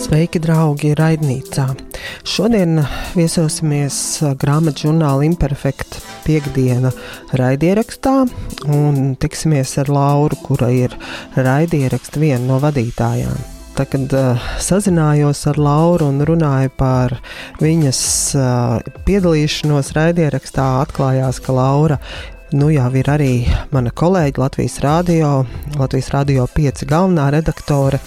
Sveiki, 0.00 0.40
draugi, 0.40 0.94
raidnīcā! 0.96 1.66
Šodien 2.24 2.80
viesosimies 3.12 3.96
grāmatu 4.40 4.86
žurnāla 4.86 5.26
Imperfekta 5.26 6.00
piekdiena 6.24 6.92
raidierakstā 7.36 8.14
un 8.72 9.14
tiksimies 9.20 9.74
ar 9.82 9.92
Lauru, 9.92 10.38
kura 10.46 10.70
ir 10.72 10.96
raidieraksta 11.36 12.22
viena 12.22 12.42
no 12.48 12.58
vadītājām. 12.64 13.36
Tā, 13.76 13.86
kad 13.92 14.16
uh, 14.16 14.50
sazinājos 14.60 15.44
ar 15.52 15.60
Lauru 15.60 16.08
un 16.10 16.24
runāju 16.26 16.72
par 16.80 17.18
viņas 17.60 18.02
uh, 18.40 18.92
piedalīšanos 19.06 19.92
raidierakstā, 19.96 20.66
atklājās, 20.86 21.44
ka 21.44 21.54
Laura 21.60 22.00
nu 22.52 22.70
jau 22.72 22.88
ir 22.98 23.08
arī 23.10 23.32
mana 23.74 23.92
kolēģe 23.94 24.40
Latvijas 24.40 24.78
Rādio, 24.82 25.30
Latvijas 25.78 26.10
Rādio 26.14 26.46
5 26.50 26.86
galvenā 26.90 27.28
redaktore. 27.34 28.00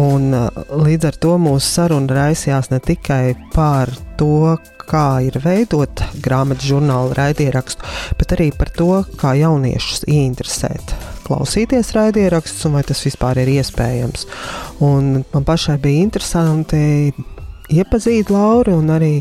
Un, 0.00 0.32
līdz 0.68 1.08
ar 1.08 1.20
to 1.22 1.36
mūsu 1.40 1.66
saruna 1.66 2.18
raisījās 2.22 2.70
ne 2.72 2.80
tikai 2.84 3.36
par 3.54 3.92
to, 4.20 4.56
kā 4.88 5.20
ir 5.26 5.36
veidot 5.44 6.02
grāmatu 6.24 6.70
žurnālu 6.72 7.16
raidierakstu, 7.16 7.84
bet 8.20 8.34
arī 8.36 8.50
par 8.56 8.72
to, 8.76 8.90
kā 9.20 9.34
jauniešus 9.38 10.06
ieinteresēt 10.08 10.94
klausīties 11.28 11.92
raidierakstus 11.96 12.64
un 12.68 12.78
vai 12.78 12.84
tas 12.88 13.02
vispār 13.04 13.42
ir 13.42 13.52
iespējams. 13.58 14.24
Un 14.84 15.18
man 15.32 15.48
pašai 15.48 15.76
bija 15.82 16.06
interesanti 16.06 17.12
iepazīt 17.72 18.30
Lauru 18.32 18.78
un 18.80 18.90
arī 18.92 19.12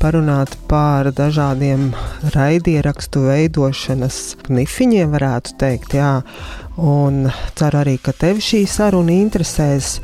parunāt 0.00 0.54
par 0.68 1.08
dažādiem 1.16 1.90
raidierakstu 2.34 3.24
veidošanas 3.28 4.20
nifiņiem, 4.52 5.12
varētu 5.14 5.56
teikt. 5.60 5.96
Jā. 5.98 6.12
Un 6.76 7.28
ceru 7.58 7.82
arī, 7.84 7.98
ka 8.02 8.14
tevi 8.16 8.44
šī 8.44 8.64
saruna 8.70 9.14
interesēs. 9.16 9.98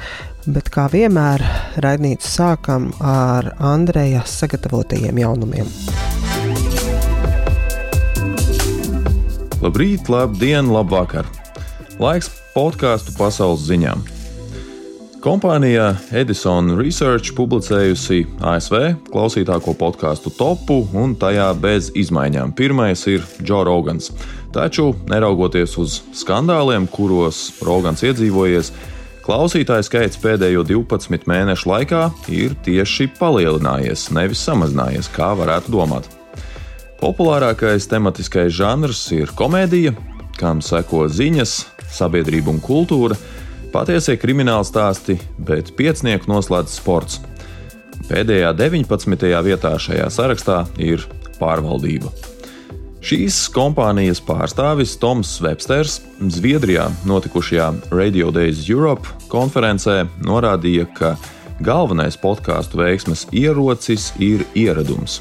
Bet 0.50 0.70
kā 0.72 0.86
vienmēr, 0.88 1.42
raidītu 1.84 2.24
sākam 2.24 2.88
ar 3.04 3.52
Andreja 3.60 4.22
sagatavotajiem 4.24 5.20
jaunumiem. 5.20 5.68
Labrīt, 9.60 10.08
labdien, 10.08 10.72
labvakar! 10.72 11.28
Laiks 12.00 12.30
podkāstu 12.54 13.12
pasaules 13.18 13.66
ziņām. 13.68 14.19
Kompānija 15.20 15.90
Edison 16.16 16.70
Research 16.78 17.34
publicējusi 17.36 18.22
ASV 18.40 18.76
klausītāko 19.12 19.74
podkāstu 19.76 20.30
topu, 20.32 20.78
un 20.96 21.12
tajā 21.20 21.50
bez 21.60 21.90
izmaiņām. 21.92 22.54
Pirmais 22.56 23.02
ir 23.12 23.26
Joe 23.44 23.66
Rogans. 23.68 24.08
Taču, 24.54 24.94
neraugoties 25.12 25.76
uz 25.82 25.98
skandāliem, 26.16 26.86
kuros 26.88 27.42
Rogans 27.60 28.00
iedzīvojies, 28.08 28.70
klausītāju 29.26 29.84
skaits 29.90 30.20
pēdējo 30.22 30.64
12 30.70 31.28
mēnešu 31.28 31.68
laikā 31.68 32.06
ir 32.32 32.54
tieši 32.64 33.10
palielinājies, 33.18 34.06
nevis 34.16 34.40
samazinājies, 34.48 35.10
kā 35.12 35.34
varētu 35.36 35.74
domāt. 35.74 36.08
Populārākais 37.02 37.90
tematiskais 37.92 38.56
žanrs 38.56 39.04
ir 39.12 39.36
komēdija, 39.36 39.92
kam 40.40 40.64
seko 40.64 41.10
ziņas, 41.12 41.58
sabiedrība 41.92 42.54
un 42.56 42.64
kultūra 42.64 43.20
Patiesie 43.70 44.16
krimināli 44.18 44.66
stāsti, 44.66 45.14
bet 45.46 45.68
piecnieku 45.78 46.26
noslēdz 46.26 46.72
sports. 46.74 47.20
Pēdējā 48.08 48.50
19. 48.58 49.28
vietā 49.46 49.76
šajā 49.78 50.08
sarakstā 50.10 50.64
ir 50.82 51.04
pārvaldība. 51.38 52.10
Šīs 53.00 53.38
kompānijas 53.54 54.18
pārstāvis 54.26 54.96
Toms 55.00 55.36
Websters 55.44 56.00
Zviedrijā 56.18 56.88
notikušajā 57.06 57.70
Radio 57.94 58.34
Days 58.34 58.66
Europe 58.66 59.06
konferencē 59.30 60.02
norādīja, 60.26 60.88
ka 60.90 61.14
galvenais 61.62 62.18
podkāstu 62.18 62.82
veiksmes 62.82 63.28
ierocis 63.30 64.10
ir 64.18 64.42
ieradums. 64.58 65.20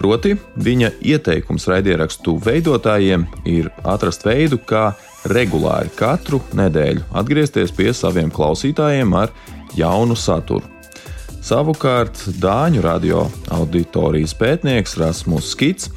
Proti, 0.00 0.38
viņa 0.56 0.94
ieteikums 1.04 1.68
raidierakstu 1.68 2.38
veidotājiem 2.42 3.28
ir 3.44 3.68
atrast 3.84 4.24
veidu, 4.24 4.58
kā 4.58 4.94
regulāri 5.30 5.90
katru 5.96 6.40
nedēļu 6.56 7.04
atgriezties 7.16 7.72
pie 7.74 7.90
saviem 7.96 8.30
klausītājiem 8.34 9.14
ar 9.16 9.32
jaunu 9.76 10.16
saturu. 10.18 10.64
Savukārt 11.44 12.22
Dāņu 12.40 12.80
radio 12.84 13.26
auditorijas 13.52 14.32
pētnieks 14.38 14.96
Rasmus 14.96 15.50
Skits 15.52 15.90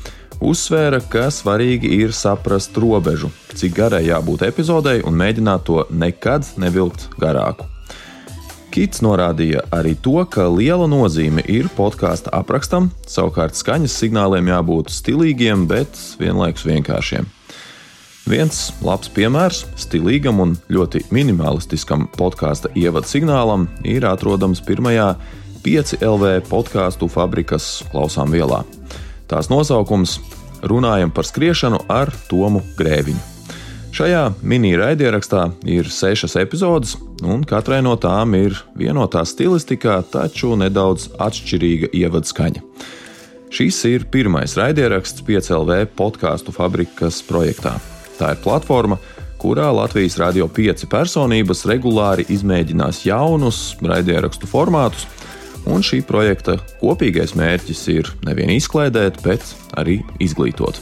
uzsvēra, 0.44 1.00
ka 1.08 1.30
svarīgi 1.32 1.94
ir 2.02 2.12
saprast 2.12 2.76
robežu, 2.78 3.32
cik 3.56 3.78
garai 3.78 4.04
jābūt 4.10 4.44
epizodei 4.48 5.00
un 5.08 5.16
mēģināt 5.18 5.64
to 5.70 5.86
nekad 5.90 6.48
nevilkt 6.60 7.08
garāku. 7.22 7.70
Kits 8.76 9.00
norādīja 9.02 9.64
arī 9.74 9.96
to, 10.04 10.20
ka 10.30 10.50
liela 10.52 10.86
nozīme 10.92 11.42
ir 11.50 11.72
podkāstu 11.74 12.30
aprakstam, 12.36 12.92
savukārt 13.08 13.56
skaņas 13.58 13.96
signāliem 14.04 14.52
jābūt 14.52 14.92
stilīgiem, 14.94 15.64
bet 15.72 15.96
vienlaikus 16.20 16.68
vienkāršiem. 16.68 17.37
Viens 18.28 18.74
labs 18.84 19.08
piemērs 19.16 19.62
stilīgam 19.80 20.42
un 20.44 20.56
ļoti 20.68 21.06
minimalistiskam 21.16 22.10
podkāstu 22.12 22.68
ievadu 22.76 23.08
signālam 23.08 23.70
ir 23.88 24.04
atrodams 24.04 24.60
pirmajā 24.68 25.14
5 25.64 26.02
LV 26.04 26.34
podkāstu 26.50 27.08
fabrikas 27.08 27.86
klausām 27.94 28.36
vielā. 28.36 28.66
Tās 29.32 29.48
nosaukums- 29.48 30.20
Runājam 30.72 31.14
par 31.14 31.24
skriešanu 31.24 31.80
ar 31.88 32.12
Tomu 32.28 32.64
Grēviņu. 32.76 33.24
Šajā 33.96 34.34
mini-raidierakstā 34.44 35.54
ir 35.64 35.86
sešas 35.86 36.36
epizodes, 36.36 36.98
un 37.24 37.44
katrai 37.44 37.82
no 37.82 37.96
tām 37.96 38.36
ir 38.36 38.62
vienotā 38.76 39.24
stilistikā, 39.24 40.04
taču 40.12 40.58
nedaudz 40.58 41.08
atšķirīga 41.18 41.94
ievadskaņa. 41.94 42.62
Šis 43.50 43.86
ir 43.86 44.06
pirmais 44.12 44.58
raidieraksts 44.58 45.22
5LV 45.22 45.86
podkāstu 45.96 46.52
fabrikas 46.52 47.22
projektā. 47.24 47.97
Tā 48.18 48.34
ir 48.34 48.42
platforma, 48.42 48.98
kurā 49.38 49.70
Latvijas 49.76 50.18
radio 50.18 50.48
pieci 50.50 50.90
personības 50.90 51.66
regulāri 51.70 52.26
izmēģinās 52.34 53.04
jaunus 53.06 53.62
raidierakstu 53.86 54.50
formātus, 54.50 55.06
un 55.70 55.84
šī 55.86 56.02
projekta 56.08 56.58
kopīgais 56.82 57.36
mērķis 57.38 57.84
ir 57.94 58.12
nevien 58.26 58.54
izklaidēt, 58.56 59.22
bet 59.26 59.44
arī 59.78 60.00
izglītot. 60.24 60.80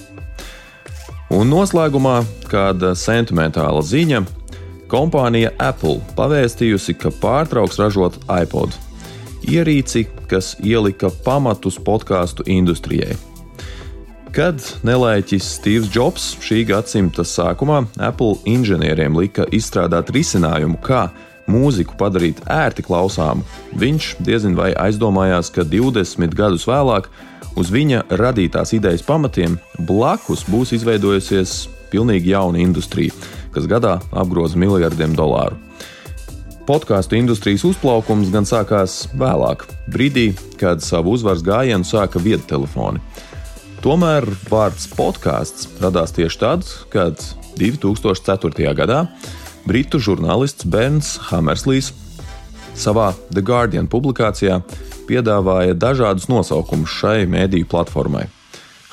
Un 1.36 1.50
noslēgumā 1.50 2.20
kāda 2.52 2.94
sentimentāla 2.96 3.82
ziņa. 3.84 4.24
Kompānija 4.86 5.50
Apple 5.60 5.98
pavēstījusi, 6.16 6.94
ka 7.02 7.10
pārtrauks 7.22 7.80
ražot 7.82 8.20
iPod 8.30 8.76
ierīci, 9.50 10.06
kas 10.30 10.54
ielika 10.62 11.10
pamatus 11.26 11.80
podkāstu 11.82 12.46
industrijai. 12.46 13.18
Kad 14.36 14.60
nelaiķis 14.84 15.46
Steve's 15.48 15.88
Jobs 15.96 16.34
šī 16.44 16.66
gadsimta 16.68 17.24
sākumā 17.24 17.86
Apple 18.04 18.34
inženieriem 18.52 19.16
lika 19.16 19.46
izstrādāt 19.56 20.10
risinājumu, 20.12 20.76
kā 20.84 21.06
mūziku 21.48 21.96
padarīt 21.96 22.42
ērti 22.52 22.84
klausāmu, 22.84 23.46
viņš 23.80 24.10
diezin 24.28 24.58
vai 24.58 24.74
aizdomājās, 24.76 25.54
ka 25.56 25.64
20 25.64 26.36
gadus 26.36 26.66
vēlāk 26.68 27.08
uz 27.56 27.72
viņa 27.72 28.02
radītās 28.12 28.76
idejas 28.76 29.06
pamatiem 29.08 29.56
blakus 29.88 30.44
būs 30.52 30.76
izveidojusies 30.76 31.54
pilnīgi 31.94 32.34
jauna 32.34 32.60
industrija, 32.60 33.16
kas 33.56 33.70
gadā 33.72 34.02
apgroza 34.12 34.60
miljardiem 34.60 35.16
dolāru. 35.16 35.56
Podkāstu 36.68 37.16
industrijas 37.16 37.64
uzplaukums 37.70 38.36
gan 38.36 38.44
sākās 38.44 39.06
vēlāk, 39.16 39.64
brīdī, 39.96 40.34
kad 40.60 40.84
savu 40.84 41.16
uzvaras 41.16 41.46
gājienu 41.46 41.88
sāka 41.88 42.20
viedtelefoni. 42.20 43.00
Tomēr 43.86 44.26
vārds 44.50 44.88
podkāsts 44.98 45.68
radās 45.78 46.10
tieši 46.16 46.40
tad, 46.42 46.64
kad 46.90 47.22
2004. 47.60 48.72
gadā 48.74 49.04
britu 49.70 50.00
žurnālists 50.02 50.66
Bens 50.66 51.12
Hammerslīs 51.28 51.92
savā 52.74 53.12
The 53.30 53.44
Guardian 53.46 53.86
publikācijā 53.86 54.58
piedāvāja 55.06 55.78
dažādus 55.78 56.26
nosaukumus 56.32 56.96
šai 56.98 57.28
mēdīju 57.30 57.70
platformai. 57.70 58.24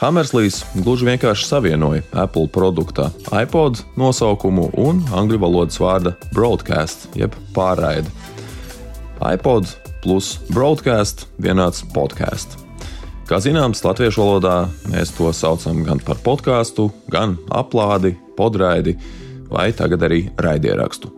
Hammerslīs 0.02 0.60
gluži 0.74 1.08
vienkārši 1.08 1.48
savienoja 1.48 2.04
Apple 2.12 2.50
produkta 2.52 3.08
iPod 3.32 3.80
nosaukumu 3.96 4.74
un 4.76 5.00
angļu 5.08 5.40
valodas 5.40 5.80
vārda 5.80 6.12
broadcast, 6.36 7.08
jeb 7.16 7.32
pārraide. 7.56 8.12
iPod 9.24 9.72
plus 10.04 10.34
broadcast 10.52 11.30
vienāds 11.40 11.80
podkāsts. 11.94 12.61
Kā 13.32 13.38
zināms, 13.40 13.80
latviešu 13.80 14.20
valodā 14.20 14.56
mēs 14.92 15.14
to 15.16 15.30
saucam 15.32 15.78
gan 15.86 16.02
par 16.04 16.18
podkāstu, 16.20 16.90
gan 17.08 17.38
aplādi, 17.48 18.10
podraidi 18.36 18.92
vai 19.48 19.70
tagad 19.72 20.04
arī 20.04 20.26
raidierakstu. 20.36 21.08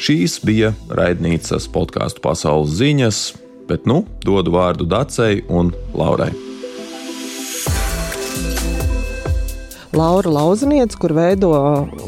Šīs 0.00 0.38
bija 0.48 0.72
raidnīcas 0.88 1.68
podkāstu 1.76 2.24
pasaules 2.24 2.72
ziņas, 2.80 3.22
bet 3.68 3.84
nu 3.84 4.06
dodu 4.24 4.56
vārdu 4.56 4.88
Dacei 4.88 5.44
un 5.52 5.74
Laurai. 5.92 6.32
Laura 9.96 10.30
Lauzniece, 10.30 10.98
kur 11.00 11.14
veido 11.16 11.50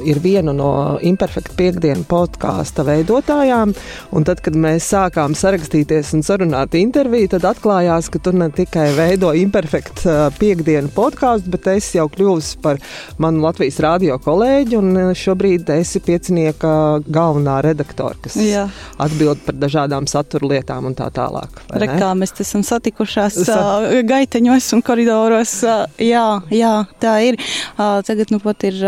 ir 0.05 0.19
viena 0.21 0.53
no 0.53 0.71
Imperfekta 1.05 1.55
piekdienu 1.57 2.05
podkāsta 2.09 2.85
veidotājām. 2.85 3.73
Un 4.13 4.27
tad, 4.29 4.43
kad 4.45 4.57
mēs 4.59 4.91
sākām 4.93 5.33
sarakstīties 5.39 6.13
un 6.19 6.25
sarunāt 6.27 6.77
interviju, 6.77 7.31
tad 7.33 7.47
atklājās, 7.49 8.11
ka 8.13 8.21
tur 8.21 8.37
ne 8.37 8.51
tikai 8.53 8.91
veido 8.97 9.33
Imperfekta 9.37 10.29
piekdienu 10.37 10.93
podkāstu, 10.93 11.53
bet 11.55 11.71
es 11.73 11.89
jau 11.97 12.05
kļuvusi 12.13 12.61
par 12.65 12.83
manu 13.23 13.47
Latvijas 13.47 13.81
radio 13.85 14.19
kolēģi. 14.21 14.79
Un 14.79 15.15
šobrīd 15.17 15.73
esi 15.79 16.03
piecinieka 16.05 16.75
galvenā 17.09 17.59
redaktore, 17.65 18.21
kas 18.27 18.37
Jā. 18.43 18.67
atbild 19.01 19.41
par 19.47 19.57
dažādām 19.57 20.11
satura 20.11 20.53
lietām 20.53 20.91
un 20.91 20.99
tā 20.99 21.09
tālāk. 21.15 21.63
Rekā 21.73 22.13
mēs 22.19 22.37
esam 22.45 22.67
satikušās 22.67 23.41
Sa 23.49 23.59
uh, 23.81 23.97
gaiteņos 24.05 24.69
un 24.77 24.85
koridoros. 24.85 25.57
Uh, 25.65 25.87
jā, 26.03 26.27
jā, 26.53 26.75
tā 27.01 27.17
ir. 27.31 27.41
Tagad 27.79 28.33
nu 28.35 28.41
pat 28.43 28.65
ir 28.67 28.81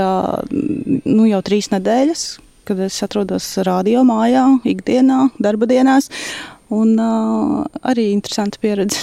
nu, 0.51 1.27
jau 1.31 1.41
trīs 1.47 1.71
nedēļas, 1.71 2.25
kad 2.67 2.81
es 2.83 2.97
atrodos 3.07 3.47
radio 3.67 4.03
mājā, 4.07 4.43
ikdienā, 4.67 5.29
darba 5.39 5.69
dienās. 5.71 6.11
Un 6.71 6.95
uh, 7.03 7.67
arī 7.87 8.11
interesanta 8.15 8.59
pieredze. 8.63 9.03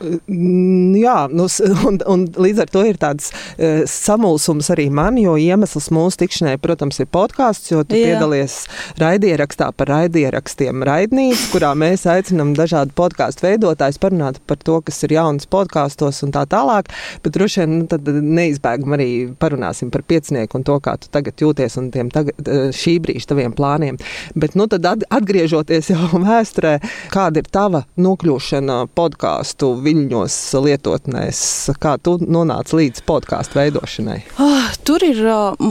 Mm, 0.00 0.94
jā, 0.96 1.16
nu, 1.32 1.46
un, 1.88 1.98
un 2.08 2.24
līdz 2.40 2.62
ar 2.64 2.70
to 2.72 2.84
ir 2.88 2.98
tāds 3.00 3.30
uh, 3.32 3.82
samulsums 3.88 4.70
arī 4.72 4.88
man, 4.94 5.18
jo 5.20 5.36
iemesls 5.40 5.90
mūsu 5.94 6.22
tikšanai, 6.22 6.56
protams, 6.62 7.00
ir 7.02 7.08
podkāsts, 7.12 7.72
jo 7.72 7.82
tu 7.84 7.98
Jā. 7.98 8.14
piedalies 8.14 8.62
raidierakstā 9.00 9.70
par 9.76 9.92
raidierakstiem 9.92 10.84
raidnīcas, 10.86 11.46
kurā 11.52 11.72
mēs 11.78 12.06
aicinam 12.10 12.54
dažādu 12.58 12.94
podkāstu 12.98 13.46
veidotājus 13.48 14.00
parunāt 14.00 14.40
par 14.48 14.60
to, 14.64 14.80
kas 14.86 15.02
ir 15.06 15.16
jauns 15.18 15.48
podkāstos 15.50 16.22
un 16.26 16.34
tā 16.34 16.46
tālāk, 16.50 16.90
bet 17.24 17.36
droši 17.36 17.64
vien 17.64 17.76
nu, 17.80 17.88
tad 17.90 18.08
neizbēgam 18.08 18.96
arī 18.96 19.10
parunāsim 19.40 19.92
par 19.92 20.04
piecinieku 20.08 20.60
un 20.60 20.66
to, 20.66 20.78
kā 20.82 20.96
tu 21.00 21.12
tagad 21.12 21.40
jūties 21.44 21.76
un 21.80 21.90
tiem 21.94 22.10
tagad, 22.14 22.48
šī 22.76 22.96
brīža 23.04 23.32
taviem 23.34 23.54
plāniem. 23.56 24.00
Bet, 24.34 24.56
nu, 24.58 24.66
tad 24.70 24.86
atgriežoties 24.88 25.92
jau 25.92 26.22
vēsturē, 26.24 26.78
kāda 27.12 27.42
ir 27.42 27.50
tava 27.52 27.84
nokļūšana 28.00 28.82
podkāstu 28.96 29.49
viļņos 29.58 30.36
lietotnēs. 30.66 31.40
Kā 31.80 31.96
tu 32.02 32.16
nonāci 32.20 32.76
līdz 32.78 33.02
podkāstu 33.08 33.58
veidošanai? 33.58 34.18
Oh, 34.40 34.68
tur 34.86 35.04
ir 35.06 35.20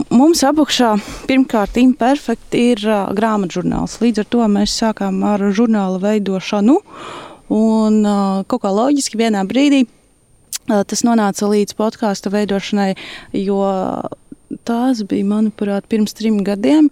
mums 0.09 0.43
apakšā 0.45 0.95
pirmkārt 1.29 1.79
imperfekti 1.81 2.65
ir 2.73 2.83
grāmatžurnāls. 3.15 3.99
Līdz 4.03 4.23
ar 4.25 4.29
to 4.35 4.49
mēs 4.51 4.75
sākām 4.81 5.23
ar 5.27 5.47
žurnāla 5.55 6.01
veidošanu. 6.03 6.79
Un 7.49 8.01
kaut 8.45 8.61
kā 8.61 8.73
loģiski 8.73 9.17
vienā 9.17 9.41
brīdī 9.49 9.85
tas 10.69 11.01
nonāca 11.01 11.47
līdz 11.49 11.73
podkāstu 11.79 12.29
veidošanai, 12.29 12.91
jo 13.33 13.63
tās 14.68 15.01
bija, 15.07 15.25
manuprāt, 15.28 15.88
pirms 15.90 16.16
trim 16.18 16.42
gadiem. 16.46 16.90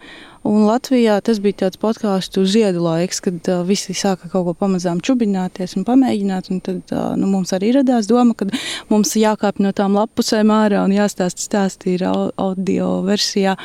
Un 0.48 0.64
Latvijā 0.64 1.18
tas 1.26 1.42
bija 1.44 1.66
tāds 1.66 1.80
podkāstu 1.82 2.46
ziedu 2.48 2.84
laiks, 2.86 3.20
kad 3.26 3.50
uh, 3.52 3.64
visi 3.68 3.96
sāka 3.98 4.30
kaut 4.32 4.46
ko 4.48 4.54
pamazām 4.56 5.02
čubināties 5.04 5.76
un 5.76 5.84
pamēģināt. 5.88 6.52
Un 6.54 6.62
tad 6.64 6.94
uh, 6.96 7.10
nu, 7.20 7.28
mums 7.32 7.52
arī 7.58 7.74
radās 7.76 8.08
doma, 8.08 8.36
ka 8.38 8.48
mums 8.92 9.16
jākāpj 9.20 9.66
no 9.66 9.74
tām 9.76 9.98
lapusēm 9.98 10.54
ārā 10.54 10.86
un 10.88 10.96
jāstāsta 10.96 11.44
stāstī 11.44 11.98
audio 12.06 13.02
versijā. 13.08 13.58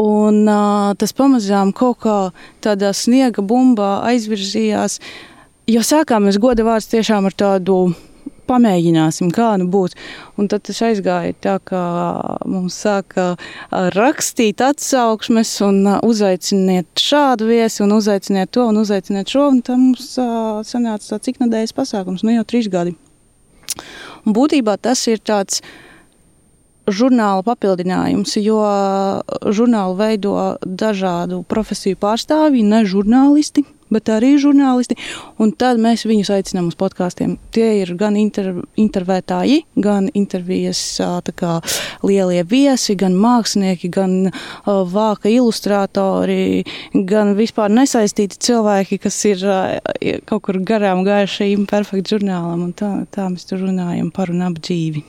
Un 0.00 0.42
uh, 0.48 0.94
tas 0.98 1.12
pamazām 1.14 1.74
kaut 1.76 2.00
kā 2.06 2.18
tādā 2.64 2.94
sniega 2.96 3.44
bumbā 3.44 4.00
aizvirzījās. 4.08 4.98
Jo 5.70 5.84
sākām 5.84 6.26
mēs 6.28 6.40
goda 6.40 6.64
vārds 6.66 6.90
tiešām 6.92 7.28
ar 7.28 7.36
tādu 7.36 7.78
pamēģināsim, 8.48 9.30
kā 9.34 9.54
nu 9.60 9.68
būs. 9.72 9.96
Un 10.40 10.48
tad 10.50 10.64
tas 10.68 10.80
aizgāja 10.86 11.36
tā, 11.44 11.56
ka 11.64 11.82
mums 12.48 12.76
sāka 12.84 13.34
rakstīt 13.96 14.62
atsauksmes 14.64 15.54
un 15.66 15.80
uzaiciniet 16.02 16.90
šādu 17.00 17.48
viesi 17.50 17.84
un 17.84 17.96
uzaiciniet 17.96 18.52
to 18.54 18.68
un 18.70 18.82
uzaiciniet 18.82 19.30
šo. 19.30 19.48
Un 19.54 19.62
tam 19.66 19.88
mums 19.90 20.12
sanāca 20.68 21.14
tāds 21.14 21.34
iknedēļas 21.34 21.76
pasākums, 21.76 22.26
nu 22.26 22.36
jau 22.36 22.46
trīs 22.48 22.70
gadi. 22.72 22.96
Un 24.24 24.36
būtībā 24.36 24.76
tas 24.80 25.02
ir 25.10 25.20
tāds 25.20 25.60
žurnāla 26.84 27.44
papildinājums, 27.44 28.36
jo 28.44 28.60
žurnālu 29.56 29.96
veido 29.96 30.34
dažādu 30.64 31.40
profesiju 31.48 31.96
pārstāvji, 32.00 32.64
ne 32.68 32.82
žurnālisti 32.88 33.64
bet 33.92 34.10
arī 34.12 34.34
žurnālisti. 34.40 34.96
Un 35.42 35.52
tad 35.58 35.80
mēs 35.82 36.06
viņus 36.08 36.30
aicinām 36.34 36.70
uz 36.70 36.78
podkāstiem. 36.78 37.36
Tie 37.54 37.68
ir 37.82 37.94
gan 37.98 38.16
inter, 38.18 38.52
intervētāji, 38.80 39.64
gan 39.80 40.08
intervijas 40.14 40.80
kā, 41.36 41.58
lielie 42.06 42.42
viesi, 42.48 42.96
gan 42.98 43.16
mākslinieki, 43.18 43.90
gan 43.94 44.14
uh, 44.28 44.82
vāka 44.88 45.30
ilustrātori, 45.32 46.64
gan 46.94 47.34
vispār 47.38 47.72
nesaistīti 47.74 48.40
cilvēki, 48.48 49.00
kas 49.04 49.18
ir 49.30 49.44
uh, 49.48 49.78
kaut 50.28 50.46
kur 50.48 50.60
garām 50.66 51.04
gājuši 51.06 51.50
imperfektu 51.54 52.16
žurnālam. 52.18 52.70
Tā, 52.76 52.92
tā 53.14 53.28
mēs 53.32 53.48
tur 53.48 53.64
runājam 53.64 54.10
par 54.14 54.32
un 54.32 54.44
ap 54.46 54.58
dzīvi. 54.62 55.04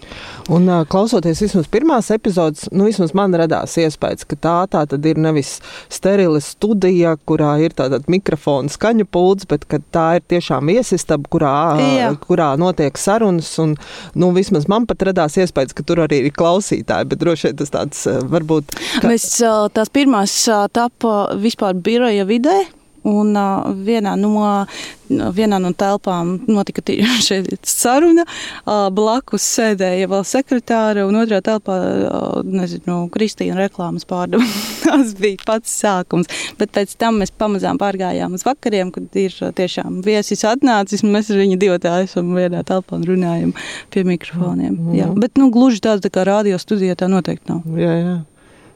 Un 0.53 0.69
uh, 0.69 0.83
klausoties 0.89 1.43
vismaz 1.45 1.69
pirmās 1.71 2.11
epizodes, 2.13 2.67
nu 2.75 2.89
vismaz 2.89 3.15
man 3.17 3.35
radās 3.37 3.77
iespējas, 3.81 4.27
ka 4.29 4.39
tā, 4.39 4.57
tā 4.71 4.85
tad 4.89 5.05
ir 5.05 5.19
nevis 5.21 5.57
sterila 5.91 6.41
studija, 6.43 7.15
kurā 7.27 7.55
ir 7.63 7.75
tāda 7.77 8.01
mikrofons 8.11 8.74
skaņu 8.75 9.07
pults, 9.09 9.47
bet 9.49 9.65
tā 9.95 10.05
ir 10.19 10.25
tiešām 10.31 10.71
viesistaba, 10.71 11.29
kurā, 11.31 11.55
Jā. 11.79 12.11
kurā 12.21 12.51
notiek 12.59 12.97
sarunas. 12.99 13.49
Un, 13.61 13.75
nu, 14.15 14.31
vismaz 14.35 14.69
man 14.71 14.87
pat 14.89 15.07
radās 15.09 15.39
iespējas, 15.41 15.75
ka 15.75 15.85
tur 15.87 16.03
arī 16.05 16.25
ir 16.27 16.35
klausītāji, 16.35 17.09
bet 17.11 17.21
droši 17.23 17.49
vien 17.49 17.59
tas 17.63 17.73
tāds 17.73 18.05
varbūt. 18.31 18.77
Ka... 18.99 19.09
Mēs 19.11 19.29
tās 19.75 19.93
pirmās 19.93 20.37
tapa 20.75 21.15
vispār 21.41 21.77
biroja 21.77 22.27
vidē. 22.29 22.59
Un 23.05 23.35
uh, 23.37 23.67
vienā, 23.85 24.15
no, 24.17 24.65
vienā 25.09 25.59
no 25.61 25.71
telpām 25.77 26.35
notika 26.49 26.81
šī 27.21 27.41
saruna. 27.69 28.25
Uh, 28.65 28.87
blakus 28.95 29.45
sēdēja 29.55 30.09
vēl 30.11 30.25
sekretāra, 30.27 31.05
un 31.07 31.19
otrā 31.21 31.41
telpā, 31.45 31.77
uh, 31.77 32.39
nezinu, 32.45 33.03
Kristīna 33.13 33.59
reklāmas 33.59 34.07
pārdeva. 34.09 34.45
Tas 34.85 35.13
bija 35.19 35.41
pats 35.45 35.73
sākums. 35.83 36.31
Bet 36.59 36.73
pēc 36.75 36.95
tam 37.01 37.21
mēs 37.21 37.33
pamazām 37.35 37.79
pārgājām 37.81 38.37
uz 38.37 38.45
vakariem, 38.47 38.91
kad 38.95 39.19
ir 39.19 39.35
tiešām 39.57 40.01
viesis 40.05 40.45
atnācis, 40.47 41.05
un 41.05 41.13
mēs 41.15 41.31
ar 41.33 41.41
viņu 41.41 41.59
divi 41.61 41.79
esam 42.01 42.33
vienā 42.35 42.63
telpā 42.67 42.97
un 42.99 43.05
runājam 43.07 43.53
pie 43.93 44.05
mikrofoniem. 44.07 44.73
Mm. 44.73 44.95
Jā. 44.97 45.09
Bet, 45.19 45.35
nu, 45.41 45.49
gluži 45.53 45.83
tāda 45.85 46.05
tā 46.05 46.13
kā 46.13 46.25
radio 46.27 46.59
studija 46.61 46.97
tā 46.99 47.09
noteikti 47.11 47.51
nav. 47.51 47.65
Jā, 47.79 47.97
jā. 47.99 48.15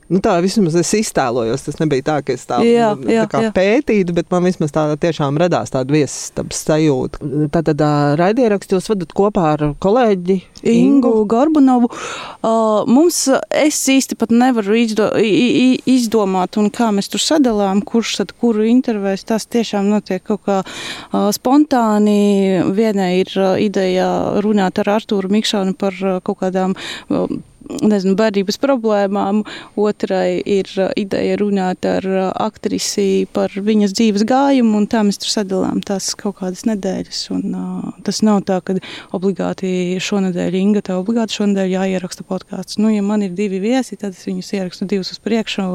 Nu, 0.10 0.18
tā 0.26 0.40
vismaz 0.42 0.74
es 0.80 0.90
iztēlojos. 0.98 1.68
Tas 1.68 1.78
nebija 1.78 2.06
tā, 2.08 2.16
ka 2.26 2.34
es 2.34 2.46
tā, 2.50 2.58
jā, 2.66 2.92
jā, 3.06 3.26
tā 3.30 3.30
kā 3.30 3.52
pētītu, 3.54 4.16
bet 4.18 4.30
man 4.34 4.48
vismaz 4.48 4.74
tā 4.74 4.88
tiešām 4.98 5.38
radās 5.38 5.70
tāda 5.74 5.94
viesistabas 5.94 6.64
sajūta. 6.66 7.22
Tātad 7.54 7.84
raidierakstu 8.18 8.78
jūs 8.78 8.90
vadat 8.90 9.14
kopā 9.18 9.46
ar 9.54 9.66
kolēģi 9.84 10.40
Ingu 10.74 11.12
Gorbunovu. 11.30 11.92
Uh, 11.92 12.88
mums 12.90 13.22
es 13.54 13.78
īsti 13.94 14.18
pat 14.20 14.34
nevaru 14.34 14.80
izdo, 14.80 15.12
izdomāt, 15.20 16.58
un 16.58 16.72
kā 16.74 16.90
mēs 16.96 17.12
tur 17.14 17.22
sadalām, 17.22 17.84
kurš 17.86 18.16
tad 18.24 18.34
kuru 18.42 18.66
intervēs. 18.66 19.28
Tas 19.30 19.46
tiešām 19.46 19.92
notiek 19.94 20.26
kaut 20.26 20.42
kā 20.50 20.58
uh, 20.64 21.30
spontāni. 21.36 22.64
Vienai 22.74 23.12
ir 23.22 23.36
uh, 23.38 23.54
ideja 23.62 24.10
runāt 24.42 24.82
ar 24.82 24.96
Artūru 24.98 25.30
Mikšānu 25.38 25.78
par 25.78 26.02
uh, 26.02 26.18
kaut 26.26 26.42
kādām 26.42 26.74
uh, 26.74 27.30
nezinu, 27.70 28.16
bērnības 28.20 28.58
problēmām, 28.62 29.44
otrai 29.80 30.40
ir 30.42 30.70
uh, 30.78 30.90
ideja 31.00 31.38
runāt 31.40 31.86
ar 31.88 32.06
uh, 32.06 32.22
aktrisi 32.42 33.28
par 33.34 33.54
viņas 33.54 33.94
dzīves 33.98 34.26
gājumu, 34.30 34.82
un 34.82 34.88
tā 34.90 35.04
mēs 35.06 35.22
tur 35.22 35.32
sadalām 35.34 35.84
tās 35.86 36.12
kaut 36.20 36.40
kādas 36.42 36.66
nedēļas. 36.70 37.22
Un, 37.36 37.46
uh, 37.54 37.92
tas 38.06 38.22
nav 38.26 38.42
tā, 38.50 38.60
ka 38.66 38.78
obligāti 39.16 40.00
šonadēļ 40.04 40.60
Inga, 40.60 40.84
tev 40.90 41.04
obligāti 41.04 41.40
šonadēļ 41.40 41.76
jāieraksta 41.76 42.26
podkāsts. 42.28 42.80
Nu, 42.82 42.92
ja 42.94 43.04
man 43.06 43.24
ir 43.26 43.36
divi 43.38 43.62
viesi, 43.64 44.00
tad 44.00 44.18
es 44.18 44.26
viņus 44.28 44.54
ierakstu 44.58 44.90
divus 44.90 45.14
uz 45.14 45.22
priekšu 45.24 45.68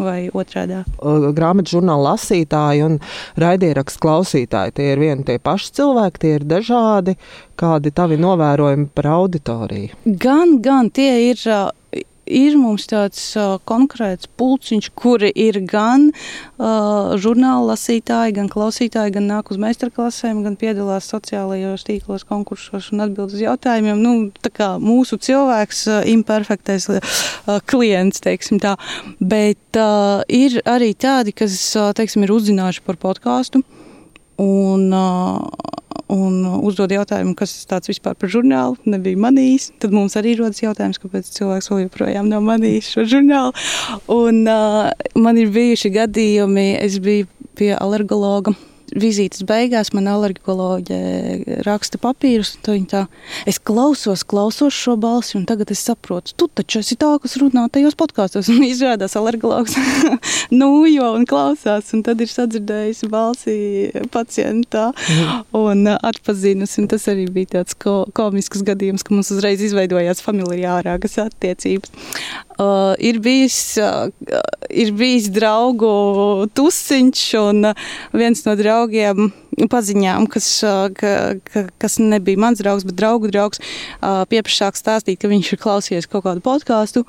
vai 0.00 0.30
otrādā. 0.36 0.84
Grāmatu 1.00 1.76
žurnāla 1.76 2.14
lasītāji 2.14 2.86
un 2.86 2.98
raidierakstu 3.40 4.02
klausītāji, 4.04 4.76
tie 4.78 4.90
ir 4.94 5.02
vieni 5.02 5.26
tie 5.26 5.38
paši 5.42 5.74
cilvēki, 5.80 6.22
tie 6.22 6.34
ir 6.38 6.46
dažādi. 6.48 7.16
Kādi 7.60 7.92
tavi 7.92 8.16
novērojumi 8.20 8.88
par 8.96 9.10
auditoriju? 9.18 10.00
Gan, 10.22 10.58
gan 10.64 10.88
tie 10.96 11.12
ir 11.28 11.42
ir 12.30 12.54
mums 12.58 12.86
tāds 12.90 13.20
uh, 13.38 13.56
konkrēts 13.66 14.28
pulciņš, 14.38 14.90
kuri 14.98 15.30
ir 15.34 15.60
gan 15.68 16.08
uh, 16.12 17.16
žurnāla 17.20 17.72
lasītāji, 17.72 18.36
gan 18.38 18.50
klausītāji, 18.52 19.14
gan 19.16 19.26
nāk 19.30 19.50
uz 19.52 19.58
meistarklasēm, 19.60 20.44
gan 20.46 20.56
piedalās 20.60 21.10
sociālajos 21.10 21.84
tīklos, 21.88 22.26
konkursos 22.28 22.92
un 22.94 23.04
atbild 23.06 23.34
uz 23.34 23.42
jautājumiem. 23.42 24.00
Nu, 24.00 24.14
tā 24.44 24.52
kā 24.54 24.70
mūsu 24.82 25.18
cilvēks, 25.20 25.82
uh, 25.90 26.00
imperfektais 26.14 26.88
uh, 26.94 27.20
klients, 27.70 28.22
teiksim 28.24 28.62
tā. 28.62 28.76
Bet 29.18 29.80
uh, 29.80 30.22
ir 30.30 30.60
arī 30.70 30.94
tādi, 30.94 31.34
kas, 31.36 31.58
uh, 31.76 31.90
teiksim, 31.96 32.24
ir 32.24 32.34
uzzinājuši 32.38 32.86
par 32.86 33.00
podkāstu. 33.08 33.64
Uh, 33.64 33.79
un 34.40 36.38
uzdod 36.66 36.90
jautājumu, 36.92 37.36
kas 37.38 37.52
tas 37.70 37.86
vispār 37.90 38.16
par 38.18 38.32
žurnālu, 38.32 38.78
nebija 38.90 39.18
manījis. 39.20 39.70
Tad 39.82 39.94
mums 39.94 40.16
arī 40.18 40.34
rodas 40.38 40.62
jautājums, 40.62 41.00
kāpēc 41.02 41.30
cilvēks 41.36 41.70
vēl 41.70 41.84
joprojām 41.84 42.30
nav 42.30 42.42
manījis 42.46 42.90
šo 42.94 43.06
žurnālu. 43.14 43.54
Un, 44.10 44.42
uh, 44.50 44.90
man 45.18 45.38
ir 45.40 45.52
bijuši 45.54 45.92
gadījumi, 46.00 46.72
es 46.80 46.98
biju 47.02 47.30
pie 47.58 47.72
alergologa 47.76 48.54
vizītes 48.96 49.44
beigās 49.46 49.92
man 49.94 50.08
alergoloģija 50.10 51.60
raksta 51.66 52.00
papīrus. 52.00 52.56
Tā, 52.64 53.04
es 53.48 53.58
klausos, 53.62 54.24
klausos 54.28 54.76
šo 54.76 54.96
balsi, 55.00 55.36
un 55.38 55.46
tagad 55.48 55.70
es 55.74 55.82
saprotu, 55.86 56.34
tu 56.38 56.48
taču 56.60 56.80
esi 56.82 56.96
tā, 57.00 57.12
kas 57.22 57.36
runā 57.40 57.66
tajos 57.72 57.96
podkāstos. 57.98 58.50
Un 58.54 58.64
izrādās 58.66 59.14
alergologs 59.16 59.76
nu 60.60 60.70
jo 60.90 61.12
un 61.16 61.24
klausās, 61.28 61.92
un 61.94 62.02
tad 62.06 62.20
ir 62.20 62.30
sadzirdējusi 62.30 63.08
balsi 63.10 63.54
pacientā 64.12 64.90
un 65.56 65.86
atpazinusi. 65.92 66.80
Un 66.82 66.90
tas 66.90 67.06
arī 67.10 67.26
bija 67.32 67.54
tāds 67.58 67.76
ko, 67.78 68.02
komisks 68.16 68.64
gadījums, 68.66 69.04
ka 69.06 69.14
mums 69.14 69.30
uzreiz 69.34 69.62
izveidojās 69.64 70.22
familiārākas 70.24 71.18
attiecības. 71.24 71.94
Uh, 72.60 72.92
ir, 73.00 73.16
bijis, 73.24 73.56
uh, 73.80 74.10
ir 74.68 74.90
bijis 74.92 75.30
draugu 75.32 75.88
tusiņš, 76.52 77.22
un 77.40 77.70
uh, 77.70 77.84
viens 78.12 78.42
no 78.44 78.52
draugiem 78.58 79.30
paziņām, 79.72 80.26
kas, 80.28 80.48
ka, 80.98 81.12
ka, 81.40 81.62
kas 81.80 81.96
nebija 82.02 82.40
mans 82.42 82.60
draugs, 82.60 82.84
bet 82.84 82.98
draugu 82.98 83.30
draugs, 83.32 83.62
uh, 83.62 84.26
pieprasāk 84.28 84.76
stāstīt, 84.76 85.22
ka 85.22 85.30
viņš 85.32 85.54
ir 85.54 85.62
klausījies 85.62 86.10
kaut 86.10 86.26
kādu 86.26 86.44
podkāstu. 86.44 87.06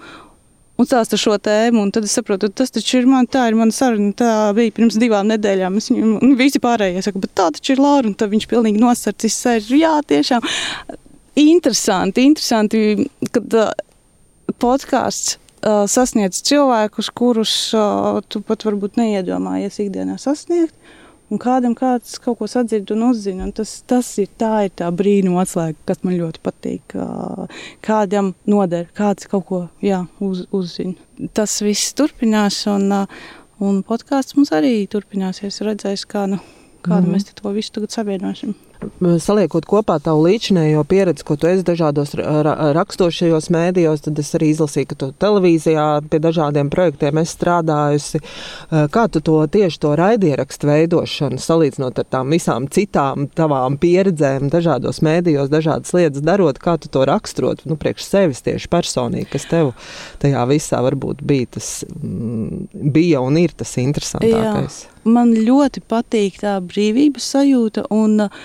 Un 0.79 0.87
stāsta 0.87 1.19
šo 1.19 1.35
tēmu, 1.35 1.83
un 1.83 1.91
tad 1.93 2.07
es 2.07 2.15
saprotu, 2.15 2.47
tas 2.47 2.71
taču 2.71 3.01
ir 3.01 3.11
man, 3.11 3.27
tā 3.29 3.43
ir 3.51 3.59
mana 3.59 3.75
saruna. 3.75 4.15
Tā 4.17 4.31
bija 4.57 4.73
pirms 4.79 4.95
divām 5.01 5.27
nedēļām. 5.29 5.75
Es 5.77 5.91
viņam, 5.91 6.31
visi 6.39 6.63
pārējie 6.63 7.03
saka, 7.05 7.21
bet 7.21 7.35
tā 7.37 7.51
taču 7.57 7.75
ir 7.75 7.83
Laura, 7.83 8.07
un 8.07 8.15
tad 8.17 8.31
viņš 8.31 8.47
pilnīgi 8.49 8.81
nosarcis 8.81 9.37
sēž. 9.43 9.69
Jā, 9.77 9.97
tiešām 10.09 10.47
interesanti, 11.43 12.25
interesanti, 12.31 12.81
kad 13.35 13.59
uh, 13.59 13.69
podkāsts 14.63 15.40
sasniedz 15.61 16.41
cilvēkus, 16.47 17.11
kurus 17.13 17.53
tu 18.29 18.41
pat 18.45 18.65
varbūt 18.65 18.97
neiedomājies 19.01 19.79
ikdienā 19.85 20.17
sasniegt. 20.21 20.75
Un 21.31 21.39
kādam 21.39 21.71
kāds 21.79 22.17
kaut 22.19 22.41
ko 22.41 22.47
sadzird 22.51 22.89
un 22.91 23.05
uzzina. 23.07 23.45
Un 23.45 23.53
tas, 23.55 23.77
tas 23.87 24.07
ir 24.19 24.27
tā, 24.41 24.65
ir 24.67 24.73
tā 24.75 24.89
brīnuma 24.91 25.45
atslēga, 25.45 25.77
kas 25.87 26.01
man 26.03 26.17
ļoti 26.19 26.41
patīk. 26.43 26.95
Kādam 27.85 28.33
noder, 28.51 28.89
kāds 28.97 29.29
kaut 29.31 29.45
ko 29.47 29.61
jā, 29.85 30.01
uz, 30.19 30.43
uzzina. 30.51 30.97
Tas 31.31 31.53
viss 31.63 31.95
turpinās, 31.95 32.65
un, 32.67 32.91
un 33.63 33.79
podkāsts 33.87 34.35
mums 34.35 34.51
arī 34.57 34.73
turpināsies. 34.91 35.61
Redzēs, 35.63 36.03
kā, 36.03 36.25
nu, 36.33 36.41
kādu 36.83 37.05
mm. 37.05 37.15
mēs 37.15 37.31
to 37.31 37.55
visu 37.55 37.77
tagad 37.77 37.95
savienosim 37.95 38.57
saliekot 39.21 39.65
kopā 39.69 39.97
tavu 40.03 40.25
līdzinējo 40.25 40.83
pieredzi, 40.89 41.25
ko 41.25 41.35
tu 41.39 41.49
esi 41.49 41.65
dažādos 41.65 42.13
ra 42.17 42.53
rakstošajos 42.75 43.49
mēdījos, 43.53 44.03
tad 44.05 44.19
es 44.21 44.31
arī 44.37 44.51
izlasīju, 44.53 44.89
ka 44.91 44.97
tu 44.99 45.09
televīzijā 45.21 45.85
pie 46.11 46.19
dažādiem 46.23 46.71
projektiem 46.73 47.21
esi 47.21 47.35
strādājusi. 47.37 48.21
Kā 48.93 49.05
tu 49.11 49.21
to 49.25 49.37
tieši 49.51 49.81
to 49.83 49.93
raidierakstu 49.99 50.69
veidošanu 50.69 51.41
salīdzinot 51.41 52.01
ar 52.01 52.09
tām 52.15 52.33
visām 52.33 52.67
citām 52.71 53.27
tavām 53.37 53.77
pieredzēm, 53.81 54.49
dažādos 54.53 55.01
mēdījos, 55.05 55.51
dažādas 55.51 55.93
lietas 55.97 56.25
darot, 56.25 56.61
kā 56.61 56.77
tu 56.81 56.91
to 56.91 57.05
raksturot, 57.07 57.65
nu, 57.69 57.77
priekš 57.79 58.07
sevis 58.07 58.43
tieši 58.45 58.71
personīgi, 58.71 59.29
kas 59.35 59.47
tev 59.51 59.73
tajā 60.23 60.45
visā 60.49 60.81
varbūt 60.85 61.23
bija 61.27 61.53
tas, 61.57 61.69
bija 61.91 63.21
un 63.23 63.39
ir 63.41 63.53
tas 63.57 63.75
interesantākais? 63.81 64.81
Jā, 64.85 65.11
man 65.11 65.33
ļoti 65.35 65.83
patīk 65.89 66.41
tā 66.43 66.57
brīvības 66.65 67.31
sajūta 67.35 67.87
un 67.93 68.27
uh, 68.27 68.43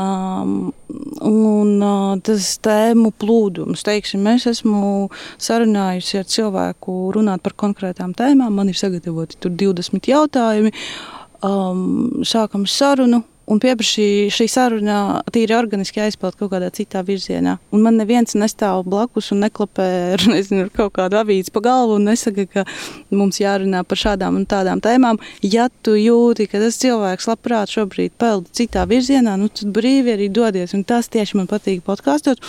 Um, 0.00 0.72
un 1.20 1.72
uh, 1.84 2.14
tas 2.24 2.46
tēmu 2.64 3.10
plūdums, 3.20 3.84
teiksim, 3.84 4.24
es 4.32 4.46
esmu 4.48 5.10
sarunājusi 5.42 6.22
ar 6.22 6.30
cilvēku 6.32 6.94
runāt 7.16 7.44
par 7.44 7.56
konkrētām 7.60 8.14
tēmām. 8.16 8.54
Man 8.56 8.72
ir 8.72 8.78
sagatavoti 8.80 9.40
20 9.44 10.08
jautājumi. 10.08 10.72
Um, 11.42 12.22
sākam 12.24 12.64
sarunu, 12.70 13.24
un 13.50 13.60
pieprasīja 13.62 14.30
šī 14.32 14.46
saruna 14.50 14.96
tīri 15.32 15.54
organiski 15.56 16.02
aizpeld 16.04 16.36
kaut 16.38 16.52
kādā 16.54 16.70
citā 16.74 17.02
virzienā. 17.06 17.56
Un 17.74 17.84
man 17.84 17.98
neviens 18.00 18.36
nestāv 18.38 18.84
blakus 18.88 19.32
un 19.34 19.42
neklapē 19.44 19.88
ar, 20.16 20.26
nezinu, 20.30 20.66
ar 20.66 20.74
kaut 20.74 20.94
kādu 20.98 21.18
avīzi 21.20 21.54
pa 21.54 21.64
galvu 21.64 21.98
un 21.98 22.08
nesaka, 22.10 22.46
ka 22.50 22.66
mums 23.10 23.40
jārunā 23.42 23.84
par 23.88 24.02
šādām 24.04 24.38
un 24.40 24.46
tādām 24.48 24.82
tēmām. 24.84 25.20
Ja 25.42 25.68
tu 25.82 25.96
jūti, 25.98 26.48
ka 26.50 26.62
tas 26.62 26.78
cilvēks 26.82 27.30
labprāt 27.30 27.74
šobrīd 27.74 28.16
peld 28.20 28.50
citā 28.56 28.86
virzienā, 28.88 29.36
nu 29.40 29.50
tad 29.52 29.72
brīvi 29.74 30.16
arī 30.16 30.30
dodies. 30.32 30.76
Un 30.76 30.86
tas 30.88 31.10
tieši 31.12 31.40
man 31.40 31.50
patīk 31.50 31.84
podkāstot. 31.86 32.42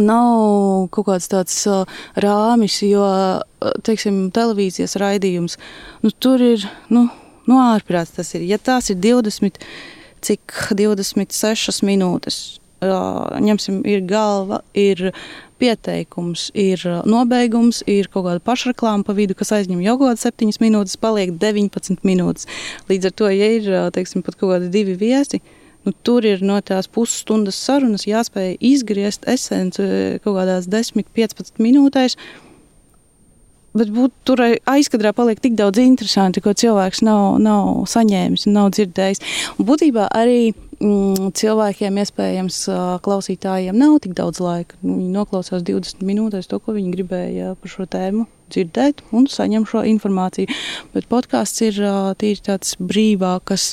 Nav 0.00 0.88
kaut 0.88 1.04
kāds 1.10 1.26
tāds 1.28 1.56
uh, 1.68 1.82
rāmis, 2.16 2.78
jo, 2.86 3.04
uh, 3.04 3.74
teiksim, 3.84 4.30
televīzijas 4.32 4.96
raidījums, 4.96 5.58
nu, 6.00 6.12
tur 6.16 6.40
ir, 6.40 6.64
nu, 6.88 7.10
Nu, 7.48 7.58
ārprāts 7.58 8.14
tas 8.16 8.34
ir. 8.36 8.44
Ja 8.46 8.58
tās 8.58 8.90
ir 8.92 8.98
20, 9.02 9.62
cik 10.22 10.58
26 10.78 11.82
minūtes, 11.86 12.42
ņemsim, 12.82 13.82
ir 13.86 14.02
galva, 14.06 14.62
ir 14.74 15.12
pieteikums, 15.62 16.48
ir 16.58 16.82
nobeigums, 17.06 17.82
ir 17.86 18.08
kaut 18.10 18.26
kāda 18.26 18.42
pašreklāma 18.42 19.06
pa 19.06 19.14
vidu, 19.14 19.36
kas 19.38 19.52
aizņem 19.54 19.82
jau 19.84 19.96
kaut 20.00 20.12
kādas 20.12 20.26
7 20.26 20.62
minūtes, 20.62 20.98
paliek 20.98 21.34
19 21.38 22.02
minūtes. 22.06 22.48
Līdz 22.90 23.10
ar 23.10 23.18
to, 23.18 23.30
ja 23.30 23.50
ir 23.58 23.68
teiksim, 23.94 24.24
pat 24.26 24.38
kaut 24.40 24.56
kādi 24.56 24.70
divi 24.74 24.96
viesi, 24.98 25.42
nu, 25.86 25.94
tur 26.06 26.26
ir 26.26 26.42
no 26.46 26.58
tās 26.62 26.90
pusstundas 26.90 27.58
sarunas 27.58 28.06
jāspēj 28.08 28.56
izgriezt 28.58 29.26
esenci 29.30 29.86
kaut 30.24 30.40
kādās 30.40 30.70
10-15 30.70 31.62
minūtēs. 31.62 32.18
Bet 33.72 33.92
būt, 33.92 34.12
tur 34.28 34.42
aizkadrā 34.44 35.14
paliek 35.16 35.40
tik 35.40 35.54
daudz 35.56 35.80
interesanti, 35.80 36.42
ko 36.44 36.52
cilvēks 36.52 37.00
nav, 37.06 37.38
nav 37.40 37.86
saņēmis 37.88 38.44
un 38.48 38.58
nav 38.58 38.68
dzirdējis. 38.76 39.22
Un 39.56 39.68
būtībā 39.68 40.10
arī 40.12 40.52
mm, 40.52 41.30
cilvēkiem, 41.38 42.00
iespējams, 42.02 42.58
klausītājiem 43.06 43.78
nav 43.78 43.96
tik 44.04 44.12
daudz 44.18 44.42
laika. 44.44 44.76
Viņi 44.84 45.08
noklausās 45.14 45.64
20 45.64 46.04
minūtēs 46.04 46.50
to, 46.50 46.60
ko 46.60 46.76
viņi 46.76 46.92
gribēja 46.98 47.54
par 47.56 47.72
šo 47.72 47.88
tēmu 47.88 48.28
dzirdēt 48.52 49.00
un 49.16 49.24
saņem 49.32 49.64
šo 49.68 49.86
informāciju. 49.88 50.52
Bet 50.92 51.08
podkāsts 51.08 51.64
ir 51.64 51.80
tīri 52.20 52.44
tāds 52.44 52.76
brīvāks 52.76 53.72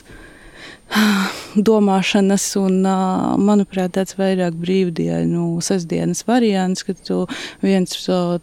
domāšanas, 1.69 2.45
un, 2.59 2.81
manuprāt, 3.41 3.93
tāds 3.97 4.17
vairāk 4.19 4.57
brīvdienu, 4.59 5.59
sestdienas 5.65 6.23
variants, 6.27 6.85
kad 6.87 6.99
tu 7.05 7.23
viens 7.63 7.93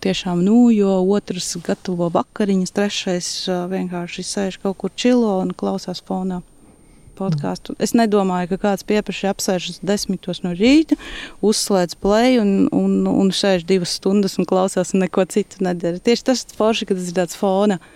tiešām 0.03 0.43
nūjo, 0.47 0.99
otrs 1.17 1.57
gatavo 1.67 2.11
vakariņas, 2.15 2.75
trešais 2.77 3.31
vienkārši 3.73 4.27
sēž 4.27 4.61
kaut 4.63 4.79
kur 4.83 4.95
čilo 4.95 5.39
un 5.43 5.55
klausās 5.57 6.05
fonā. 6.07 6.43
Podcastu. 7.17 7.73
Es 7.81 7.95
nedomāju, 7.97 8.51
ka 8.51 8.57
kāds 8.61 8.85
pieprasa 8.85 9.31
apsēžas 9.33 9.79
desmitos 9.81 10.43
no 10.45 10.51
rīta, 10.53 10.99
uzslēdz 11.41 11.97
play 11.97 12.37
un, 12.43 12.67
un, 12.77 12.99
un 13.09 13.31
sēž 13.33 13.65
divas 13.65 13.95
stundas 13.97 14.37
un 14.37 14.45
klausās 14.45 14.93
un 14.93 15.01
neko 15.07 15.25
citu 15.33 15.65
nedara. 15.65 15.97
Tieši 15.97 16.27
tas 16.29 16.45
ir 16.45 16.59
forši, 16.59 16.91
ka 16.91 16.99
tas 16.99 17.09
ir 17.09 17.17
tāds 17.17 17.39
fona 17.41 17.79
uh, 17.81 17.89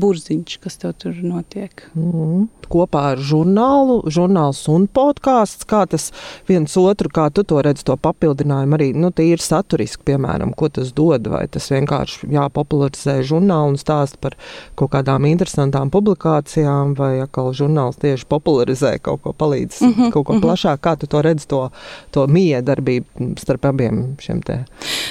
burziņš, 0.00 0.56
kas 0.62 0.80
tev 0.80 0.94
tur 1.00 1.16
notiek. 1.22 1.84
Mm. 1.94 2.48
Kopā 2.70 3.02
ar 3.14 3.22
žurnālu, 3.26 4.00
žurnāls 4.06 4.60
un 4.70 4.86
podkāsts, 4.86 5.66
kā 5.66 5.82
tas 5.90 6.10
viens 6.48 6.76
otru, 6.78 7.10
kā 7.10 7.26
tu 7.34 7.42
to 7.42 7.58
redzi, 7.66 7.84
to 7.88 7.96
papildinājumu 7.98 8.76
arī, 8.78 8.90
nu, 8.94 9.10
tīri 9.14 9.42
saturiski, 9.42 10.04
piemēram, 10.12 10.54
ko 10.56 10.70
tas 10.70 10.92
dod, 10.94 11.26
vai 11.32 11.46
tas 11.50 11.66
vienkārši 11.72 12.30
jāpopularizē 12.30 13.18
žurnālu 13.26 13.74
un 13.74 13.80
stāst 13.80 14.20
par 14.22 14.36
kaut 14.78 14.92
kādām 14.94 15.26
interesantām 15.30 15.90
publikācijām, 15.90 16.94
vai 16.98 17.12
atkal 17.24 17.50
žurnāls 17.56 17.98
tieši 18.00 18.28
popularizē 18.30 18.96
kaut 19.02 19.24
ko 19.24 19.34
palīdz, 19.34 19.80
mm 19.82 19.92
-hmm, 19.92 20.10
kaut 20.14 20.26
ko 20.26 20.32
mm 20.32 20.38
-hmm. 20.38 20.46
plašāk, 20.46 20.78
kā 20.78 20.96
tu 20.96 21.06
to 21.06 21.22
redzi, 21.22 21.48
to, 21.48 21.70
to 22.10 22.26
miedarbību 22.26 23.34
starp 23.38 23.64
abiem 23.64 24.16
šiem 24.18 24.42
te 24.42 24.64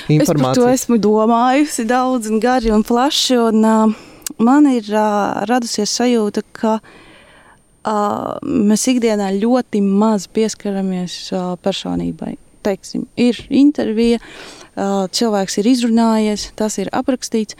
informācijām. 0.08 0.52
Es 0.52 0.58
par 0.58 0.64
to 0.64 0.70
esmu 0.70 0.98
domājusi 0.98 1.86
daudz 1.86 2.30
un 2.30 2.40
gari 2.40 2.72
un 2.72 2.84
plaši, 2.84 3.38
un 3.38 3.66
uh, 3.66 4.09
man 4.40 4.70
ir 4.72 4.88
uh, 4.94 5.44
radusies 5.50 5.94
sajūta, 6.00 6.44
ka 6.56 6.78
uh, 6.80 8.38
mēs 8.44 8.88
ikdienā 8.94 9.32
ļoti 9.40 9.84
maz 9.86 10.30
pieskaramies 10.32 11.20
uh, 11.34 11.54
personībai. 11.64 12.38
Teiksim, 12.66 13.06
ir 13.20 13.40
intervija, 13.50 14.20
uh, 14.20 15.06
cilvēks 15.12 15.62
ir 15.62 15.70
izrunājies, 15.72 16.50
tas 16.60 16.76
ir 16.82 16.92
aprakstīts, 16.96 17.56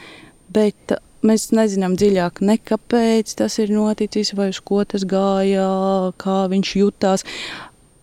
bet 0.52 0.96
uh, 0.96 1.00
mēs 1.26 1.50
nezinām 1.54 1.96
dziļāk, 2.00 2.40
ne 2.44 2.56
kāpēc 2.56 3.34
tas 3.40 3.58
ir 3.60 3.72
noticis, 3.74 4.32
vai 4.36 4.50
uz 4.52 4.60
ko 4.64 4.82
tas 4.88 5.04
gāja, 5.08 5.66
kā 6.20 6.44
viņš 6.52 6.76
jutās. 6.80 7.26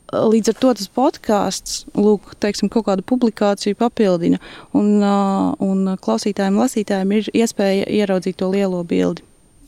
Līdz 0.08 0.54
ar 0.54 0.56
to 0.62 0.70
tas 0.80 0.88
podkāsts, 0.96 1.82
lūk, 2.00 2.32
teiksim, 2.40 2.70
kaut 2.72 2.86
kādu 2.88 3.04
publikāciju 3.04 3.76
papildina, 3.76 4.40
un, 4.78 5.02
un 5.04 5.82
klausītājiem, 6.00 6.60
lasītājiem 6.62 7.12
ir 7.18 7.28
iespēja 7.36 7.90
ieraudzīt 7.92 8.40
to 8.40 8.48
lielo 8.54 8.86
bildi. 8.88 9.26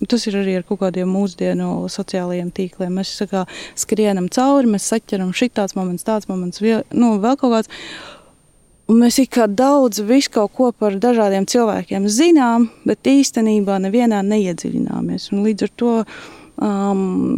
Tas 0.07 0.23
ir 0.29 0.37
arī 0.39 0.53
ar 0.55 0.63
kaut 0.63 0.79
kādiem 0.79 1.09
mūsdienu 1.11 1.89
sociālajiem 1.91 2.53
tīkliem. 2.55 3.01
Mēs 3.01 3.17
kā, 3.27 3.43
skrienam 3.75 4.29
cauri, 4.31 4.71
mēs 4.71 4.87
saķeram 4.93 5.33
šī 5.35 5.49
tāds 5.59 5.75
moments, 5.75 6.07
tāds 6.07 6.29
moments, 6.31 6.63
vie, 6.63 6.77
nu, 6.95 7.17
vēl 7.19 7.35
kaut 7.41 7.57
kāds. 7.57 7.73
Un 8.89 9.03
mēs 9.03 9.19
kā 9.29 9.45
daudz 9.51 9.99
visu 10.07 10.31
kaut 10.39 10.55
ko 10.55 10.71
par 10.71 10.95
dažādiem 10.97 11.43
cilvēkiem 11.51 12.07
zinām, 12.09 12.71
bet 12.87 13.11
īstenībā 13.11 13.75
nevienā 13.83 14.23
neiedziļināmies. 14.25 15.29
Un 15.35 15.43
līdz 15.45 15.67
ar 15.67 15.75
to 15.77 15.91
um, 15.99 17.35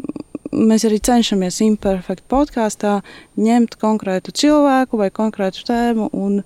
mēs 0.51 0.86
arī 0.88 1.00
cenšamies 1.03 1.62
imperfektu 1.65 2.27
podkāstā 2.31 3.00
ņemt 3.39 3.77
konkrētu 3.81 4.34
cilvēku 4.36 5.00
vai 5.01 5.10
konkrētu 5.13 5.65
tēmu 5.70 6.10
un 6.13 6.41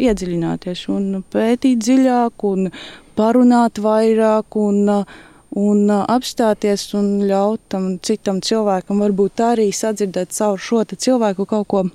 iedziļināties 0.00 0.88
un 0.90 1.22
pētīt 1.30 1.84
dziļāk 1.84 2.46
un 2.48 2.70
parunāt 3.18 3.78
vairāk 3.78 4.58
un 4.58 4.82
uh, 4.90 5.14
un 5.54 5.88
uh, 5.88 6.02
apstāties 6.10 6.88
un 6.98 7.24
ļaut 7.28 7.62
tam 7.70 7.94
citam 8.02 8.40
cilvēkam 8.42 9.02
varbūt 9.04 9.42
arī 9.46 9.68
sadzirdēt 9.74 10.34
caur 10.34 10.58
šo 10.58 10.82
cilvēku 10.90 11.46
kaut 11.46 11.68
ko 11.70 11.82
uh, 11.84 11.92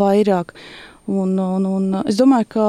vairāk. 0.00 0.54
Un, 1.10 1.34
un, 1.42 1.66
un 1.66 1.98
es 2.04 2.18
domāju, 2.20 2.46
ka 2.54 2.66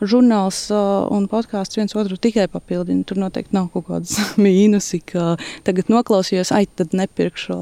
žurnāls 0.00 0.64
un 0.72 1.26
podkāsts 1.30 1.76
viens 1.76 1.96
otru 1.98 2.16
tikai 2.16 2.48
papildina. 2.52 3.04
Tur 3.08 3.20
noteikti 3.20 3.56
nav 3.56 3.68
kaut 3.74 3.88
kādas 3.90 4.16
mīnusi, 4.44 5.02
ka 5.12 5.34
tagad 5.66 5.92
noklausījos, 5.92 6.54
ai, 6.56 6.64
tad 6.80 6.96
nepirkšu. 6.96 7.58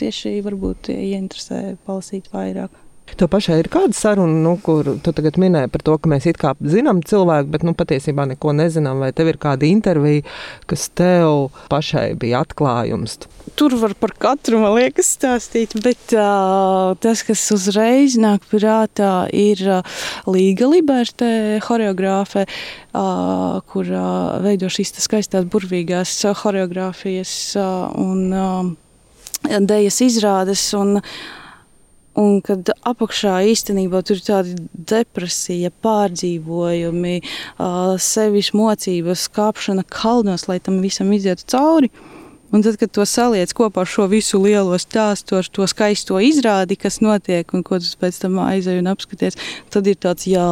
Tieši 0.00 0.36
varbūt 0.46 0.92
ieinteresē 0.92 1.62
palasīt 1.88 2.30
vairāk. 2.34 2.79
Tev 3.18 3.30
pašai 3.32 3.58
ir 3.62 3.68
kāda 3.72 3.96
saruna, 3.96 4.36
nu, 4.44 4.54
kur 4.62 4.86
tu 5.02 5.12
tagad 5.16 5.38
minēji 5.40 5.70
par 5.72 5.84
to, 5.86 5.96
ka 5.98 6.10
mēs 6.10 6.26
it 6.30 6.38
kā 6.40 6.52
zinām 6.60 7.02
cilvēku, 7.06 7.50
bet 7.54 7.64
nu, 7.66 7.74
patiesībā 7.78 8.26
neko 8.32 8.54
nezinām. 8.56 9.02
Vai 9.02 9.10
tev 9.16 9.32
ir 9.32 9.38
kāda 9.40 9.66
intervija, 9.68 10.24
kas 10.70 10.88
tev 10.98 11.50
pašai 11.72 12.12
bija 12.20 12.42
atklājums? 12.44 13.18
Tur 13.58 13.74
var 13.80 13.94
par 13.98 14.14
katru, 14.20 14.60
man 14.62 14.76
liekas, 14.76 15.10
stāstīt, 15.16 15.74
bet 15.84 16.14
uh, 16.14 16.92
tas, 17.02 17.24
kas 17.26 17.42
uzreiz 17.54 18.16
nāk 18.20 18.46
prātā, 18.52 19.26
ir 19.34 19.64
uh, 19.66 20.04
Līga 20.30 20.68
Libertē, 20.70 21.32
choreogrāfe, 21.64 22.46
uh, 22.46 23.58
kur 23.72 23.90
uh, 23.90 24.38
veido 24.44 24.70
šīs 24.70 24.94
skaistās, 25.02 25.48
burvīgās 25.50 26.14
uh, 26.28 26.36
choreogrāfijas 26.36 27.34
uh, 27.58 27.90
un 27.98 28.24
uh, 28.30 29.60
dejas 29.66 30.00
izrādes. 30.06 30.68
Un, 30.78 30.98
uh, 31.00 31.39
Un 32.18 32.40
kad 32.42 32.72
apakšā 32.88 33.36
īstenībā 33.52 34.00
tur 34.02 34.18
ir 34.18 34.24
tāda 34.26 34.54
depresija, 34.74 35.70
pārdzīvojumi, 35.84 37.20
sevis 38.02 38.50
mocības, 38.56 39.28
kāpšana 39.36 39.84
kalnos, 39.86 40.48
lai 40.50 40.58
tam 40.58 40.80
visam 40.82 41.12
izietu 41.14 41.46
cauri. 41.54 41.92
Un 42.50 42.64
tad, 42.66 42.76
kad 42.80 42.90
to 42.90 43.04
saliec 43.06 43.52
kopā 43.54 43.84
ar 43.84 43.90
šo 43.90 44.08
visu 44.10 44.40
lielo 44.42 44.78
stāstu, 44.82 45.38
ar 45.38 45.46
to 45.46 45.66
skaisto 45.70 46.18
izrādi, 46.18 46.78
kas 46.80 46.98
notiek, 47.04 47.46
un 47.54 47.62
ko 47.66 47.78
tu 47.78 47.90
pēc 48.00 48.22
tam 48.24 48.40
aizēji 48.42 48.82
un 48.82 48.90
apskaties, 48.90 49.38
tad 49.70 49.90
ir 49.90 49.98
tāds, 50.02 50.26
jā, 50.30 50.46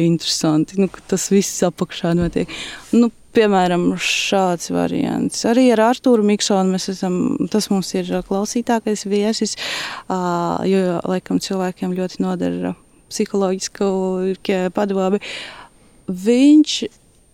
interesanti, 0.00 0.80
nu, 0.80 0.88
ka 0.92 1.04
tas 1.12 1.28
viss 1.32 1.64
apakšā 1.68 2.14
notiek. 2.18 2.52
Nu, 2.96 3.12
Piemēram, 3.32 3.94
šāds 3.96 4.68
variants. 4.74 5.38
Arī 5.48 5.70
ar 5.72 5.80
Arthuru 5.86 6.20
Miksonu 6.28 6.74
mēs 6.74 6.90
esam, 6.92 7.14
tas 7.48 7.70
mums 7.72 7.88
ir 7.96 8.10
klausītākais 8.28 9.06
viesis, 9.08 9.56
jo, 10.68 10.82
laikam, 11.08 11.40
cilvēkiem 11.40 11.94
ļoti 11.96 12.20
nodara 12.20 12.74
psiholoģisku 13.08 13.88
padomi. 14.76 15.22
Viņš 16.12 16.76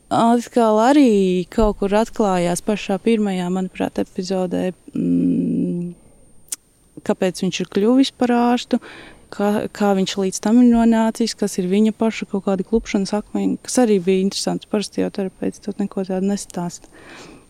atkal 0.09 0.81
arī 0.83 1.45
kaut 1.53 1.79
kur 1.83 1.95
atklājās 2.01 2.65
pašā 2.65 2.99
pirmajā, 3.05 3.49
manuprāt, 3.53 4.01
epizodē, 4.01 4.73
mm, 4.95 5.93
kāpēc 7.07 7.45
viņš 7.45 7.63
ir 7.63 7.71
kļuvis 7.77 8.13
par 8.19 8.33
ārstu, 8.35 8.81
kā, 9.35 9.69
kā 9.73 9.95
viņš 9.99 10.17
līdz 10.23 10.43
tam 10.45 10.63
ir 10.63 10.71
nonācis, 10.73 11.37
kas 11.39 11.59
ir 11.61 11.69
viņa 11.71 11.95
paša 11.99 12.29
kaut 12.33 12.47
kādi 12.49 12.67
klupšanas 12.69 13.15
akmeņi, 13.21 13.59
kas 13.65 13.81
arī 13.85 13.99
bija 14.05 14.25
interesants. 14.25 14.69
Parasti 14.71 15.05
jau 15.05 15.11
terapeits 15.15 15.65
to 15.65 15.75
neko 15.79 16.07
tādu 16.09 16.33
nestāsta. 16.33 16.89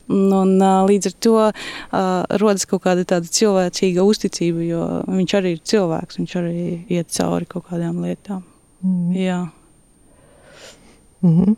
Un, 0.09 0.33
un, 0.33 0.55
līdz 0.89 1.11
ar 1.11 1.17
to 1.21 1.35
uh, 1.45 1.53
rodas 2.41 2.65
kaut 2.69 2.87
kāda 2.87 3.05
tāda 3.09 3.29
cilvēcīga 3.29 4.07
uzticība, 4.09 4.65
jo 4.65 4.87
viņš 5.05 5.35
arī 5.37 5.53
ir 5.57 5.61
cilvēks, 5.69 6.21
viņš 6.23 6.37
arī 6.41 6.63
iet 6.97 7.13
cauri 7.13 7.49
kaut 7.51 7.69
kādām 7.69 8.01
lietām. 8.07 8.41
Mm. 8.81 9.13
Jā. 9.19 9.41
Mm 11.21 11.45
-hmm. 11.45 11.57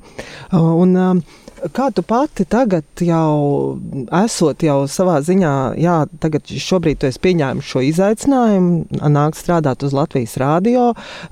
Un, 0.53 0.97
um, 0.97 1.23
Kā 1.61 1.91
tu 1.93 2.01
pati 2.03 2.47
tagad 2.49 3.03
jau 3.05 3.77
esot 4.23 4.63
jau 4.65 4.79
savā 4.89 5.19
ziņā, 5.21 5.53
jā, 5.77 5.97
tagad 6.23 6.49
šobrīd 6.49 7.03
tu 7.03 7.09
esi 7.11 7.21
pieņēmis 7.21 7.69
šo 7.69 7.83
izaicinājumu, 7.85 9.03
nāk 9.13 9.37
strādāt 9.37 9.85
uz 9.85 9.93
Latvijas 9.97 10.39
rādio, 10.41 10.87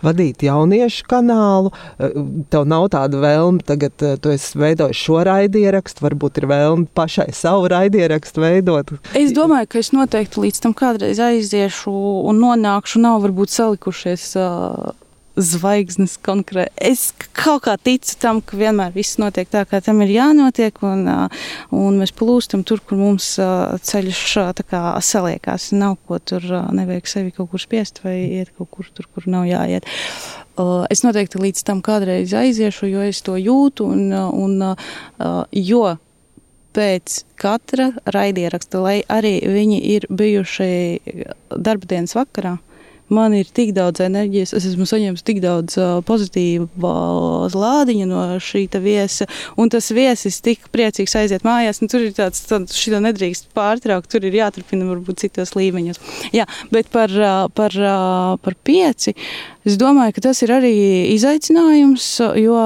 vadīt 0.04 0.44
jauniešu 0.44 1.08
kanālu. 1.08 1.72
Tev 2.52 2.68
nav 2.68 2.90
tāda 2.92 3.22
vēlme, 3.24 3.64
tagad 3.64 4.04
eh, 4.04 4.18
tu 4.20 4.34
esi 4.34 4.60
veidojis 4.60 5.00
šo 5.00 5.22
raidierakstu, 5.30 6.04
varbūt 6.04 6.42
ir 6.42 6.50
vēlme 6.52 6.88
pašai 6.98 7.30
savu 7.32 7.72
raidierakstu 7.72 8.44
veidot. 8.44 8.92
Es 9.16 9.32
domāju, 9.36 9.72
ka 9.72 9.80
es 9.80 9.94
noteikti 9.96 10.44
līdz 10.44 10.64
tam 10.66 10.76
kādreiz 10.76 11.22
aiziešu 11.24 11.94
un 12.28 12.44
nonākšu, 12.44 13.00
nav 13.00 13.22
varbūt 13.24 13.56
salikušies. 13.56 14.32
Uh, 14.36 14.92
zvaigznes 15.38 16.16
konkrēti. 16.24 16.72
Es 16.90 17.08
kaut 17.36 17.64
kā 17.66 17.76
ticu 17.80 18.16
tam, 18.20 18.40
ka 18.44 18.58
vienmēr 18.58 18.94
viss 18.96 19.18
notiek 19.20 19.48
tā, 19.50 19.64
kā 19.68 19.80
tam 19.84 20.02
ir 20.04 20.12
jānotiek, 20.14 20.82
un, 20.86 21.06
un 21.74 22.00
mēs 22.00 22.14
plūstam 22.16 22.64
tur, 22.68 22.82
kur 22.84 23.00
mums 23.00 23.34
ceļš 23.90 24.24
kā, 24.68 24.82
saliekās. 25.04 25.70
Nav 25.78 25.98
ko 26.08 26.18
tur, 26.18 26.44
nevajag 26.74 27.10
sevi 27.10 27.34
kaut 27.36 27.52
kur 27.52 27.62
spiest 27.62 28.02
vai 28.04 28.18
iet 28.40 28.52
kaut 28.58 28.72
kur 28.74 28.90
tur, 28.94 29.08
kur 29.14 29.28
nav 29.30 29.48
jāiet. 29.48 29.88
Es 30.90 31.04
noteikti 31.06 31.38
līdz 31.38 31.62
tam 31.68 31.80
kādreiz 31.86 32.34
aiziešu, 32.34 32.90
jo 32.90 33.06
es 33.06 33.22
to 33.22 33.38
jūtu, 33.38 33.86
un, 33.94 34.10
un 34.12 34.58
jo 35.54 35.84
pēc 36.78 37.22
katra 37.38 37.90
raidieraksta, 38.14 38.80
lai 38.82 38.98
arī 39.10 39.38
viņi 39.46 39.78
ir 39.94 40.06
bijuši 40.10 40.70
darba 41.54 41.88
dienas 41.90 42.14
vakarā, 42.18 42.58
man 43.14 43.34
ir 43.36 43.48
tik 43.54 43.72
daudz 43.76 44.02
enerģijas, 44.04 44.54
es 44.56 44.66
esmu 44.70 44.86
saņēmis 44.88 45.24
tik 45.26 45.40
daudz 45.44 45.78
uh, 45.80 45.98
pozitīvas 46.08 47.56
lādiņa 47.58 48.08
no 48.08 48.24
šī 48.42 48.66
viesa, 48.82 49.28
un 49.58 49.72
tas 49.72 49.90
viesis 49.94 50.40
tik 50.44 50.68
priecīgs 50.74 51.16
aiziet 51.18 51.46
mājās. 51.46 51.80
Tur 51.88 52.04
ir 52.04 52.14
tāds, 52.16 52.44
šī 52.74 52.98
nedrīkst 53.02 53.50
pārtraukt, 53.56 54.10
tur 54.12 54.26
ir 54.28 54.38
jāturpina 54.40 54.88
varbūt 54.88 55.24
citos 55.24 55.54
līmeņos. 55.56 56.00
Jā, 56.36 56.46
bet 56.74 56.92
par, 56.94 57.12
uh, 57.12 57.48
par, 57.54 57.74
uh, 57.74 58.36
par 58.44 58.58
pieci, 58.64 59.16
es 59.68 59.80
domāju, 59.80 60.18
ka 60.18 60.28
tas 60.30 60.44
ir 60.44 60.54
arī 60.58 60.76
izaicinājums, 61.16 62.12
jo 62.38 62.62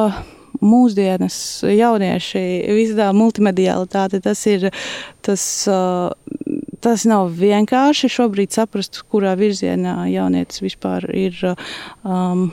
mūsdienas 0.63 1.37
jaunieši, 1.67 2.43
visa 2.77 2.99
tā 2.99 3.09
multimedialitāte, 3.17 4.23
tas 4.23 4.47
ir 4.51 4.71
tas. 5.23 5.43
Uh, 5.71 6.11
tas 6.83 7.07
nav 7.09 7.31
vienkārši 7.39 8.11
šobrīd 8.13 8.55
saprast, 8.55 9.05
kurā 9.11 9.37
virzienā 9.39 10.03
jaunietis 10.13 10.65
vispār 10.65 11.09
ir. 11.15 11.39
Um, 12.03 12.51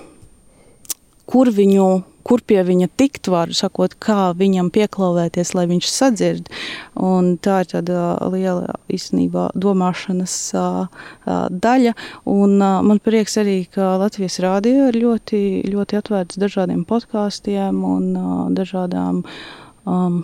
kur 1.30 1.52
viņu, 1.54 1.88
kur 2.26 2.42
pie 2.46 2.62
viņa 2.66 2.88
tikt 2.98 3.30
var, 3.30 3.52
sakot, 3.54 3.94
kā 4.02 4.32
viņam 4.38 4.72
pieklauvēties, 4.74 5.54
lai 5.58 5.68
viņš 5.70 5.90
sadzird. 5.92 6.50
Un 6.98 7.36
tā 7.38 7.62
ir 7.64 7.70
tāda 7.76 8.02
liela 8.34 8.80
īstenībā 8.90 9.50
domāšanas 9.54 10.36
uh, 10.58 11.06
daļa. 11.50 11.94
Un 12.30 12.58
uh, 12.58 12.82
man 12.86 13.02
prieks 13.06 13.38
arī, 13.42 13.62
ka 13.70 13.96
Latvijas 14.02 14.40
rādio 14.46 14.90
ir 14.90 15.00
ļoti, 15.04 15.44
ļoti 15.70 16.02
atvērts 16.02 16.42
dažādiem 16.42 16.86
podkāstiem 16.90 17.84
un 17.86 18.12
uh, 18.18 18.44
dažādām 18.58 19.24
um, 19.86 20.24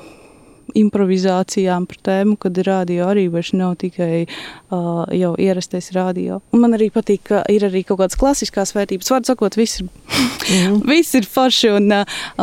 improvizācijām 0.75 1.87
par 1.89 1.99
tēmu, 2.09 2.37
kad 2.41 2.57
radio 2.67 3.09
arī 3.09 3.27
vairs 3.31 3.53
nav 3.55 3.75
tikai 3.81 4.25
uh, 4.25 5.03
jau 5.15 5.33
ierastais 5.41 5.91
radio. 5.95 6.41
Un 6.55 6.65
man 6.65 6.75
arī 6.77 6.89
patīk, 6.93 7.23
ka 7.29 7.43
ir 7.51 7.65
arī 7.67 7.83
kaut 7.87 8.01
kādas 8.01 8.19
klasiskās 8.19 8.75
vērtības. 8.75 9.11
Vārds 9.13 9.31
sakot, 9.31 9.57
viss 9.59 9.81
ir, 9.81 9.89
mm. 9.89 10.81
viss 10.91 11.15
ir 11.17 11.27
forši 11.29 11.71
un, 11.77 11.91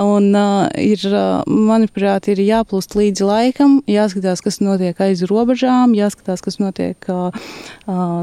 un 0.01 0.29
uh, 0.33 0.69
ir, 0.81 1.05
manuprāt, 1.47 2.31
ir 2.33 2.43
jāplūst 2.43 2.97
līdzi 2.99 3.29
laikam, 3.29 3.79
jāskatās, 3.91 4.45
kas 4.45 4.61
notiek 4.65 4.99
aiz 5.05 5.25
robežām, 5.29 5.97
jāskatās, 5.99 6.45
kas 6.45 6.59
notiek 6.63 7.11
uh, 7.13 7.31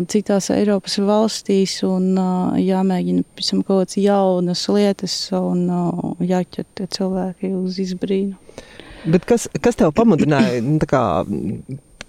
citās 0.09 0.49
Eiropas 0.55 0.99
valstīs 1.03 1.79
un 1.87 2.11
uh, 2.17 2.57
jāmēģina 2.59 3.25
pavisam 3.29 3.63
kaut 3.63 3.85
kādas 3.85 3.99
jaunas 4.01 4.65
lietas 4.73 5.15
un 5.37 5.65
uh, 5.69 6.11
jāķer 6.25 6.67
tie 6.75 6.89
cilvēki 6.97 7.53
uz 7.59 7.79
izbrīnu. 7.85 8.37
Bet 9.05 9.25
kas, 9.29 9.47
kas 9.63 9.79
tev 9.79 9.93
pamudināja 9.95 10.61
nu, 10.65 10.79
kā, 10.89 11.03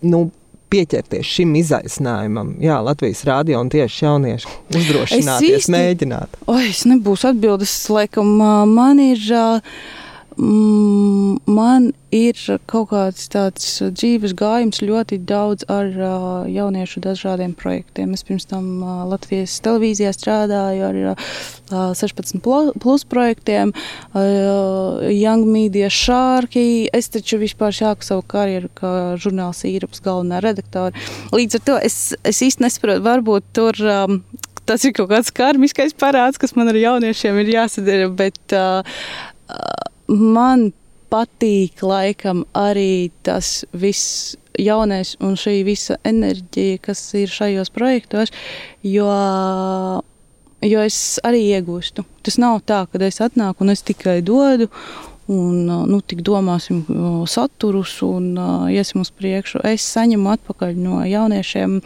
nu, 0.02 0.22
pieķerties 0.70 1.26
šim 1.26 1.54
izaicinājumam? 1.60 2.54
Jā, 2.62 2.78
Latvijas 2.86 3.22
rādio 3.28 3.60
un 3.62 3.70
tieši 3.72 4.04
jaunieši 4.06 4.54
uzdrošināties, 4.78 5.64
īsti, 5.64 5.74
mēģināt. 5.74 6.40
Oi, 6.50 6.68
es 6.70 6.84
nebūšu 6.90 7.32
atbildes, 7.34 7.74
laikam, 7.92 8.36
man 8.74 9.02
ir. 9.02 9.26
mm, 9.30 10.09
man 10.40 11.90
ir 12.14 12.38
kaut 12.70 12.88
kāds 12.90 13.26
tāds 13.30 13.66
dzīves 13.92 14.32
gājums 14.38 14.80
ļoti 14.82 15.18
daudz 15.28 15.66
ar 15.70 15.90
uh, 15.92 16.48
jauniešu 16.48 17.02
dažādiem 17.04 17.52
projektiem. 17.58 18.14
Es 18.16 18.24
pirms 18.24 18.48
tam 18.48 18.80
uh, 18.80 19.02
Latvijas 19.10 19.58
televīzijā 19.64 20.12
strādāju 20.16 20.86
ar 20.88 21.00
uh, 21.12 21.92
16 21.98 22.40
plus 22.80 23.04
projektiem, 23.04 23.74
uh, 24.14 25.04
Young 25.12 25.44
Media 25.50 25.90
Sharky. 25.92 26.88
Es 26.92 27.12
taču 27.12 27.40
vispār 27.42 27.76
šāku 27.76 28.06
savu 28.06 28.24
karjeru 28.24 28.72
kā 28.80 28.94
žurnāls 29.20 29.62
īraps 29.68 30.00
galvenā 30.04 30.40
redaktora. 30.44 30.96
Līdz 31.36 31.60
ar 31.60 31.66
to 31.68 31.78
es, 31.84 32.00
es 32.24 32.40
īsti 32.48 32.64
nesaprotu, 32.64 33.04
varbūt 33.04 33.52
tur 33.60 33.84
um, 33.84 34.22
tas 34.64 34.88
ir 34.88 34.96
kaut 34.96 35.12
kāds 35.12 35.34
karmiskais 35.34 35.92
parāds, 35.98 36.40
kas 36.40 36.56
man 36.56 36.72
ar 36.72 36.80
jauniešiem 36.80 37.44
ir 37.44 37.54
jāsadara, 37.58 38.08
bet 38.08 38.56
uh, 38.56 38.80
man 40.10 40.70
patīk 41.10 41.82
laikam 41.82 42.44
arī 42.56 43.10
tas 43.26 43.64
viss 43.72 44.36
jaunais 44.58 45.16
un 45.22 45.36
šī 45.38 45.60
visa 45.66 45.96
enerģija, 46.06 46.80
kas 46.84 47.02
ir 47.18 47.30
šajos 47.32 47.72
projektos, 47.74 48.32
jo, 48.86 49.10
jo 50.66 50.82
es 50.86 50.98
arī 51.26 51.44
iegūstu. 51.56 52.04
Tas 52.26 52.38
nav 52.42 52.60
tā, 52.68 52.84
ka 52.90 53.00
es 53.06 53.20
atnāku 53.24 53.64
un 53.64 53.74
es 53.74 53.86
tikai 53.86 54.20
dodu. 54.22 54.70
Un, 55.30 55.68
nu, 55.86 56.00
tik 56.02 56.24
domāsim 56.26 56.80
saturus 57.30 57.92
un 58.02 58.32
uh, 58.34 58.64
iesim 58.66 59.04
uz 59.04 59.12
priekšu. 59.14 59.60
Es 59.68 59.84
saņemu 59.86 60.26
atpakaļ 60.32 60.72
no 60.74 61.04
jauniešiem 61.06 61.76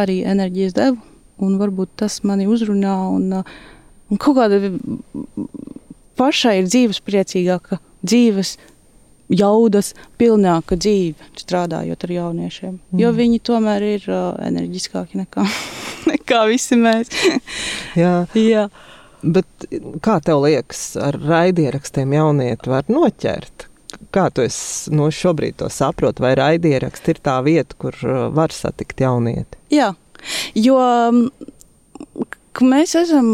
arī 0.00 0.22
enerģijas 0.24 0.72
devu, 0.78 1.02
un 1.44 1.58
varbūt 1.60 1.98
tas 2.00 2.22
mani 2.24 2.48
uzrunā. 2.48 2.94
Un, 3.12 3.42
un 4.08 4.22
kaut 4.24 4.38
kāda 4.38 4.62
pašai 6.18 6.60
ir 6.60 6.70
dzīves 6.70 7.00
priecīgāka, 7.04 7.80
dzīves 8.06 8.56
jaudas 9.32 9.92
pilnāka 10.20 10.76
dzīve, 10.78 11.30
strādājot 11.40 12.06
ar 12.06 12.14
jauniešiem. 12.18 12.74
Mm. 12.76 13.00
Jo 13.00 13.12
viņi 13.16 13.40
tomēr 13.44 13.86
ir 13.94 14.08
uh, 14.10 14.34
enerģiskāki 14.44 15.20
nekā, 15.22 15.46
nekā 16.12 16.42
visi 16.50 16.78
mēs. 16.80 17.12
Jā. 18.02 18.16
Jā. 18.38 18.68
Bet 19.24 19.68
kā 20.04 20.18
tev 20.20 20.42
liekas, 20.44 20.90
ar 21.00 21.16
raidierakstiem 21.16 22.12
jaunieti 22.12 22.68
var 22.68 22.84
noķert? 22.92 23.70
Kā 24.12 24.26
tu 24.34 24.44
esi, 24.44 24.92
no 24.92 25.08
nu, 25.08 25.14
šobrīd 25.14 25.56
to 25.62 25.70
saproti, 25.72 26.20
vai 26.20 26.34
raidieraksts 26.36 27.08
ir 27.08 27.20
tā 27.24 27.38
vieta, 27.46 27.76
kur 27.80 27.96
var 28.36 28.52
satikt 28.52 29.00
jaunieti? 29.00 29.56
Jā, 29.72 29.94
jo 30.58 30.76
ka 32.28 32.33
mēs 32.62 32.92
esam 32.94 33.26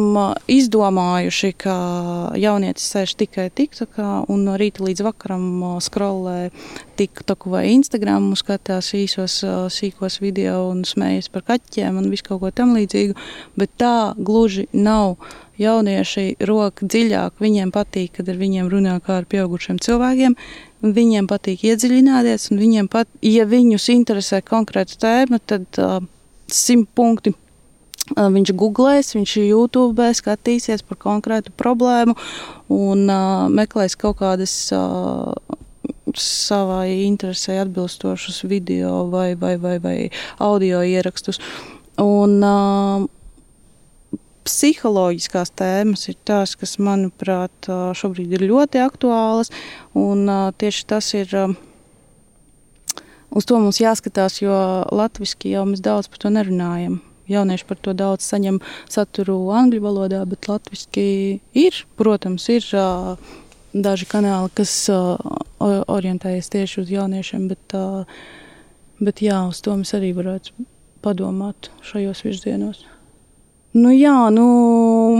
izdomājuši, 0.48 1.50
ka 1.61 1.74
jaunietis 2.40 2.87
sēž 2.88 3.12
tikai 3.20 3.50
TikTokā 3.52 4.30
un 4.33 4.46
no 4.46 4.54
rīta 4.56 4.80
līdz 4.87 5.02
vakaram 5.04 5.44
skrolē 5.85 6.48
TikToku 6.96 7.52
vai 7.52 7.66
Instagram, 7.74 8.30
skatās 8.38 8.92
īsos 8.96 9.42
sīkos 9.74 10.20
video 10.22 10.70
un 10.70 10.87
smējas 10.88 11.28
par 11.35 11.44
kaķiem 11.50 11.98
un 12.00 12.09
visu 12.12 12.30
kaut 12.30 12.40
ko 12.44 12.52
tam 12.54 12.72
līdzīgu, 12.78 13.18
bet 13.61 13.74
tā 13.83 14.14
gluži 14.16 14.68
nav. 14.72 15.18
Jaunieši 15.61 16.38
roka 16.48 16.87
dziļāk, 16.88 17.35
viņiem 17.44 17.74
patīk, 17.74 18.14
kad 18.16 18.30
ar 18.33 18.38
viņiem 18.40 18.70
runā 18.72 18.94
kā 19.04 19.18
ar 19.20 19.26
pieaugušiem 19.28 19.76
cilvēkiem, 19.85 20.38
viņiem 20.80 21.28
patīk 21.28 21.66
iedziļināties, 21.68 22.48
un 22.54 22.62
viņiem 22.62 22.88
pat, 22.88 23.11
ja 23.20 23.44
viņus 23.44 23.90
interesē 23.92 24.40
konkrēta 24.40 24.96
tēma, 25.04 25.42
tad 25.44 25.68
uh, 25.76 26.00
simt 26.48 26.88
punkti 26.96 27.35
Viņš 28.16 28.52
googlēs, 28.58 29.14
viņš 29.14 29.36
YouTube 29.44 30.08
skatīsies 30.18 30.82
par 30.86 30.98
konkrētu 30.98 31.52
problēmu 31.58 32.16
un 32.74 33.06
uh, 33.06 33.46
meklēs 33.52 33.94
kaut 33.98 34.18
kādas 34.18 34.54
uh, 34.74 35.30
savai 36.18 37.04
interesē 37.06 37.60
atbilstošus 37.62 38.42
video 38.50 39.04
vai, 39.12 39.34
vai, 39.38 39.54
vai, 39.62 39.78
vai 39.78 39.96
audio 40.42 40.82
ierakstus. 40.82 41.38
Un, 42.02 42.40
uh, 42.42 43.06
psiholoģiskās 44.50 45.52
tēmas 45.54 46.08
ir 46.10 46.16
tās, 46.26 46.56
kas, 46.58 46.78
manuprāt, 46.82 47.68
šobrīd 47.94 48.32
ir 48.34 48.48
ļoti 48.50 48.80
aktuālas. 48.82 49.52
Un, 49.94 50.24
tieši 50.58 50.86
tas 50.90 51.12
ir. 51.14 51.36
Uz 53.30 53.46
to 53.46 53.60
mums 53.62 53.78
jāskatās, 53.78 54.40
jo 54.42 54.56
latviešu 54.90 55.52
jau 55.52 55.62
mēs 55.68 55.84
daudz 55.84 56.10
par 56.10 56.24
to 56.24 56.32
nerunājam 56.34 56.98
jaunieši 57.30 57.68
par 57.68 57.80
to 57.80 57.94
daudz 57.96 58.26
saņem 58.26 58.60
saturu 58.90 59.38
angļu 59.56 59.82
valodā, 59.84 60.24
bet 60.28 60.50
latviešu 60.50 61.06
ir, 61.54 61.80
protams, 62.00 62.48
ir 62.52 62.66
daži 63.72 64.08
kanāli, 64.10 64.52
kas 64.54 64.74
orientējas 65.60 66.50
tieši 66.52 66.84
uz 66.84 66.94
jauniešiem, 66.94 67.48
bet, 67.50 67.76
bet 69.00 69.24
jā, 69.24 69.42
uz 69.48 69.62
to 69.64 69.76
mēs 69.78 69.94
arī 69.98 70.14
varētu 70.16 70.70
padomāt 71.00 71.70
šajos 71.86 72.24
virzienos. 72.26 72.84
Nu, 73.70 73.92
jā, 73.94 74.16
nu, 74.34 74.44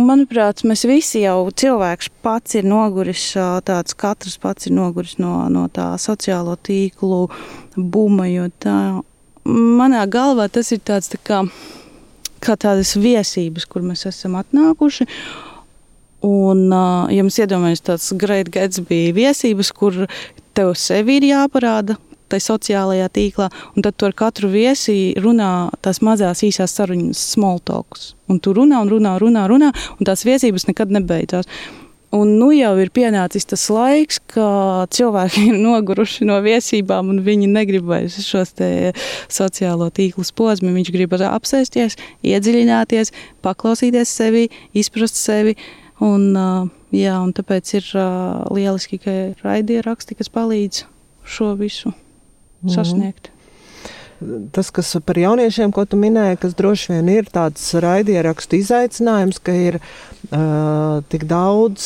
manuprāt, 0.03 0.64
mēs 0.66 0.83
visi 0.88 1.20
jau 1.23 1.53
cilvēks 1.55 2.09
pats 2.25 2.57
ir 2.59 2.66
noguris, 2.66 3.29
tāds 3.62 3.94
katrs 3.94 4.40
pats 4.42 4.66
ir 4.66 4.75
noguris 4.75 5.20
no, 5.23 5.44
no 5.55 5.68
tā 5.70 5.92
sociālo 6.03 6.57
tīklu 6.59 7.29
buma, 7.77 8.27
jo 8.27 8.49
tā 8.59 8.75
manā 9.46 10.03
galvā 10.11 10.49
tas 10.51 10.73
ir 10.75 10.83
tāds 10.83 11.12
tā 11.12 11.20
kā 11.23 11.44
kā 12.42 12.57
tādas 12.61 12.96
viesības, 12.98 13.66
kur 13.70 13.85
mēs 13.87 14.07
esam 14.11 14.37
atnākuši. 14.40 15.07
Un, 16.26 16.66
ja 16.68 17.24
mēs 17.24 17.40
iedomājamies 17.40 17.85
tādas 17.87 18.11
Great 18.20 18.50
Gatsby 18.53 19.09
viesības, 19.16 19.72
kur 19.72 20.05
tev 20.57 20.74
sevi 20.76 21.16
ir 21.20 21.31
jāparāda 21.31 21.96
tajā 22.31 22.46
sociālajā 22.46 23.09
tīklā, 23.11 23.48
un 23.74 23.85
tad 23.85 23.96
tu 23.98 24.07
ar 24.07 24.14
katru 24.16 24.50
viesi 24.53 25.12
runā 25.18 25.70
tās 25.83 25.98
mazās 26.05 26.44
īsās 26.46 26.76
sarunas, 26.76 27.20
small 27.35 27.59
talks. 27.66 28.12
Un 28.31 28.38
tu 28.42 28.55
runā 28.55 28.83
un 28.85 28.92
runā, 28.92 29.16
runā, 29.22 29.46
runā, 29.50 29.72
un 29.98 30.07
tās 30.07 30.22
viesības 30.29 30.68
nekad 30.70 30.94
nebeidzās. 30.94 31.50
Un 32.11 32.33
nu 32.40 32.49
jau 32.51 32.73
ir 32.83 32.88
pienācis 32.90 33.46
tas 33.46 33.68
laiks, 33.70 34.18
kad 34.33 34.90
cilvēki 34.96 35.44
ir 35.53 35.59
noguruši 35.62 36.27
no 36.27 36.40
viesībām, 36.42 37.12
un 37.12 37.23
viņi 37.27 37.51
negrib 37.51 37.87
vairs 37.87 38.18
šos 38.27 38.57
sociālo 39.31 39.90
tīklu 39.94 40.27
posmu. 40.35 40.75
Viņš 40.75 40.90
grib 40.94 41.14
apsēsties, 41.14 41.99
iedziļināties, 42.27 43.14
paklausīties 43.46 44.11
sevi, 44.11 44.49
izprast 44.75 45.20
sevi. 45.23 45.55
Un, 46.03 46.33
jā, 46.96 47.16
un 47.20 47.35
tāpēc 47.37 47.75
ir 47.77 47.90
lieliski, 48.57 48.99
ka 49.03 49.18
ir 49.29 49.44
raidieraksti, 49.44 50.16
kas 50.18 50.33
palīdz 50.33 50.87
šo 51.29 51.53
visu 51.61 51.92
mm 51.92 51.94
-hmm. 51.94 52.75
sasniegt 52.75 53.31
tas, 54.53 54.71
kas 54.75 54.93
par 55.07 55.19
jauniešiem, 55.19 55.73
ko 55.75 55.85
tu 55.89 55.99
minēji, 56.01 56.39
kas 56.43 56.57
droši 56.59 56.95
vien 56.95 57.11
ir 57.13 57.29
tāds 57.33 57.65
raidierakstu 57.81 58.59
izaicinājums, 58.61 59.41
ka 59.45 59.55
ir 59.57 59.79
uh, 59.81 61.01
tik 61.13 61.27
daudz 61.31 61.85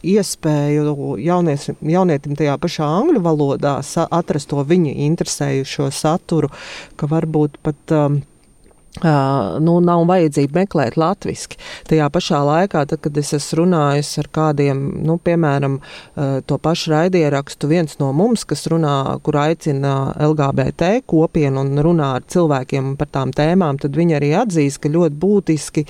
iespēju 0.00 1.16
jaunies, 1.24 1.70
jaunietim 1.80 2.38
tajā 2.40 2.58
pašā 2.62 2.90
angļu 3.00 3.24
valodā 3.24 3.78
atrast 4.04 4.52
to 4.52 4.64
viņa 4.64 4.94
interesējušo 5.08 5.90
saturu, 5.94 6.52
ka 7.00 7.10
varbūt 7.10 7.60
pat. 7.64 7.82
Um, 7.92 8.22
Uh, 8.94 9.56
nu, 9.58 9.80
nav 9.82 10.04
vajadzība 10.06 10.60
meklēt 10.60 10.94
latviešu. 10.94 11.56
Tajā 11.90 12.04
pašā 12.14 12.38
laikā, 12.46 12.84
tad, 12.86 13.00
kad 13.02 13.16
es 13.18 13.32
esmu 13.34 13.64
runājis 13.64 14.12
ar 14.22 14.28
kādiem, 14.38 14.84
nu, 15.02 15.16
piemēram, 15.18 15.80
uh, 15.80 16.36
to 16.46 16.60
pašu 16.62 16.92
raidierakstu, 16.92 17.72
viens 17.72 17.98
no 17.98 18.12
mums, 18.14 18.44
kas 18.46 18.62
runā, 18.70 18.94
kur 19.26 19.40
aicina 19.42 20.12
LGBT 20.14 21.00
kopienu 21.10 21.64
un 21.64 21.82
runā 21.82 22.12
ar 22.20 22.28
cilvēkiem 22.30 22.92
par 23.00 23.10
tām 23.18 23.34
tēmām, 23.34 23.82
tad 23.82 23.98
viņi 23.98 24.14
arī 24.20 24.30
atzīst, 24.44 24.78
ka 24.84 24.92
ļoti 24.94 25.18
būtiski 25.26 25.84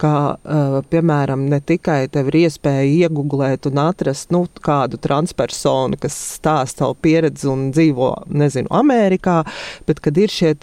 ka, 0.00 0.12
uh, 0.36 0.76
piemēram, 0.90 1.46
ne 1.48 1.62
tikai 1.64 2.10
tev 2.12 2.28
ir 2.28 2.38
iespēja 2.44 3.08
iegūglēt 3.08 3.68
un 3.70 3.80
atrast 3.84 4.32
nu, 4.34 4.44
kādu 4.64 5.00
transpersonu, 5.00 5.98
kas 6.00 6.16
stāsta 6.36 6.84
savu 6.84 6.96
pieredzi 7.04 7.48
un 7.48 7.68
dzīvo, 7.72 8.10
nezinu, 8.36 8.68
Amerikā, 8.74 9.40
bet 9.88 10.00
kad 10.04 10.18
ir 10.20 10.32
šie 10.32 10.54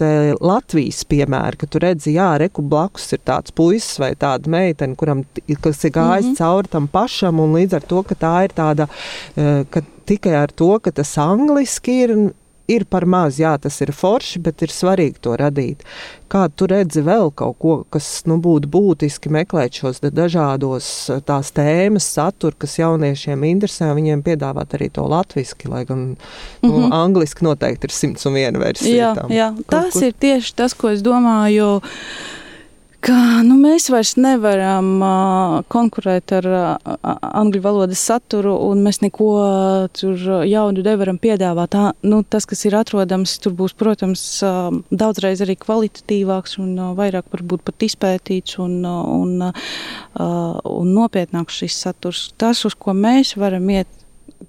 Latvijas 0.41 1.03
piemēri, 1.09 1.59
tu 1.71 1.81
redzi, 1.81 2.15
jā, 2.17 2.29
reku 2.41 2.63
blakus 2.65 3.07
ir 3.15 3.23
tāds 3.27 3.53
puisis 3.55 3.99
vai 4.01 4.11
tāda 4.19 4.51
meitene, 4.51 4.97
kuram, 4.99 5.23
kas 5.63 5.83
ir 5.87 5.95
gājis 5.95 6.25
mm 6.25 6.33
-hmm. 6.33 6.37
cauri 6.37 6.67
tam 6.67 6.87
pašam, 6.87 7.39
un 7.39 7.55
līdz 7.55 7.79
ar 7.79 7.87
to, 7.93 8.03
ka 8.03 8.15
tā 8.15 8.35
ir 8.45 8.55
tāda, 8.55 8.87
uh, 8.87 9.63
ka 9.69 9.81
tikai 10.05 10.35
ar 10.35 10.51
to, 10.51 10.79
ka 10.79 10.91
tas 10.91 11.17
angliski 11.17 11.97
ir 12.03 12.15
ir 12.67 12.85
par 12.89 13.05
maz, 13.09 13.39
jā, 13.41 13.53
tas 13.61 13.79
ir 13.83 13.91
forši, 13.95 14.41
bet 14.43 14.61
ir 14.65 14.73
svarīgi 14.73 15.21
to 15.23 15.35
radīt. 15.39 15.85
Kā 16.31 16.45
tu 16.55 16.67
redzi 16.71 17.03
vēl 17.03 17.31
kaut 17.35 17.57
ko, 17.59 17.75
kas 17.91 18.23
nu, 18.29 18.37
būtu 18.41 18.69
būtiski 18.71 19.31
meklēt 19.33 19.81
šos 19.81 19.99
dažādos 20.05 20.87
tās 21.27 21.51
tēmas, 21.55 22.07
saturu, 22.15 22.55
kas 22.61 22.77
jauniešiem 22.79 23.43
interesē, 23.49 23.91
viņiem 23.97 24.23
piedāvāt 24.25 24.77
arī 24.77 24.91
to 24.93 25.07
latviski, 25.11 25.67
lai 25.71 25.83
gan 25.85 25.99
mm 25.99 26.15
-hmm. 26.15 26.69
nu, 26.69 26.79
mhm. 26.79 26.93
angliski 26.93 27.45
noteikti 27.45 27.87
ir 27.87 27.91
simts 27.91 28.25
un 28.25 28.33
viena 28.33 28.59
versija. 28.59 29.15
Jā, 29.15 29.27
jā. 29.29 29.55
tas 29.67 29.93
kur... 29.93 30.03
ir 30.03 30.13
tieši 30.13 30.55
tas, 30.55 30.73
ko 30.73 30.89
es 30.89 31.01
domāju 31.01 31.81
ka 33.01 33.41
nu, 33.45 33.55
mēs 33.57 33.87
vairs 33.91 34.13
nevaram 34.21 34.89
uh, 35.01 35.55
konkurēt 35.71 36.33
ar 36.37 36.47
uh, 36.47 36.97
angļu 37.41 37.61
valodas 37.63 38.01
saturu, 38.05 38.53
un 38.69 38.83
mēs 38.85 39.01
neko 39.01 39.29
tur 39.97 40.25
jaunu 40.47 40.83
nevaram 40.85 41.17
piedāvāt. 41.21 41.71
Tā, 41.73 41.83
nu, 42.05 42.21
tas, 42.23 42.45
kas 42.49 42.61
ir 42.69 42.77
atrodams, 42.77 43.37
tur 43.41 43.55
būs, 43.57 43.73
protams, 43.77 44.23
uh, 44.45 44.69
daudzreiz 44.93 45.41
arī 45.43 45.57
kvalitatīvāks 45.61 46.59
un 46.61 46.75
uh, 46.77 46.91
vairāk 46.97 47.31
varbūt 47.33 47.65
pat 47.67 47.87
izpētīts 47.87 48.59
un, 48.61 48.77
uh, 48.85 49.01
un, 49.17 49.47
uh, 49.49 50.61
un 50.69 50.93
nopietnāks 50.93 51.61
šis 51.63 51.79
saturs. 51.87 52.27
Tas, 52.41 52.61
uz 52.69 52.77
ko 52.77 52.93
mēs 52.97 53.33
varam 53.39 53.65
iet, 53.73 53.89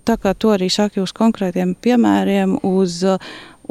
tā 0.08 0.18
kā 0.20 0.34
to 0.36 0.52
arī 0.52 0.68
saka 0.72 1.02
uz 1.02 1.14
konkrētiem 1.16 1.72
piemēriem, 1.80 2.58
uz, 2.68 3.00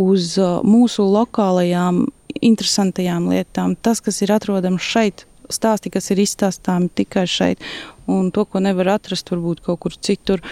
uz 0.02 0.34
mūsu 0.65 1.06
lokālajām 1.06 2.08
interesantajām 2.41 3.30
lietām. 3.32 3.76
Tas, 3.76 4.02
kas 4.04 4.22
ir 4.24 4.34
atrodams 4.36 4.86
šeit, 4.86 5.26
stāsti, 5.52 5.91
kas 5.94 6.12
ir 6.13 6.22
izstāstāmi 6.24 6.91
tikai 6.96 7.26
šeit, 7.30 7.63
un 8.12 8.32
to, 8.32 8.46
ko 8.46 8.62
nevar 8.63 8.96
atrast 8.96 9.32
varbūt 9.34 9.63
kaut 9.65 9.82
kur 9.84 9.98
citur. 9.98 10.44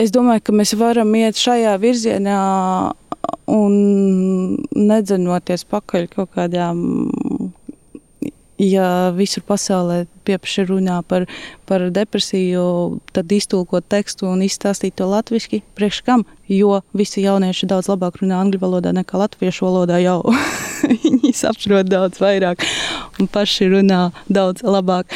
Es 0.00 0.10
domāju, 0.14 0.42
ka 0.48 0.56
mēs 0.56 0.74
varam 0.78 1.12
iet 1.14 1.38
šajā 1.38 1.76
virzienā 1.82 2.38
un 3.50 3.74
nedzenoties 4.74 5.64
pakaļ 5.70 6.08
kaut 6.12 6.34
kādām 6.34 6.80
ja 8.58 9.10
visur 9.14 9.44
pasaulē 9.46 10.04
pieprasa 10.24 10.64
runā 10.68 11.00
par, 11.06 11.26
par 11.68 11.88
depresiju, 11.94 13.00
tad 13.14 13.32
iztulkot 13.32 13.86
tekstu 13.90 14.28
un 14.30 14.44
izstāstīt 14.46 14.96
to 14.98 15.08
latviešu, 15.10 15.62
priekš 15.76 16.02
kam? 16.06 16.24
Jo 16.48 16.82
visi 16.96 17.24
jaunieši 17.24 17.68
daudz 17.70 17.88
labāk 17.92 18.20
runā 18.22 18.42
angļu 18.42 18.60
valodā 18.62 18.92
nekā 18.94 19.18
latviešu 19.18 19.66
valodā. 19.66 19.98
Jau 20.04 20.20
viņi 20.92 21.34
saprot 21.34 21.88
daudz 21.88 22.20
vairāk 22.22 22.64
un 23.20 23.30
paši 23.30 23.72
runā 23.72 24.06
daudz 24.28 24.64
labāk. 24.66 25.10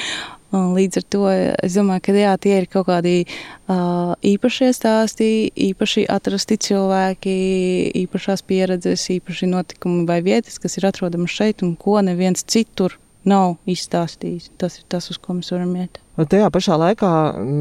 Un 0.48 0.70
līdz 0.72 0.96
ar 0.96 1.04
to 1.12 1.24
es 1.28 1.74
domāju, 1.76 2.00
ka 2.06 2.12
jā, 2.16 2.30
tie 2.40 2.54
ir 2.62 2.66
kaut 2.72 2.86
kādi 2.88 3.26
uh, 3.28 4.14
īpašie 4.24 4.70
stāsti, 4.72 5.50
īpaši 5.52 6.06
atrasti 6.08 6.56
cilvēki, 6.64 7.34
īpašās 8.00 8.42
pieredzes, 8.48 9.04
īpaši 9.12 9.50
notikumi 9.52 10.06
vai 10.08 10.22
vietas, 10.24 10.56
kas 10.62 10.80
ir 10.80 10.88
atrodami 10.88 11.28
šeit 11.28 11.60
un 11.66 11.76
ko 11.76 12.00
neviens 12.00 12.48
citur 12.48 12.96
nav 13.28 13.56
izstāstījis. 13.68 14.52
Tas 14.60 14.80
ir 14.80 14.86
tas, 14.92 15.10
uz 15.12 15.20
ko 15.22 15.38
mēs 15.38 15.52
varam 15.54 15.74
iet. 15.78 16.00
Tajā 16.18 16.48
pašā 16.50 16.74
laikā, 16.74 17.08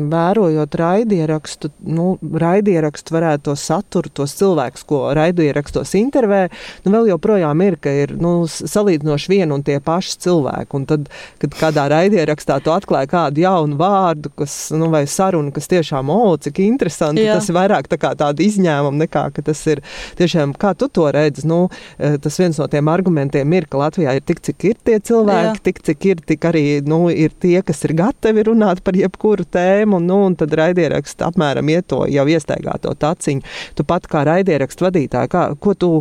vērojot 0.10 0.76
raidierakstu, 0.80 1.70
nu, 1.93 2.08
raidierakstu 2.41 3.13
varētu 3.13 3.43
to 3.52 3.54
saturu, 3.60 4.10
tos 4.10 4.34
cilvēkus, 4.39 4.82
ko 4.89 5.02
raidierakstos 5.13 5.91
intervē, 6.00 6.48
nu, 6.86 6.93
vēl 6.96 7.12
joprojām 7.12 7.62
ir, 7.62 7.78
ka 7.82 7.93
ir 7.93 8.15
nu, 8.17 8.32
salīdzinoši 8.50 9.30
vien 9.30 9.54
un 9.54 9.62
tie 9.67 9.78
paši 9.84 10.15
cilvēki. 10.26 10.74
Un 10.80 10.88
tad, 10.89 11.06
kad 11.43 11.58
kādā 11.60 11.86
raidierakstā 11.93 12.58
tu 12.65 12.74
atklāji 12.74 13.12
kādu 13.12 13.43
jaunu 13.43 13.78
vārdu, 13.78 14.32
kas, 14.41 14.56
nu, 14.74 14.89
vai 14.93 15.04
sarunu, 15.06 15.54
kas 15.54 15.70
tiešām, 15.70 16.10
o, 16.10 16.34
cik 16.41 16.63
interesanti, 16.65 17.28
Jā. 17.28 17.38
tas 17.38 17.52
ir 17.52 17.60
vairāk 17.60 17.91
tā 17.91 18.02
kā 18.02 18.15
tāda 18.17 18.41
izņēmuma 18.41 19.04
nekā, 19.04 19.28
ka 19.38 19.46
tas 19.52 19.62
ir 19.70 19.84
tiešām, 20.17 20.58
kā 20.58 20.74
tu 20.74 20.89
to 20.89 21.06
redzi, 21.13 21.46
nu, 21.46 21.67
eh, 22.02 22.17
tas 22.17 22.41
viens 22.41 22.58
no 22.58 22.65
tiem 22.74 22.89
argumentiem 22.89 23.54
ir, 23.54 23.70
ka 23.70 23.86
Latvijā 23.86 24.17
ir 24.17 24.26
tik, 24.26 24.41
cik 24.50 24.67
ir 24.72 24.82
tie 24.82 24.98
cilvēki, 24.98 25.54
Jā. 25.54 25.63
tik, 25.70 25.86
cik 25.86 26.10
ir, 26.10 26.26
tik 26.34 26.50
arī, 26.50 26.65
nu, 26.89 27.04
ir 27.13 27.38
tie, 27.38 27.62
kas 27.62 27.86
ir 27.86 27.93
gatavi 28.02 28.47
runāt 28.48 28.82
par 28.86 28.98
jebkuru 28.98 29.46
tēmu, 29.54 30.00
nu, 30.04 30.20
un 30.30 30.38
tad 30.40 30.54
raidieraksts 30.58 31.26
apmēram 31.28 31.70
iet 31.74 31.90
to 31.92 32.04
jau 32.12 32.26
iestaigāto 32.30 32.94
taciņu. 32.98 33.46
Tu 33.78 33.86
pat 33.88 34.08
kā 34.10 34.24
raidierakstu 34.28 34.88
vadītāja, 34.88 35.32
kā, 35.32 35.44
tu, 35.80 35.92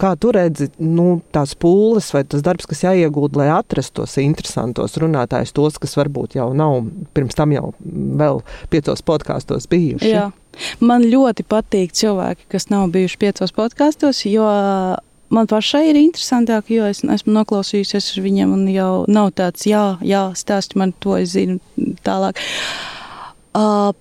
kā 0.00 0.12
tu 0.20 0.34
redzi 0.34 0.70
nu, 0.82 1.20
tās 1.34 1.54
pūles 1.58 2.12
vai 2.14 2.24
tas 2.28 2.44
darbs, 2.44 2.68
kas 2.70 2.84
jāiegūda, 2.86 3.42
lai 3.42 3.48
atrastu 3.54 4.02
tos 4.02 4.16
interesantos 4.22 4.96
runātājus, 5.00 5.54
tos, 5.56 5.78
kas 5.82 5.96
varbūt 5.98 6.38
jau 6.38 6.50
nav 6.56 6.80
pirms 7.14 7.36
tam 7.38 7.52
jau 7.54 7.72
vēl 7.82 8.40
piecos 8.72 9.04
podkāstos 9.06 9.68
bijuši. 9.70 10.12
Jā. 10.12 10.30
Man 10.84 11.06
ļoti 11.08 11.46
patīk 11.48 11.94
cilvēki, 11.96 12.50
kas 12.52 12.68
nav 12.72 12.90
bijuši 12.92 13.20
piecos 13.20 13.54
podkāstos, 13.56 14.24
jo 14.28 14.48
man 15.32 15.48
pašai 15.50 15.86
ir 15.90 15.98
interesantāk, 16.00 16.70
jo 16.72 16.86
es 16.90 17.02
esmu 17.02 17.34
noklausījusies 17.38 18.12
ar 18.14 18.24
viņiem, 18.26 18.54
un 18.54 18.66
jau 18.72 18.92
nav 19.10 19.32
tāds, 19.38 19.66
jā, 19.68 19.96
jā 20.06 20.26
stāsti 20.38 20.80
man 20.80 20.94
to, 21.02 21.16
es 21.20 21.34
zinu 21.36 21.58
tālāk. 22.06 22.40
Uh, 23.56 23.92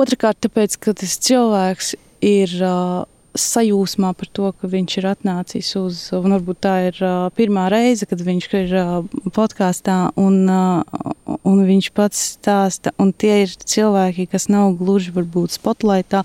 Otrakārt, 0.00 0.38
tāpēc, 0.44 0.76
ka 0.78 0.94
tas 0.94 1.16
cilvēks 1.18 1.96
ir 2.22 2.52
uh, 2.62 3.02
sajūsmā 3.38 4.10
par 4.18 4.28
to, 4.34 4.50
ka 4.58 4.68
viņš 4.70 4.96
ir 4.98 5.06
atnācis 5.10 5.68
uz, 5.78 5.98
un 6.16 6.34
varbūt 6.34 6.60
tā 6.66 6.74
ir 6.88 6.96
uh, 7.04 7.28
pirmā 7.36 7.68
reize, 7.70 8.06
kad 8.10 8.22
viņš 8.26 8.46
ir 8.58 8.72
uh, 8.78 8.94
podkāstā, 9.36 9.98
un, 10.18 10.40
uh, 10.50 11.36
un 11.46 11.60
viņš 11.68 11.90
pats 11.94 12.22
stāsta, 12.34 12.92
un 12.98 13.12
tie 13.12 13.42
ir 13.44 13.52
cilvēki, 13.54 14.26
kas 14.32 14.48
nav 14.50 14.74
gluži 14.80 15.14
varbūt 15.14 15.54
spotlightā, 15.58 16.24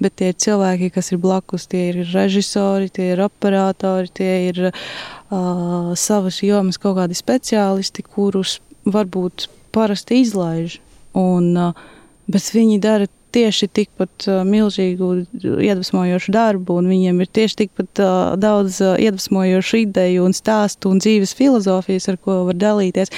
bet 0.00 0.16
tie 0.16 0.30
ir 0.32 0.38
cilvēki, 0.46 0.92
kas 0.94 1.12
ir 1.12 1.20
blakus, 1.20 1.68
tie 1.68 1.90
ir 1.90 2.00
režisori, 2.14 2.88
tie 2.88 3.12
ir 3.12 3.24
operatori, 3.26 4.08
tie 4.08 4.32
ir 4.48 4.62
uh, 4.70 5.92
savas 5.92 6.40
jomas 6.44 6.80
kaut 6.80 6.96
kādi 7.02 7.18
speciālisti, 7.18 8.06
kurus 8.06 8.60
varbūt 8.88 9.50
parasti 9.76 10.22
izlaiž, 10.24 10.80
un, 11.20 11.52
uh, 11.68 11.86
bet 12.32 12.48
viņi 12.56 12.80
dara 12.80 13.12
tieši 13.36 13.68
tikpat 13.76 14.28
uh, 14.30 14.40
milzīgu 14.48 15.10
iedvesmojošu 15.44 16.34
darbu, 16.34 16.78
un 16.80 16.90
viņiem 16.92 17.20
ir 17.22 17.32
tieši 17.38 17.60
tikpat 17.64 18.02
uh, 18.02 18.14
daudz 18.40 18.80
uh, 18.84 18.96
iedvesmojošu 19.02 19.82
ideju 19.84 20.24
un 20.26 20.36
stāstu 20.36 20.92
un 20.92 21.02
dzīves 21.02 21.36
filozofijas, 21.36 22.08
ar 22.12 22.20
ko 22.22 22.42
var 22.48 22.58
dalīties. 22.60 23.12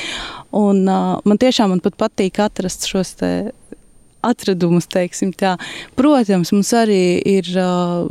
Un, 0.58 0.84
uh, 0.88 1.16
man 1.28 1.40
tiešām 1.40 1.74
man 1.74 1.84
pat 1.84 1.98
patīk 2.00 2.42
atrast 2.42 2.88
šos 2.90 3.14
te 3.20 3.32
atradumus. 4.22 4.88
Protams, 5.98 6.52
mums 6.52 6.72
arī 6.76 7.20
ir, 7.26 7.50
uh, 7.58 8.08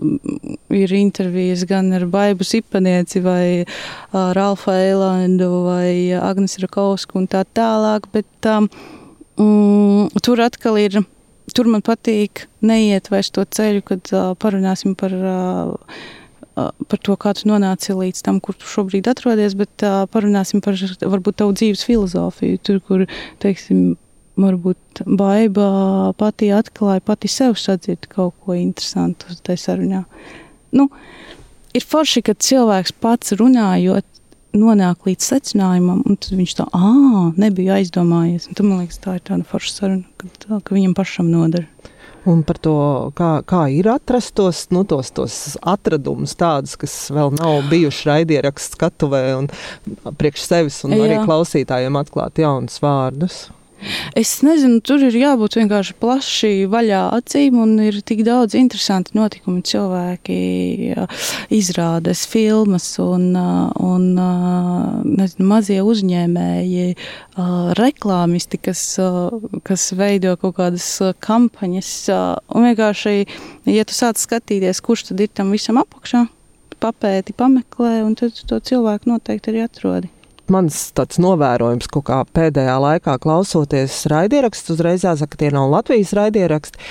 ir 0.74 0.94
intervijas 0.96 1.66
gan 1.68 1.92
ar 1.94 2.08
Baibu 2.08 2.48
Sipanieci 2.48 3.22
vai 3.24 3.66
uh, 3.66 4.32
Ralfu 4.38 4.72
Eilandu 4.72 5.66
vai 5.68 6.14
Agnesu 6.16 6.64
Rakovsku 6.64 7.20
un 7.20 7.28
tā 7.28 7.44
tālāk, 7.58 8.08
bet 8.14 8.50
um, 8.50 8.70
mm, 9.38 10.24
tur 10.24 10.42
atkal 10.46 10.80
ir 10.80 11.02
tur 11.56 11.70
man 11.72 11.84
patīk 11.86 12.46
neiet 12.66 13.12
vairs 13.12 13.32
to 13.36 13.46
ceļu, 13.46 13.84
kad 13.88 14.12
uh, 14.14 14.32
parunāsim 14.40 14.96
par, 15.00 15.14
uh, 15.14 16.02
par 16.58 17.04
to, 17.04 17.16
kā 17.20 17.34
tu 17.38 17.48
nonāci 17.52 17.96
līdz 17.96 18.24
tam, 18.26 18.42
kur 18.44 18.58
tu 18.58 18.68
šobrīd 18.68 19.08
atrodies, 19.12 19.56
bet 19.60 19.86
uh, 19.86 20.04
parunāsim 20.12 20.64
par 20.64 20.80
varbūt 21.00 21.40
tavu 21.44 21.56
dzīves 21.58 21.86
filozofiju, 21.88 22.60
tur, 22.64 22.82
kur, 22.84 23.06
teiksim, 23.44 23.96
varbūt 24.38 25.02
baiba 25.18 25.70
pati 26.18 26.52
atklāja, 26.54 27.04
pati 27.06 27.30
sev 27.32 27.58
sadzird 27.58 28.06
kaut 28.12 28.36
ko 28.44 28.58
interesantu 28.58 29.34
tajā 29.46 29.64
sarunā. 29.64 30.04
Nu, 30.76 30.90
ir 31.78 31.86
forši, 31.86 32.24
ka 32.28 32.38
cilvēks 32.38 32.94
pats 33.02 33.34
runājot, 33.40 34.06
nonāk 34.58 35.08
līdz 35.08 35.30
secinājumam, 35.32 36.02
un 36.08 36.18
tad 36.20 36.38
viņš 36.38 36.56
tā, 36.60 36.68
ah, 36.76 37.30
nebija 37.40 37.78
aizdomājies. 37.80 38.50
Un 38.50 38.58
tad, 38.58 38.66
man 38.68 38.82
liekas, 38.84 39.00
tā 39.04 39.18
ir 39.18 39.24
tāda 39.30 39.48
forša 39.48 39.74
saruna, 39.74 40.06
ka, 40.20 40.30
tā, 40.44 40.60
ka 40.64 40.78
viņam 40.78 40.98
pašam 40.98 41.32
nodara. 41.32 41.70
Un 42.28 42.42
par 42.44 42.58
to, 42.60 42.76
kā, 43.16 43.30
kā 43.48 43.62
ir 43.72 43.88
atrast 43.88 44.34
tos, 44.36 44.66
nu, 44.76 44.82
tos, 44.88 45.14
tos 45.16 45.36
atradumus, 45.64 46.34
tādus, 46.36 46.74
kas 46.80 46.96
vēl 47.14 47.32
nav 47.38 47.70
bijuši 47.72 48.10
raidierakstu 48.10 48.76
skatuvē, 48.76 49.22
un 49.38 49.48
priekš 50.20 50.44
sevis, 50.44 50.82
un 50.84 50.98
Jā. 50.98 51.06
arī 51.06 51.22
klausītājiem 51.24 52.02
atklāt 52.02 52.42
jaunus 52.44 52.82
vārdus. 52.84 53.46
Es 54.18 54.32
nezinu, 54.42 54.80
tur 54.82 55.04
ir 55.06 55.16
jābūt 55.16 55.58
vienkārši 55.60 55.96
plaši 56.02 56.52
vaļā 56.72 57.02
acīm, 57.18 57.60
un 57.62 57.76
ir 57.84 58.00
tik 58.06 58.24
daudz 58.26 58.56
interesanti 58.58 59.14
notikumi, 59.18 59.62
cilvēki, 59.68 60.38
izrādes, 61.54 62.24
filmas 62.30 62.88
un, 63.04 63.30
un 63.38 64.08
nezinu, 64.18 65.48
mazie 65.52 65.80
uzņēmēji, 65.86 66.88
reklāmisti, 67.78 68.62
kas, 68.66 68.84
kas 69.68 69.88
veido 69.98 70.34
kaut 70.42 70.58
kādas 70.58 70.90
kampaņas. 71.24 71.94
Un 72.58 72.68
vienkārši, 72.72 73.16
ja 73.70 73.86
tu 73.88 73.98
sāc 73.98 74.22
skatīties, 74.24 74.82
kurš 74.82 75.12
tad 75.12 75.24
ir 75.24 75.32
tam 75.38 75.54
visam 75.54 75.78
apakšā, 75.84 76.26
papēti, 76.82 77.38
pameklē, 77.38 78.00
un 78.06 78.18
tad 78.18 78.38
to 78.50 78.62
cilvēku 78.72 79.14
noteikti 79.14 79.54
arī 79.54 79.66
atrodi 79.70 80.17
mans 80.54 80.80
tāds 80.98 81.20
novērojums, 81.22 81.90
kā 81.92 82.22
pēdējā 82.36 82.78
laikā 82.84 83.18
klausoties 83.24 84.00
raidierakstu, 84.12 84.76
uzreiz 84.78 85.06
jāsaka, 85.08 85.40
tie 85.40 85.52
nav 85.56 85.70
Latvijas 85.74 86.14
raidieraksti, 86.18 86.82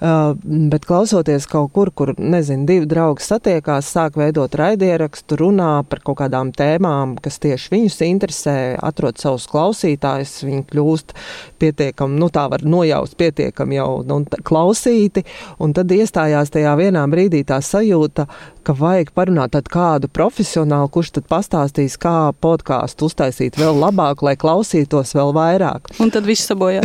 bet 0.00 0.84
klausoties 0.86 1.46
kaut 1.50 1.72
kur, 1.74 1.90
kur, 1.90 2.12
nezinu, 2.18 2.66
divi 2.68 2.86
draugi 2.86 3.24
satiekās, 3.24 3.88
sāk 3.90 4.18
veidot 4.20 4.54
raidierakstu, 4.54 5.38
runā 5.40 5.70
par 5.90 6.02
kaut 6.06 6.20
kādām 6.20 6.52
tēmām, 6.54 7.16
kas 7.22 7.40
tieši 7.42 7.72
viņus 7.72 7.98
interesē, 8.06 8.56
atrod 8.78 9.18
savus 9.18 9.48
klausītājus, 9.50 10.36
viņi 10.46 10.62
kļūst 10.70 11.14
pietiekami, 11.58 12.18
nu 12.22 12.30
tā 12.30 12.46
var 12.52 12.62
nojaust 12.62 13.18
pietiekami 13.18 13.80
jau 13.80 13.90
nu, 14.06 14.20
klausīti, 14.46 15.24
un 15.58 15.74
tad 15.74 15.90
iestājās 15.90 16.54
tajā 16.54 16.76
vienā 16.78 17.02
brīdī 17.10 17.42
tā 17.48 17.58
sajūta, 17.64 18.28
ka 18.68 18.76
vajag 18.76 19.10
parunāt 19.16 19.56
ar 19.56 19.66
kādu 19.66 20.10
profesionālu, 20.12 20.90
kurš 20.92 21.14
tad 21.18 21.28
pastāstīs, 21.30 21.96
kā 21.98 22.30
podkāstu 22.38 23.08
uztaisīt 23.08 23.58
vēl 23.58 23.78
labāk, 23.80 24.22
lai 24.22 24.36
klausītos 24.38 25.14
vēl 25.16 25.32
vairāk. 25.34 25.88
Un 26.04 26.12
tad 26.14 26.28
viss 26.28 26.46
sabojā. 26.46 26.84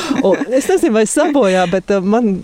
es 0.58 0.68
nezinu, 0.70 0.94
vai 0.94 1.04
sabojā, 1.10 1.66
bet 1.72 1.90
man 2.06 2.36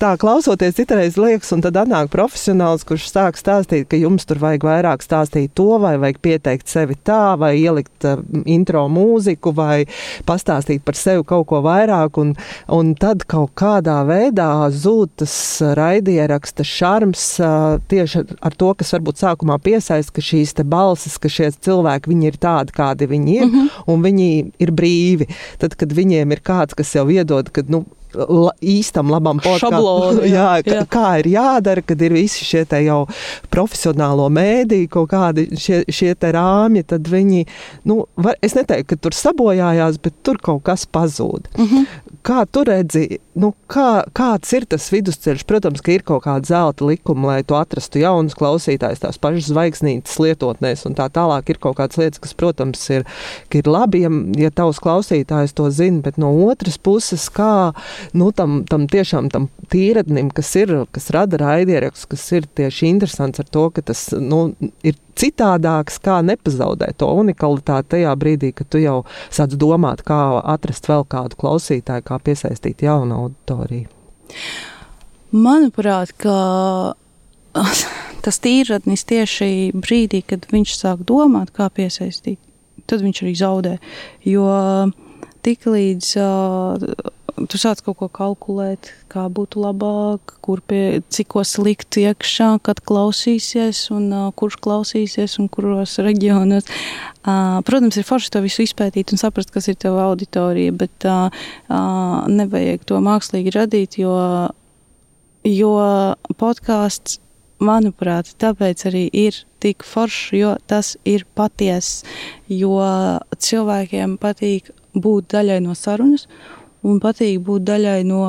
tā 0.00 0.12
klausoties 0.20 0.76
citreiz 0.76 1.16
liekas, 1.20 1.52
un 1.54 1.62
tad 1.64 1.78
nāk 1.88 2.10
profesionāls, 2.12 2.84
kurš 2.86 3.08
sāk 3.10 3.38
stāstīt, 3.40 3.88
ka 3.90 3.98
jums 4.00 4.26
tur 4.28 4.40
vajag 4.42 4.66
vairāk 4.66 5.04
stāstīt 5.04 5.54
to, 5.58 5.78
vai 5.82 5.96
vajag 6.00 6.20
pieteikt 6.24 6.70
sevi 6.70 6.96
tā, 7.04 7.34
vai 7.40 7.54
ielikt 7.60 8.06
uh, 8.08 8.22
intro 8.46 8.86
mūziku, 8.92 9.54
vai 9.56 9.84
pastāstīt 10.28 10.84
par 10.86 10.98
sevi 10.98 11.24
kaut 11.28 11.48
ko 11.50 11.62
vairāk, 11.64 12.18
un, 12.22 12.34
un 12.72 12.92
tad 12.98 13.26
kaut 13.30 13.54
kādā 13.58 14.00
veidā 14.08 14.50
zūd 14.70 15.16
tas 15.22 15.34
raidieraksta 15.78 16.66
šarms 16.66 17.26
uh, 17.42 17.78
tieši 17.90 18.24
ar 18.40 18.58
to, 18.58 18.72
kas 18.78 18.94
varbūt 18.96 19.22
sākumā 19.22 19.58
piesaista, 19.62 20.14
ka 20.16 20.24
šīs 20.24 20.54
balsis, 20.62 21.18
ka 21.20 21.30
šie 21.32 21.50
cilvēki, 21.62 22.12
viņi 22.12 22.30
ir 22.30 22.38
tādi, 22.42 22.74
kādi 22.76 23.08
viņi 23.10 23.34
ir, 23.38 23.46
mm 23.46 23.54
-hmm. 23.54 23.82
un 23.92 24.02
viņi 24.02 24.28
ir 24.58 24.72
brīvi. 24.72 25.28
Tad, 25.58 25.74
kad 25.76 25.92
viņiem 25.92 26.32
ir 26.32 26.40
kāds, 26.40 26.74
kas 26.74 26.94
jau 26.94 27.08
iedod, 27.10 27.50
ka, 27.50 27.62
nu, 27.68 27.84
la, 28.14 28.52
īstam 28.60 29.10
labam 29.12 29.40
podkāstam. 29.42 30.22
Jā, 30.28 30.48
jā. 30.66 30.84
Kā 30.92 31.18
ir 31.22 31.30
jādara, 31.34 31.84
kad 31.86 32.02
ir 32.02 32.14
visi 32.16 32.46
šie 32.46 32.64
jau 32.84 33.02
profesionālo 33.52 34.28
mēdīju, 34.32 34.90
kaut 34.92 35.10
kādi 35.12 35.48
šie, 35.58 35.82
šie 35.92 36.14
rāmji, 36.36 36.84
tad 36.94 37.08
viņi, 37.10 37.44
nu, 37.88 38.02
var, 38.16 38.38
es 38.44 38.56
neteiktu, 38.58 38.92
ka 38.92 39.02
tur 39.06 39.16
sabojājās, 39.16 40.00
bet 40.02 40.18
tur 40.26 40.40
kaut 40.42 40.64
kas 40.68 40.86
pazūd. 40.86 41.48
Mm 41.56 41.68
-hmm. 41.68 42.11
Kā 42.22 42.44
tu 42.46 42.62
redzi, 42.62 43.18
nu, 43.34 43.48
kā, 43.66 44.04
kāds 44.14 44.52
ir 44.54 44.62
tas 44.70 44.84
vidusceļš? 44.92 45.42
Protams, 45.48 45.80
ka 45.82 45.90
ir 45.90 46.04
kaut 46.06 46.22
kāda 46.22 46.46
zelta 46.46 46.86
likuma, 46.86 47.32
lai 47.32 47.38
tu 47.42 47.56
atrastu 47.58 47.98
jaunus 47.98 48.36
klausītājus, 48.38 49.02
tās 49.02 49.18
pašas 49.18 49.48
zvaigznītes 49.50 50.20
lietotnēs 50.22 50.86
un 50.86 50.94
tā 50.98 51.08
tālāk. 51.10 51.50
Ir 51.50 51.58
kaut 51.62 51.80
kādas 51.80 51.98
lietas, 51.98 52.22
kas, 52.22 52.36
protams, 52.38 52.84
ir, 52.94 53.02
ir 53.50 53.70
labi, 53.70 54.04
ja, 54.04 54.12
ja 54.38 54.52
tavs 54.54 54.78
klausītājs 54.84 55.56
to 55.58 55.66
zina, 55.74 55.98
bet 56.06 56.20
no 56.22 56.30
otras 56.46 56.78
puses, 56.78 57.26
kā 57.34 57.72
nu, 58.14 58.30
tam, 58.30 58.62
tam 58.70 58.86
tiešām 58.92 59.32
tam 59.34 59.50
tīradnim, 59.74 60.30
kas 60.30 60.54
ir, 60.62 60.76
kas 60.94 61.10
rada 61.16 61.42
raidierakstus, 61.42 62.06
kas 62.14 62.28
ir 62.38 62.46
tieši 62.46 62.92
interesants 62.92 63.42
ar 63.42 63.50
to, 63.50 63.66
ka 63.74 63.82
tas 63.90 64.12
nu, 64.14 64.44
ir 64.86 64.94
citādāks, 65.18 65.98
kā 66.02 66.20
nepazaudēt 66.26 66.98
to 67.02 67.08
unikalitāti 67.22 67.96
tajā 67.96 68.14
brīdī, 68.18 68.52
kad 68.56 68.70
tu 68.72 68.82
jau 68.82 69.02
sāc 69.32 69.56
domāt, 69.58 70.04
kā 70.06 70.18
atrast 70.54 70.88
vēl 70.90 71.06
kādu 71.08 71.38
klausītāju, 71.40 72.06
kā 72.08 72.18
piesaistīt 72.22 72.84
jaunu 72.86 73.24
auditoriju. 73.24 73.88
Manuprāt, 75.32 76.12
ka 76.20 76.36
tas 78.24 78.40
tīradnis 78.42 79.06
tieši 79.08 79.72
brīdī, 79.76 80.22
kad 80.26 80.48
viņš 80.52 80.76
sāk 80.78 81.06
domāt, 81.08 81.52
kā 81.56 81.68
piesaistīt, 81.72 82.40
tad 82.86 83.04
viņš 83.04 83.24
arī 83.24 83.34
zaudē. 83.38 83.78
Jo 84.28 84.46
tik 85.42 85.66
līdz 85.66 86.12
uh, 86.22 86.84
tu 87.48 87.58
sāc 87.60 87.80
kaut 87.84 87.98
ko 88.00 88.08
kalkulēt, 88.12 88.90
kā 89.12 89.24
būtu 89.32 89.62
labāk, 89.62 90.34
kur 90.44 90.60
pie 90.68 91.00
cikos 91.12 91.54
likt 91.60 91.96
iekšā, 92.00 92.50
kad 92.66 92.82
klausīsies, 92.84 93.84
un 93.94 94.08
uh, 94.12 94.28
kurš 94.36 94.58
klausīsies, 94.62 95.38
un 95.40 95.48
kuros 95.52 95.98
reģionos. 96.02 96.68
Uh, 97.22 97.60
protams, 97.66 97.98
ir 97.98 98.06
forši 98.08 98.32
to 98.34 98.42
visu 98.44 98.66
izpētīt 98.66 99.14
un 99.14 99.20
saprast, 99.22 99.52
kas 99.54 99.70
ir 99.72 99.78
tava 99.80 100.08
auditorija, 100.10 100.74
bet 100.76 101.08
uh, 101.08 101.32
uh, 101.68 102.22
nevajag 102.30 102.86
to 102.88 103.00
mākslīgi 103.04 103.54
radīt, 103.56 103.98
jo, 104.02 104.16
jo 105.48 105.74
podkāsts, 106.40 107.20
manuprāt, 107.62 108.32
tāpēc 108.42 108.88
arī 108.90 109.04
ir 109.14 109.36
tik 109.62 109.84
foršs, 109.86 110.32
jo 110.34 110.56
tas 110.66 110.96
ir 111.06 111.22
patiess, 111.38 112.02
jo 112.50 112.74
cilvēkiem 113.38 114.16
patīk 114.18 114.72
būt 114.98 115.30
daļai 115.36 115.60
no 115.62 115.76
sarunas 115.78 116.26
un 116.82 117.00
patīk 117.02 117.40
būt 117.46 117.66
daļai 117.68 118.02
no 118.08 118.24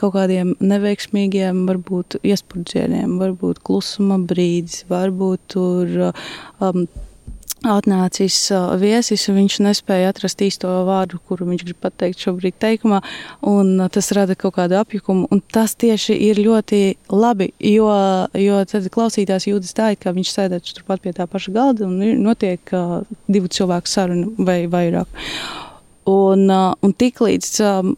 kaut 0.00 0.14
kādiem 0.16 0.54
neveiksmīgiem, 0.64 1.66
varbūt 1.68 2.20
iesprūdzieniem, 2.24 3.18
varbūt 3.20 3.60
klusuma 3.66 4.16
brīdis, 4.24 4.86
varbūt 4.88 5.44
tur 5.52 5.92
um, 6.08 6.86
atnācis 7.68 8.36
uh, 8.54 8.70
viesis, 8.80 9.26
un 9.28 9.36
viņš 9.42 9.58
nespēja 9.66 10.14
atrast 10.14 10.40
īsto 10.46 10.70
vārdu, 10.88 11.20
kuru 11.28 11.50
viņš 11.50 11.64
grib 11.66 11.80
pateikt 11.84 12.24
šobrīd 12.24 12.56
teikumā, 12.62 13.02
un 13.44 13.74
uh, 13.76 13.90
tas 13.92 14.08
rada 14.16 14.36
kaut 14.40 14.56
kādu 14.56 14.78
apjukumu, 14.80 15.28
un 15.28 15.42
tas 15.52 15.76
tieši 15.76 16.16
ir 16.30 16.40
ļoti 16.40 16.82
labi, 17.12 17.50
jo, 17.68 17.90
jo 18.40 18.60
tad 18.70 18.88
klausītājs 18.94 19.50
jūtas 19.52 19.76
tā, 19.76 19.92
ka 20.00 20.16
viņš 20.16 20.36
sēdētu 20.38 20.78
turpat 20.80 21.04
pie 21.04 21.12
tā 21.16 21.28
paša 21.28 21.56
galda, 21.56 21.90
un 21.90 22.22
notiek 22.24 22.72
uh, 22.72 23.02
divu 23.28 23.52
cilvēku 23.52 23.92
saruna 23.92 24.32
vai 24.48 24.62
vairāk. 24.70 25.10
Uh, 25.10 25.66
un 26.08 26.94
tiklīdz, 27.02 27.50
um, 27.66 27.92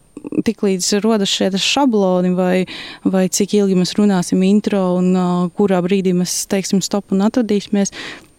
tiklīdz 0.45 0.89
rodas 1.03 1.31
šie 1.31 1.49
šabloni, 1.59 2.33
vai, 2.37 2.65
vai 3.03 3.27
cik 3.31 3.55
ilgi 3.59 3.77
mēs 3.79 3.95
runāsim 3.99 4.43
intro, 4.47 4.83
un 4.99 5.13
uh, 5.15 5.31
kurā 5.57 5.81
brīdī 5.85 6.15
mēs 6.17 6.43
teiksim 6.51 6.83
stop 6.83 7.13
un 7.15 7.23
atvadīsimies, 7.27 7.93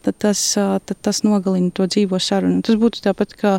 tad 0.04 0.18
tas, 0.20 0.42
uh, 0.60 0.76
tad 0.84 1.00
tas 1.04 1.22
nogalina 1.24 1.72
to 1.74 1.88
dzīvo 1.88 2.20
sarunu. 2.20 2.62
Tas 2.64 2.78
būtu 2.80 3.04
tāpat, 3.04 3.34
kā 3.40 3.58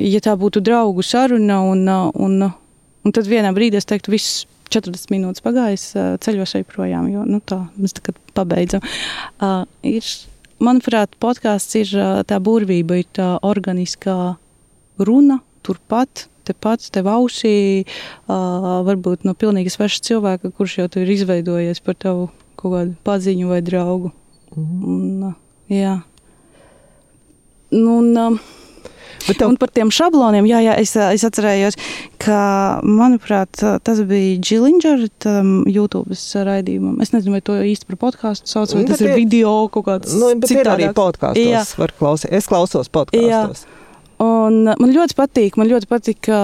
ja 0.00 0.20
tā 0.24 0.32
būtu 0.40 0.62
draugu 0.64 1.04
saruna, 1.04 1.60
un, 1.68 1.84
un, 1.88 2.38
un 3.04 3.12
tad 3.12 3.28
vienā 3.28 3.52
brīdī 3.52 3.76
es 3.76 3.88
teiktu, 3.88 4.14
viss 4.14 4.46
40 4.72 5.12
minūtes 5.12 5.44
pagājis, 5.44 5.90
ceļošai 6.24 6.62
projām, 6.64 7.10
jo 7.12 7.26
nu, 7.28 7.42
tā 7.44 7.58
mēs 7.76 7.92
tā 7.98 8.14
pabeidzam. 8.32 8.80
Uh, 9.36 9.66
ir, 9.84 10.06
manuprāt, 10.62 11.18
podkāsts 11.20 11.76
ir 11.82 11.92
tā 12.28 12.38
burvība, 12.40 13.02
ir 13.02 13.10
tā 13.12 13.34
organiskā 13.44 14.36
runa 14.98 15.40
turpat, 15.62 16.26
tepat 16.46 16.88
tev 16.94 17.08
ausī, 17.10 17.84
uh, 18.26 18.80
varbūt 18.86 19.26
no 19.28 19.34
pilnīgi 19.38 19.72
sveša 19.72 20.02
cilvēka, 20.08 20.52
kurš 20.56 20.78
jau 20.80 20.88
ir 21.02 21.12
izveidojies 21.16 21.82
par 21.84 21.98
tavu 21.98 22.30
kaut 22.58 22.74
kādu 22.74 22.96
paziņu 23.06 23.52
vai 23.52 23.60
draugu. 23.62 24.12
Mm 24.56 24.64
-hmm. 24.64 24.88
un, 24.94 25.22
uh, 25.28 25.34
jā. 25.68 26.00
Nu, 27.70 27.98
un, 27.98 28.16
uh, 28.16 28.38
tev... 29.26 29.48
Un 29.48 29.56
par 29.56 29.70
tiem 29.70 29.90
šabloniem, 29.90 30.44
jā, 30.44 30.60
jā 30.66 30.74
es, 30.80 30.96
es 30.96 31.24
atcerējos, 31.24 31.78
ka, 32.18 32.80
manuprāt, 32.82 33.62
tas 33.82 34.00
bija 34.08 34.38
Džilingera 34.38 35.08
YouTube 35.70 36.14
raidījumam. 36.34 37.00
Es 37.00 37.12
nezinu, 37.12 37.32
vai 37.32 37.40
to 37.40 37.52
īsti 37.52 37.86
par 37.86 37.96
podkāstu 37.96 38.50
sauc, 38.50 38.74
vai 38.74 38.82
nu, 38.82 38.88
tas 38.88 39.00
ir 39.00 39.14
video 39.14 39.68
kaut 39.68 39.86
kāds. 39.86 40.16
Nu, 40.18 40.34
bet 40.34 40.50
ir 40.50 40.68
arī 40.68 40.90
podkāstos, 40.96 41.78
var 41.78 41.94
klausīt. 41.98 42.32
Es 42.32 42.50
klausos 42.50 42.88
podkāstos. 42.92 43.64
Jā. 43.64 43.81
Un 44.20 44.66
man 44.68 44.92
ļoti 44.92 45.16
patīk, 45.18 45.56
man 45.58 45.70
ļoti 45.70 45.88
patīk, 45.90 46.18
ka, 46.28 46.40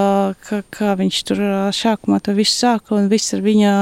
ka, 0.47 0.61
ka 0.75 0.95
viņš 0.99 1.19
tur 1.29 1.43
sākumā 1.77 2.21
to 2.25 2.35
visu 2.37 2.55
sāka 2.57 2.99
viss 3.11 3.35
ar 3.37 3.43
viņa, 3.45 3.73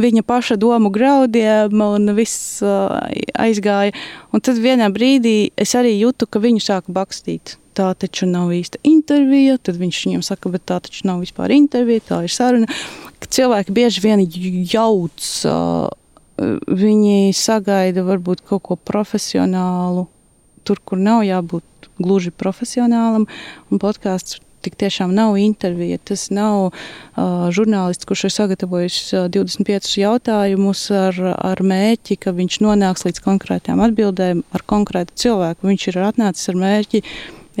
viņa 0.00 0.24
paša 0.26 0.56
domu 0.60 0.90
graudiem 0.94 1.82
un 1.84 2.14
viss 2.16 2.62
aizgāja. 2.64 3.94
Un 4.34 4.44
tad 4.44 4.58
vienā 4.62 4.88
brīdī 4.94 5.52
es 5.60 5.74
arī 5.78 5.94
jūtu, 5.98 6.26
ka 6.26 6.42
viņu 6.42 6.64
sāka 6.64 6.94
bakstīt. 6.94 7.58
Tā 7.74 7.88
taču 7.98 8.28
nav 8.30 8.52
īsta 8.54 8.78
intervija, 8.86 9.58
tad 9.58 9.80
viņš 9.80 10.00
viņam 10.06 10.22
saka, 10.22 10.50
bet 10.54 10.62
tā 10.70 10.78
taču 10.82 11.08
nav 11.08 11.24
vispār 11.24 11.50
intervija, 11.56 12.04
tā 12.06 12.20
ir 12.22 12.30
saruna. 12.30 12.70
Cilvēki 13.34 13.74
bieži 13.74 14.02
vien 14.04 14.22
jauc, 14.70 15.30
viņi 16.70 17.34
sagaida 17.34 18.04
varbūt 18.06 18.44
kaut 18.46 18.62
ko 18.68 18.76
profesionālu, 18.78 20.06
tur, 20.62 20.80
kur 20.86 21.02
nav 21.02 21.24
jābūt 21.26 21.66
gluži 22.02 22.32
profesionālam, 22.34 23.28
un 23.70 23.82
podkāsts 23.82 24.40
tik 24.64 24.78
tiešām 24.80 25.12
nav 25.14 25.36
intervija. 25.40 25.98
Tas 26.08 26.28
nav 26.32 26.70
uh, 26.70 27.48
žurnālists, 27.54 28.06
kurš 28.08 28.26
ir 28.28 28.34
sagatavojis 28.34 28.98
uh, 29.12 29.26
25 29.32 29.90
jautājumus 30.00 30.86
ar, 30.96 31.18
ar 31.36 31.62
mērķi, 31.64 32.18
ka 32.24 32.34
viņš 32.36 32.60
nonāks 32.64 33.04
līdz 33.06 33.24
konkrētām 33.24 33.82
atbildēm 33.84 34.44
ar 34.56 34.64
konkrētu 34.74 35.16
cilvēku. 35.24 35.68
Viņš 35.68 35.88
ir 35.92 36.00
atnācis 36.08 36.52
ar 36.52 36.60
mērķi. 36.62 37.02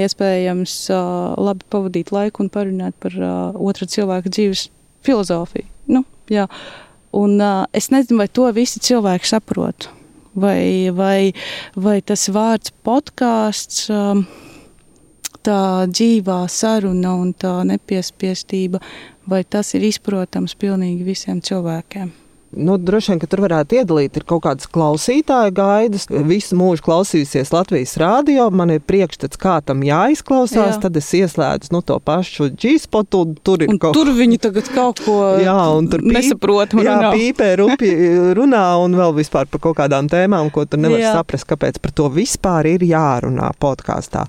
Iespējams, 0.04 0.78
uh, 0.90 1.34
labi 1.38 1.68
pavadīt 1.70 2.10
laiku 2.14 2.42
un 2.42 2.50
parunāt 2.54 2.96
par 3.02 3.14
uh, 3.20 3.60
otra 3.62 3.86
cilvēka 3.90 4.32
dzīves 4.32 4.68
filozofiju. 5.06 5.68
Nu, 5.92 6.02
jā. 6.32 6.48
un, 7.14 7.36
uh, 7.36 7.68
es 7.76 7.92
nezinu, 7.92 8.24
vai 8.24 8.30
to 8.32 8.48
visi 8.56 8.82
cilvēki 8.82 9.30
saprot 9.36 9.90
vai, 10.34 10.90
vai, 10.94 11.32
vai 11.76 12.00
tas 12.02 12.28
vārds 12.32 12.74
podkāsts, 12.86 13.86
um, 13.92 14.24
tā 15.44 15.84
dzīvā 15.90 16.44
saruna 16.48 17.14
un 17.20 17.32
tā 17.36 17.58
nepiespiestība, 17.68 18.80
vai 19.28 19.44
tas 19.44 19.74
ir 19.76 19.86
izprotams 19.88 20.56
pilnīgi 20.58 21.06
visiem 21.06 21.40
cilvēkiem. 21.44 22.23
Nu, 22.56 22.76
droši 22.78 23.12
vien, 23.12 23.20
ka 23.22 23.28
tur 23.30 23.42
varētu 23.44 23.78
iedalīt 23.80 24.18
ir 24.18 24.26
kaut 24.28 24.44
kādas 24.46 24.68
klausītāju 24.70 25.54
gaidas. 25.56 26.06
Visu 26.28 26.58
mūžu 26.58 26.84
klausījusies 26.86 27.52
Latvijas 27.54 27.96
rādio, 28.00 28.46
man 28.54 28.74
ir 28.74 28.84
priekšstats, 28.84 29.40
kā 29.40 29.58
tam 29.66 29.84
jāizklausās, 29.86 30.76
Jā. 30.76 30.80
tad 30.86 30.98
es 31.00 31.10
ieslēdzu 31.16 31.74
nu, 31.74 31.82
to 31.86 31.98
pašu 32.04 32.50
G-spotu, 32.54 33.24
tur 33.46 33.66
kaut. 33.82 33.96
Tur 33.96 34.12
viņi 34.16 34.40
tagad 34.46 34.70
kaut 34.74 35.02
ko 35.04 35.18
jā, 35.42 35.58
pīp, 35.90 36.08
nesaprot. 36.14 36.74
Jā, 36.84 36.96
runā. 37.00 37.12
pīpē, 37.14 37.50
rupi 37.60 37.92
runā 38.38 38.64
un 38.82 38.96
vēl 38.98 39.14
vispār 39.18 39.50
par 39.50 39.62
kaut 39.68 39.78
kādām 39.82 40.08
tēmām, 40.12 40.50
ko 40.54 40.66
tu 40.68 40.80
nevari 40.80 41.04
jā. 41.04 41.14
saprast, 41.18 41.48
kāpēc 41.50 41.80
par 41.82 41.94
to 41.96 42.10
vispār 42.14 42.74
ir 42.74 42.86
jārunā 42.88 43.52
podkāstā. 43.60 44.26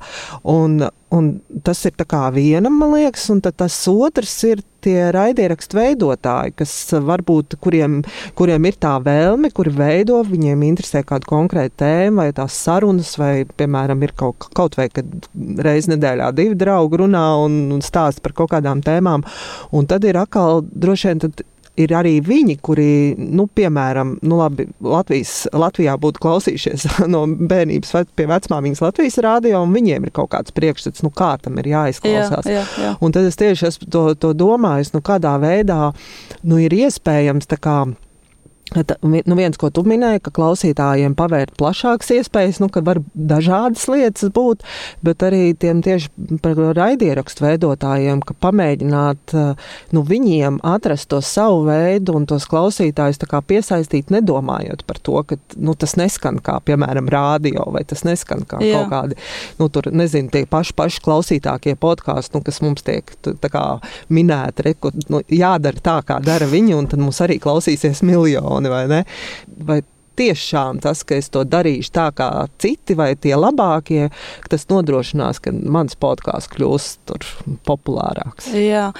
Un, 0.52 0.86
Un 1.16 1.28
tas 1.64 1.80
ir 1.88 1.94
viena, 2.36 2.70
man 2.70 2.92
liekas, 2.96 3.30
un 3.32 3.42
tas 3.42 3.76
otrs 3.88 4.34
ir 4.44 4.64
tie 4.86 5.10
raidierakstu 5.16 5.80
veidotāji, 5.80 6.54
kas 6.60 6.74
varbūt, 7.08 7.56
kuriem, 7.64 8.02
kuriem 8.38 8.68
ir 8.70 8.78
tā 8.82 8.94
vēlme, 9.02 9.50
kuri 9.56 9.74
veido, 9.74 10.20
viņiem 10.28 10.66
interesē 10.68 11.02
kāda 11.08 11.26
konkrēta 11.30 11.86
tēma, 11.86 12.26
vai 12.26 12.36
tās 12.38 12.58
sarunas, 12.68 13.16
vai, 13.22 13.46
piemēram, 13.58 14.04
ir 14.06 14.14
kaut, 14.18 14.50
kaut 14.58 14.78
vai, 14.80 14.90
kad 14.94 15.30
reiz 15.66 15.90
nedēļā 15.92 16.30
divi 16.38 16.60
draugi 16.60 17.02
runā 17.02 17.26
un, 17.46 17.58
un 17.76 17.84
stāsta 17.86 18.24
par 18.26 18.36
kaut 18.38 18.54
kādām 18.54 18.84
tēmām. 18.86 19.26
Un 19.76 19.90
tad 19.90 20.06
ir 20.06 20.22
atkal 20.22 20.66
droši 20.70 21.14
vien. 21.14 21.28
Ir 21.76 21.92
arī 21.92 22.14
viņi, 22.24 22.56
kuri, 22.64 23.16
nu, 23.20 23.48
piemēram, 23.52 24.14
nu, 24.24 24.38
labi, 24.40 24.68
Latvijas, 24.80 25.34
Latvijā 25.52 25.98
būtu 26.00 26.22
klausījušies 26.24 26.86
no 27.14 27.26
bērnības 27.28 27.92
pie 28.16 28.28
vecmāmiņas 28.32 28.84
Latvijas 28.86 29.20
rādio, 29.26 29.60
un 29.66 29.76
viņiem 29.76 30.08
ir 30.08 30.14
kaut 30.16 30.32
kāds 30.32 30.56
priekšstats, 30.56 31.04
nu, 31.04 31.12
kā 31.12 31.34
tam 31.44 31.60
ir 31.60 31.68
jāizklausās. 31.74 32.48
Jā, 32.48 32.64
jā, 32.64 32.86
jā. 32.86 32.96
Un 33.04 33.16
tad 33.16 33.28
es 33.28 33.40
tieši 33.42 33.68
esmu 33.72 33.92
to, 33.92 34.06
to 34.16 34.32
domājis, 34.38 34.94
nu, 34.96 35.04
kādā 35.06 35.36
veidā 35.44 35.92
nu, 36.48 36.62
ir 36.64 36.76
iespējams 36.80 37.52
tā 37.52 37.60
kā 37.60 37.78
Nu, 38.76 39.38
viens, 39.38 39.58
ko 39.60 39.70
tu 39.74 39.86
minēji, 39.88 40.24
ka 40.26 40.34
klausītājiem 40.36 41.16
pavērt 41.18 41.56
plašākas 41.60 42.12
iespējas, 42.18 42.60
nu, 42.64 42.70
ka 42.74 42.84
var 42.86 43.02
dažādas 43.14 43.86
lietas 43.92 44.32
būt, 44.36 44.66
bet 45.06 45.24
arī 45.26 45.54
tiem 45.60 45.82
tieši 45.86 46.40
par 46.44 46.60
raidierakstu 46.78 47.46
veidotājiem, 47.46 48.24
ka 48.26 48.36
pamēģināt 48.44 49.36
nu, 49.96 50.04
viņiem 50.06 50.60
atrast 50.66 51.10
to 51.12 51.22
savu 51.26 51.66
veidu 51.70 52.18
un 52.20 52.28
tos 52.30 52.48
klausītājus 52.52 53.22
piesaistīt, 53.46 54.12
nedomājot 54.14 54.86
par 54.88 55.00
to, 55.04 55.22
ka 55.28 55.38
nu, 55.56 55.76
tas 55.80 55.96
neskan 56.00 56.40
kā, 56.44 56.58
piemēram, 56.66 57.10
rādio 57.12 57.66
vai 57.74 57.84
tas 57.88 58.04
neskan 58.08 58.44
kā 58.48 58.60
Jā. 58.64 58.82
kaut 58.82 58.92
kādi, 58.92 59.20
nu, 59.60 59.70
tur, 59.70 59.90
nezinu, 59.92 60.32
tie 60.34 60.46
paši, 60.50 60.76
paši 60.78 61.02
klausītākie 61.06 61.76
podkāsti, 61.80 62.36
nu, 62.36 62.44
kas 62.46 62.62
mums 62.66 62.86
tiek 62.86 63.12
kā, 63.52 63.66
minēti, 64.14 64.66
re, 64.66 64.76
ko, 64.80 64.92
nu, 65.12 65.22
jādara 65.32 65.84
tā, 65.84 65.98
kā 66.08 66.20
dara 66.24 66.48
viņi, 66.50 66.76
un 66.78 66.90
tad 66.92 67.02
mums 67.04 67.22
arī 67.24 67.38
klausīsies 67.44 68.04
miljoni 68.06 68.65
miljoni 68.66 68.70
vai 68.70 68.88
ne. 68.88 69.04
Vai 69.66 69.82
tiešām 70.16 70.80
tas, 70.80 71.04
ka 71.04 71.16
es 71.16 71.30
to 71.30 71.44
darīšu 71.44 71.92
tā 71.92 72.10
kā 72.16 72.48
citi 72.58 72.96
vai 72.96 73.16
tie 73.16 73.36
labākie, 73.36 74.10
tas 74.50 74.68
nodrošinās, 74.70 75.40
ka 75.40 75.52
mans 75.52 75.96
podkāsts 75.96 76.52
kļūs 76.54 76.92
populārāks. 77.68 78.54
Jā. 78.56 78.92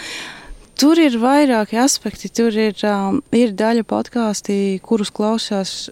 Tur 0.76 1.00
ir 1.00 1.16
vairāki 1.16 1.80
aspekti. 1.80 2.28
Tur 2.28 2.52
ir, 2.52 2.76
um, 2.84 3.22
ir 3.32 3.54
daļa 3.56 3.86
podkāstī, 3.88 4.82
kurus 4.84 5.12
klausās 5.16 5.90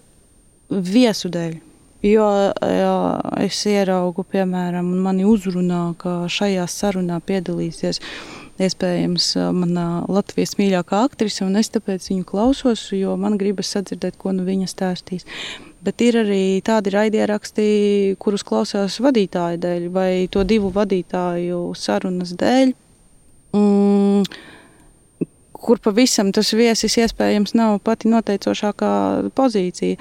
viesu 0.68 1.30
dēļ. 1.32 1.62
Jo 2.04 2.26
jā, 2.60 2.96
es 3.40 3.62
ieraugu, 3.64 4.26
piemēram, 4.28 4.90
mani 5.06 5.24
uzrunā, 5.24 5.94
ka 5.96 6.26
šajā 6.28 6.66
sarunā 6.68 7.16
piedalīsies 7.24 8.02
iespējams 8.62 9.32
manā 9.56 10.04
Latvijas 10.10 10.54
mīļākā 10.60 11.02
aktrise, 11.08 11.42
un 11.46 11.58
es 11.58 11.72
tāpēc 11.74 12.06
viņu 12.10 12.26
klausos, 12.28 12.86
jo 12.94 13.16
man 13.20 13.38
gribas 13.40 13.72
sadzirdēt, 13.74 14.18
ko 14.20 14.34
nu 14.36 14.46
viņa 14.46 14.70
stāstīs. 14.70 15.26
Bet 15.84 16.00
ir 16.00 16.16
arī 16.22 16.62
tādi 16.64 16.94
raidieraksti, 16.94 17.66
kurus 18.22 18.46
klausās 18.46 19.00
vadītāja 19.04 19.60
dēļ 19.60 19.88
vai 19.92 20.10
to 20.32 20.44
divu 20.48 20.70
vadītāju 20.72 21.60
sarunas 21.76 22.32
dēļ. 22.40 22.72
Mm, 23.54 24.22
kur 25.64 25.80
pavisam 25.84 26.32
tas 26.34 26.52
viesis 26.56 26.96
iespējams 27.00 27.54
nav 27.58 27.78
pati 27.84 28.10
noteicošākā 28.12 28.94
pozīcija. 29.36 29.98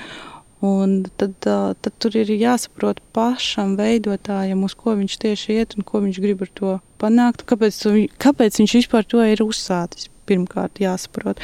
Un 0.63 1.01
tad, 1.19 1.33
tad 1.43 1.95
tur 1.99 2.13
ir 2.15 2.29
jāsaprot 2.31 3.01
pašam 3.15 3.73
veidotājam, 3.75 4.61
uz 4.63 4.75
ko 4.79 4.93
viņš 4.95 5.17
tieši 5.19 5.57
iet 5.57 5.75
un 5.75 5.83
ko 5.83 5.99
viņš 6.05 6.19
grib 6.23 6.45
ar 6.45 6.51
to 6.55 6.75
panākt. 7.03 7.43
Kāpēc, 7.49 7.81
kāpēc 8.23 8.61
viņš 8.61 8.75
vispār 8.79 9.03
to 9.03 9.25
ir 9.27 9.43
uzsācis? 9.43 10.07
Pirmkārt, 10.23 10.79
jāsaprot. 10.79 11.41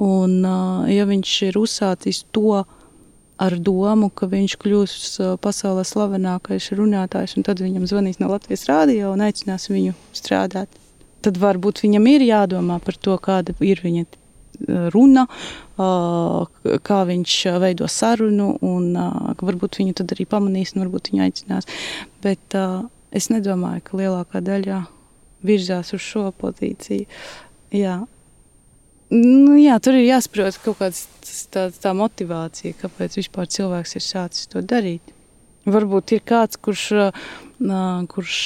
Un, 0.00 0.40
ja 0.88 1.04
viņš 1.08 1.34
ir 1.50 1.58
uzsācis 1.60 2.22
to 2.32 2.62
ar 3.36 3.58
domu, 3.60 4.08
ka 4.08 4.28
viņš 4.32 4.56
kļūs 4.62 4.96
pasaulē 5.44 5.84
slavenākais 5.84 6.70
runātājs, 6.76 7.36
un 7.36 7.44
tad 7.44 7.60
viņam 7.60 7.84
zvanīs 7.88 8.20
no 8.22 8.30
Latvijas 8.32 8.64
rādio 8.70 9.12
un 9.12 9.24
aicinās 9.26 9.68
viņu 9.68 9.92
strādāt, 10.16 10.72
tad 11.24 11.40
varbūt 11.40 11.84
viņam 11.84 12.08
ir 12.08 12.24
jādomā 12.24 12.80
par 12.80 12.96
to, 12.96 13.18
kāda 13.20 13.52
ir 13.60 13.84
viņa 13.84 14.06
runa, 14.94 15.26
kā 15.76 16.98
viņš 17.08 17.36
veido 17.62 17.88
sarunu, 17.90 18.54
un 18.64 18.92
varbūt 19.40 19.80
viņu 19.80 19.96
tad 20.00 20.14
arī 20.16 20.26
pamanīs, 20.28 20.74
un 20.74 20.84
varbūt 20.86 21.12
viņu 21.12 21.24
aicinās. 21.26 21.68
Bet 22.24 22.56
es 23.16 23.30
nedomāju, 23.32 23.84
ka 23.84 24.00
lielākā 24.00 24.42
daļa 24.44 24.82
virzās 25.46 25.92
uz 25.96 26.02
šo 26.02 26.30
pozīciju. 26.40 27.06
Jā. 27.76 27.98
Nu, 29.12 29.54
jā, 29.60 29.76
tur 29.78 29.94
ir 29.94 30.08
jāsaprot 30.08 30.56
kaut 30.64 30.80
kāda 30.80 30.96
tā, 31.54 31.68
tā 31.70 31.92
motivācija, 31.94 32.74
kāpēc 32.80 33.20
vispār 33.20 33.46
cilvēks 33.52 33.94
ir 33.98 34.02
sācis 34.02 34.50
to 34.50 34.64
darīt. 34.64 35.12
Varbūt 35.66 36.16
ir 36.16 36.24
kāds, 36.26 36.58
kurš, 36.62 36.88
kurš 38.10 38.40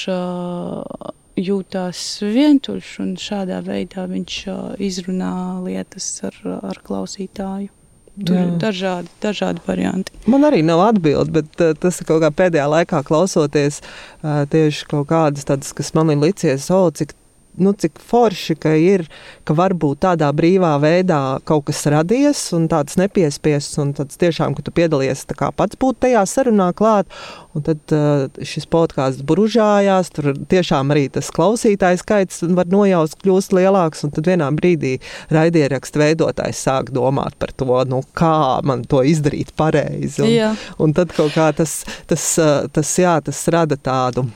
jūtās 1.40 2.04
vientuļš, 2.22 2.94
un 3.04 3.12
šādā 3.20 3.60
veidā 3.66 4.06
viņš 4.10 4.38
izrunā 4.82 5.34
lietas 5.64 6.08
ar, 6.28 6.40
ar 6.60 6.80
klausītāju. 6.86 7.72
Tur 8.20 8.36
Jā. 8.36 8.42
ir 8.42 8.56
dažādi, 8.60 9.08
dažādi 9.22 9.62
varianti. 9.64 10.12
Man 10.28 10.44
arī 10.44 10.60
nav 10.66 10.82
atbildi, 10.90 11.32
bet 11.38 11.62
uh, 11.62 11.70
tas 11.78 12.02
kaut 12.04 12.20
kā 12.24 12.28
pēdējā 12.42 12.66
laikā 12.68 13.00
klausoties 13.06 13.80
uh, 13.80 14.42
tieši 14.50 14.88
kaut 14.90 15.08
kādas 15.12 15.46
tādas, 15.48 15.70
kas 15.76 15.94
man 15.96 16.12
ir 16.12 16.20
licies, 16.20 16.66
o, 16.74 16.82
cik 16.90 17.14
nu, 17.58 17.72
cik 17.72 17.98
forši, 17.98 18.56
ka 18.60 18.74
ir, 18.78 19.06
ka 19.44 19.54
varbūt 19.58 20.02
tādā 20.04 20.30
brīvā 20.36 20.72
veidā 20.82 21.40
kaut 21.48 21.66
kas 21.70 21.82
radies 21.90 22.42
un 22.56 22.68
tāds 22.70 22.98
nepiespiests, 23.00 23.78
un 23.82 23.92
tāds 23.96 24.20
tiešām, 24.20 24.54
ka 24.56 24.64
tu 24.66 24.74
piedalies 24.74 25.26
pats 25.56 25.78
būt 25.80 26.00
tajā 26.04 26.22
sarunā 26.28 26.70
klāt, 26.76 27.10
un 27.54 27.64
tad 27.66 27.94
uh, 27.94 28.26
šis 28.46 28.68
podkāsts 28.70 29.24
bružājās, 29.26 30.12
tur 30.14 30.32
tiešām 30.50 30.92
arī 30.94 31.08
tas 31.12 31.30
klausītājs 31.34 32.04
skaits 32.04 32.42
var 32.56 32.70
nojaust 32.70 33.18
kļūst 33.20 33.54
lielāks, 33.56 34.04
un 34.06 34.14
tad 34.14 34.30
vienā 34.30 34.50
brīdī 34.56 34.96
raidierakstu 35.34 36.02
veidotājs 36.02 36.62
sāk 36.66 36.92
domāt 36.94 37.36
par 37.40 37.52
to, 37.52 37.72
nu, 37.90 38.02
kā 38.16 38.60
man 38.66 38.84
to 38.88 39.02
izdarīt 39.06 39.52
pareizi, 39.58 40.22
un, 40.24 40.30
jā. 40.32 40.52
un 40.78 40.94
tad 40.96 41.14
kaut 41.16 41.34
kā 41.36 41.50
tas, 41.56 41.82
tas, 42.06 42.30
tas, 42.36 42.70
tas, 42.72 42.92
jā, 42.98 43.16
tas 43.24 43.42
rada 43.52 43.76
tādu 43.76 44.26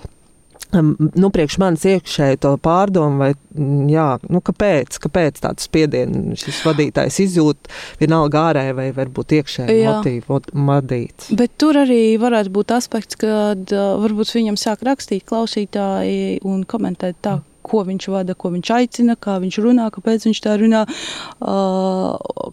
nu, 0.83 1.31
priekš 1.35 1.59
manis 1.63 1.85
iekšēji 1.89 2.41
to 2.45 2.55
pārdomu, 2.63 3.21
vai 3.23 3.31
mm, 3.35 3.87
jā, 3.93 4.09
nu, 4.33 4.43
kāpēc, 4.45 4.99
kāpēc 5.05 5.41
tāds 5.45 5.69
spiediens 5.69 6.45
šis 6.45 6.61
vadītājs 6.67 7.21
izjūt 7.27 7.73
vienalga 8.03 8.49
ārēji 8.51 8.77
vai 8.79 8.89
varbūt 8.97 9.37
iekšēji 9.39 9.81
motīvu 9.89 10.41
vadīts. 10.69 11.33
Bet 11.39 11.57
tur 11.61 11.79
arī 11.85 12.03
varētu 12.21 12.55
būt 12.55 12.77
aspekts, 12.77 13.19
kad 13.21 13.73
varbūt 13.73 14.35
viņam 14.37 14.61
sāk 14.61 14.85
rakstīt 14.87 15.27
klausītāji 15.29 16.41
un 16.49 16.63
komentēt 16.69 17.21
tā, 17.25 17.39
ko 17.65 17.83
viņš 17.89 18.09
vada, 18.13 18.37
ko 18.37 18.53
viņš 18.55 18.73
aicina, 18.77 19.17
kā 19.17 19.39
viņš 19.43 19.59
runā, 19.65 19.89
kāpēc 19.95 20.29
viņš 20.29 20.41
tā 20.45 20.57
runā, 20.61 20.85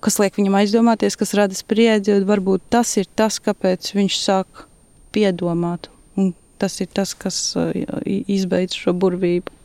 kas 0.05 0.19
liek 0.23 0.39
viņam 0.39 0.59
aizdomāties, 0.61 1.19
kas 1.19 1.35
rada 1.37 1.57
spriedzi. 1.57 2.21
Varbūt 2.27 2.69
tas 2.71 2.95
ir 3.01 3.09
tas, 3.19 3.41
kāpēc 3.43 3.91
viņš 3.97 4.19
sāk 4.21 4.67
piedomāt 5.11 5.91
tas 6.61 6.77
ir 6.83 6.91
tas, 6.93 7.15
kas 7.17 7.39
uh, 7.59 7.71
izbeidz 8.05 8.77
šo 8.77 8.93
burvību. 8.93 9.60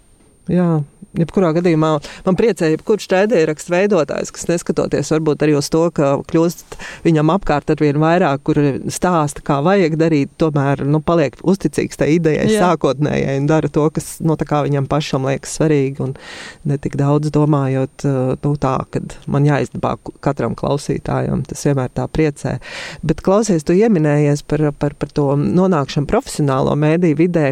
Jā, 0.53 0.68
jebkurā 1.16 1.53
gadījumā 1.57 1.90
man 2.26 2.36
priecē, 2.38 2.70
jebkurš 2.74 3.09
raidierakstu 3.12 3.72
veidotājs, 3.72 4.32
kas 4.34 4.49
neskatoties 4.51 5.11
varbūt 5.14 5.44
arī 5.47 5.57
uz 5.59 5.68
to, 5.72 5.86
ka 5.94 6.16
kļūst 6.28 6.76
viņam 7.07 7.32
apkārt 7.36 7.72
ar 7.72 7.82
vien 7.82 7.99
vairāk, 8.03 8.42
kur 8.47 8.61
stāsta, 8.92 9.42
kā 9.47 9.59
vajag 9.64 9.97
darīt, 10.01 10.34
tomēr 10.40 10.84
nu, 10.86 11.01
paliek 11.05 11.36
uzticīgs 11.47 12.01
tai 12.01 12.12
idejai 12.16 12.49
Jā. 12.53 12.70
sākotnējai 12.70 13.38
un 13.40 13.49
dara 13.51 13.70
to, 13.72 13.88
kas 13.94 14.16
nu, 14.24 14.36
viņam 14.36 14.88
pašam 14.90 15.26
liekas 15.28 15.57
svarīgi 15.59 16.05
un 16.05 16.14
ne 16.68 16.78
tik 16.82 16.99
daudz 17.01 17.32
domājot 17.34 18.07
nu, 18.07 18.55
tā, 18.61 18.76
ka 18.92 19.03
man 19.32 19.49
jāizdabā 19.49 19.97
katram 20.24 20.57
klausītājam. 20.59 21.44
Tas 21.47 21.64
vienmēr 21.66 21.90
tā 21.94 22.07
priecē. 22.11 22.57
Bet 23.07 23.22
klausies, 23.24 23.64
tu 23.66 23.74
ieminējies 23.76 24.42
par, 24.49 24.68
par, 24.78 24.97
par 24.99 25.12
to 25.14 25.28
nonākšanu 25.40 26.09
profesionālo 26.11 26.74
mēdīju 26.78 27.18
vidē. 27.18 27.47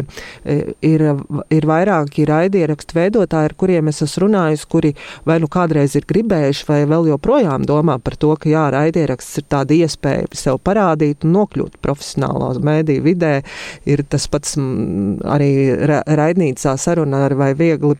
Ir, 0.85 1.05
ir 1.53 1.67
vairāki 1.69 2.27
raidierakstu 2.29 2.84
raidierakstu 2.85 2.95
veidotāji, 2.95 3.49
ar 3.49 3.55
kuriem 3.57 3.87
es 3.89 4.01
esmu 4.01 4.25
runājis, 4.25 4.65
kuri 4.65 4.95
vai 5.25 5.39
nu 5.39 5.47
kādreiz 5.47 5.95
ir 5.95 6.05
gribējuši, 6.05 6.65
vai 6.67 6.85
vēl 6.85 7.09
joprojām 7.11 7.65
domā 7.65 7.99
par 7.99 8.15
to, 8.17 8.35
ka 8.35 8.49
jā, 8.49 8.69
raidieraksts 8.71 9.39
ir 9.39 9.45
tāda 9.49 9.73
iespēja 9.73 10.27
sev 10.33 10.59
parādīt 10.63 11.25
un 11.25 11.33
nokļūt 11.35 11.79
profesionālā 11.81 12.55
mēdīju 12.59 13.03
vidē. 13.03 13.43
Ir 13.85 14.03
tas 14.07 14.27
pats 14.27 14.57
m, 14.57 15.19
arī 15.23 15.75
ra 15.85 16.03
raidnīcā 16.05 16.77
saruna 16.77 17.25
ar 17.25 17.35
vai 17.35 17.53
viegli 17.53 17.95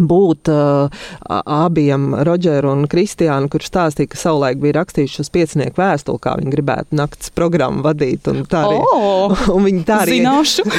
būt 0.00 0.50
uh, 0.52 1.04
abiem, 1.44 2.12
Rodžeru 2.26 2.72
un 2.74 2.86
Kristiānu, 2.90 3.50
kurš 3.52 3.70
stāstīja, 3.70 4.12
ka 4.12 4.20
savulaik 4.20 4.60
bija 4.62 4.78
rakstījuši 4.80 5.20
uz 5.24 5.30
piecinieku 5.34 5.80
vēstuli, 5.80 6.20
kā 6.22 6.34
viņi 6.40 6.54
gribētu 6.54 6.98
naktas 6.98 7.32
programmu 7.34 7.84
vadīt. 7.86 8.28
Un 8.30 8.44
tā 8.50 8.64
arī, 8.68 8.80
oh, 8.82 9.44
un 9.54 9.68
viņi 9.68 9.84
tā 9.88 10.00
arī, 10.04 10.20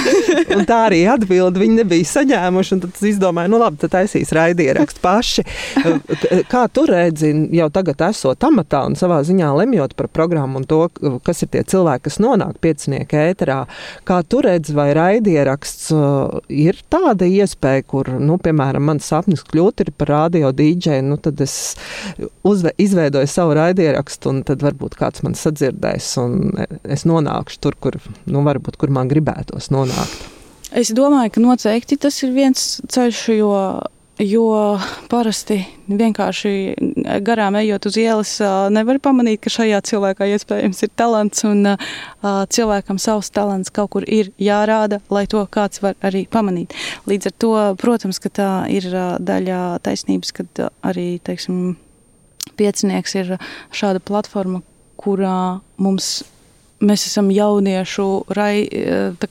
un 0.58 0.66
tā 0.68 0.82
arī 0.90 1.02
atbildi 1.16 1.64
viņi 1.64 1.80
nebija 1.82 2.10
saņēmuši, 2.12 2.76
un 2.76 2.84
tad 2.86 2.98
es 2.98 3.08
izdomāju, 3.14 3.54
nu 3.54 3.62
labi, 3.62 3.80
tad 3.84 3.96
taisīs 3.98 4.34
raidierakstu 4.36 5.04
paši. 5.04 5.46
kā 6.52 6.66
tu 6.74 6.86
redzi, 6.90 7.32
jau 7.56 7.70
tagad 7.74 8.06
esot 8.10 8.48
amatā 8.48 8.86
un 8.90 8.98
savā 9.00 9.22
ziņā 9.26 9.52
lemjot 9.62 9.96
par 9.98 10.10
programmu 10.14 10.62
un 10.62 10.68
to, 10.70 10.86
kas 11.26 11.44
ir 11.46 11.52
tie 11.54 11.64
cilvēki, 11.68 12.08
kas 12.10 12.20
nonāk 12.24 12.60
piecinieku 12.64 13.20
ēterā, 13.20 13.62
kā 14.08 14.22
tu 14.28 14.42
redzi, 14.46 14.76
vai 14.76 14.90
raidieraksts 14.98 15.92
uh, 15.96 16.40
ir 16.50 16.80
tāda 16.92 17.28
iespēja, 17.30 17.86
kur, 17.88 18.10
nu, 18.22 18.38
piemēram, 18.42 18.86
mans 18.92 19.05
sapnis 19.06 19.46
kļūt 19.46 19.86
par 20.00 20.12
radio 20.12 20.52
dīdžeju, 20.56 21.06
nu, 21.06 21.18
tad 21.22 21.42
es 21.44 21.76
uzve, 22.46 22.74
izveidoju 22.82 23.30
savu 23.30 23.56
raidierakstu, 23.58 24.32
un 24.34 24.44
tad 24.48 24.66
varbūt 24.66 24.98
kāds 25.00 25.24
man 25.26 25.38
sadzirdēs, 25.38 26.14
un 26.22 26.56
es 26.84 27.06
nonākšu 27.08 27.62
tur, 27.64 27.78
kur, 27.80 28.00
nu, 28.26 28.46
varbūt, 28.46 28.80
kur 28.82 28.94
man 28.94 29.12
gribētos 29.12 29.72
nonākt. 29.74 30.32
Es 30.76 30.90
domāju, 30.92 31.32
ka 31.36 31.44
noteikti 31.44 31.98
tas 32.02 32.18
ir 32.26 32.34
viens 32.36 32.64
ceļš, 32.92 33.20
jo 33.38 33.52
Jo 34.16 34.78
parasti 35.12 35.58
vienkārši 35.92 36.52
garām 37.28 37.58
ejot 37.60 37.90
uz 37.90 37.98
ielas, 38.00 38.30
nevar 38.72 38.96
pamanīt, 39.04 39.42
ka 39.44 39.52
šajā 39.52 39.82
cilvēkā 39.90 40.30
iespējams 40.32 40.80
ir 40.88 40.92
talants, 40.96 41.44
un 41.44 41.74
cilvēkam 42.24 42.96
savs 42.96 43.28
talants 43.36 43.74
kaut 43.76 43.92
kur 43.92 44.08
ir 44.08 44.30
jārāda, 44.40 45.02
lai 45.12 45.26
to 45.28 45.44
kāds 45.52 45.84
var 45.84 46.00
arī 46.00 46.24
pamanīt. 46.32 46.72
Līdz 47.12 47.28
ar 47.28 47.36
to, 47.44 47.52
protams, 47.82 48.22
ka 48.24 48.32
tā 48.32 48.52
ir 48.72 48.88
daļa 49.20 49.60
taisnības, 49.84 50.32
kad 50.40 50.64
arī, 50.80 51.18
teiksim, 51.20 51.76
piecinieks 52.56 53.18
ir 53.20 53.36
šāda 53.76 54.00
platforma, 54.00 54.64
kurā 54.96 55.60
mums 55.76 56.22
mēs 56.84 57.06
esam 57.08 57.30
jauniešu 57.34 58.08
rai, 58.36 58.66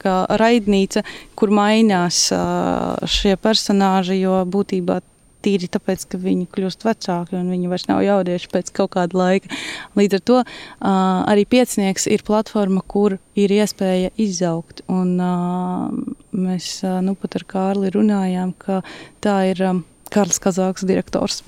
kā, 0.01 0.15
raidnīca, 0.41 1.05
kur 1.37 1.53
mainās 1.55 2.27
šie 3.11 3.35
personāži, 3.41 4.21
jo 4.23 4.41
būtībā 4.49 5.01
tīri 5.45 5.69
tāpēc, 5.69 6.07
ka 6.09 6.21
viņi 6.21 6.47
kļūst 6.53 6.87
vecāki 6.87 7.37
un 7.37 7.51
viņi 7.53 7.71
vairs 7.71 7.87
nav 7.91 8.01
jaunieši 8.05 8.51
pēc 8.53 8.71
kaut 8.77 8.95
kāda 8.97 9.19
laika. 9.21 9.51
Līdz 9.99 10.19
ar 10.19 10.23
to 10.31 10.39
arī 11.35 11.45
piecinieks 11.51 12.09
ir 12.13 12.25
platforma, 12.27 12.81
kur 12.81 13.19
ir 13.37 13.53
iespēja 13.53 14.13
izaugt. 14.21 14.85
Un 14.89 15.19
mēs 16.33 16.79
nu 17.05 17.17
pat 17.21 17.37
ar 17.41 17.49
Kārli 17.51 17.93
runājām, 17.95 18.55
ka 18.57 18.81
tā 19.25 19.41
ir 19.53 19.67
Kārlis 20.15 20.41
Kazāks 20.41 20.87
direktors, 20.87 21.43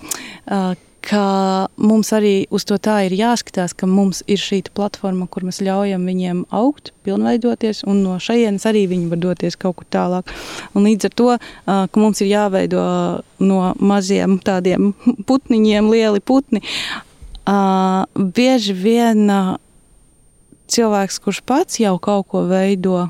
ka 1.07 1.69
mums 1.79 2.11
arī 2.15 2.35
uz 2.55 2.67
to 2.67 2.79
tā 2.83 2.99
ir 3.07 3.15
jāskatās, 3.15 3.75
ka 3.79 3.87
mums 3.87 4.23
ir 4.31 4.41
šī 4.43 4.63
platforma, 4.75 5.29
kur 5.31 5.47
mēs 5.47 5.61
ļaujam 5.63 6.07
viņiem 6.09 6.43
augt, 6.55 6.93
pilnveidoties, 7.07 7.85
un 7.87 8.03
no 8.03 8.17
šejienes 8.23 8.67
arī 8.67 8.87
viņi 8.91 9.11
var 9.13 9.23
doties 9.23 9.59
kaut 9.61 9.79
kur 9.79 9.89
tālāk. 9.95 10.33
Un 10.75 10.89
līdz 10.89 11.09
ar 11.09 11.17
to, 11.21 11.29
ka 11.67 12.03
mums 12.03 12.23
ir 12.25 12.33
jāveido 12.33 12.83
no 13.39 13.61
maziem 13.79 14.39
tādiem 14.43 14.95
putniņiem 15.29 15.93
lieli 15.93 16.25
putni, 16.27 16.65
bieži 17.47 18.75
vien 18.75 19.31
cilvēks, 20.67 21.21
kurš 21.23 21.45
pats 21.47 21.79
jau 21.79 21.95
kaut 22.03 22.27
ko 22.33 22.43
veido, 22.51 23.07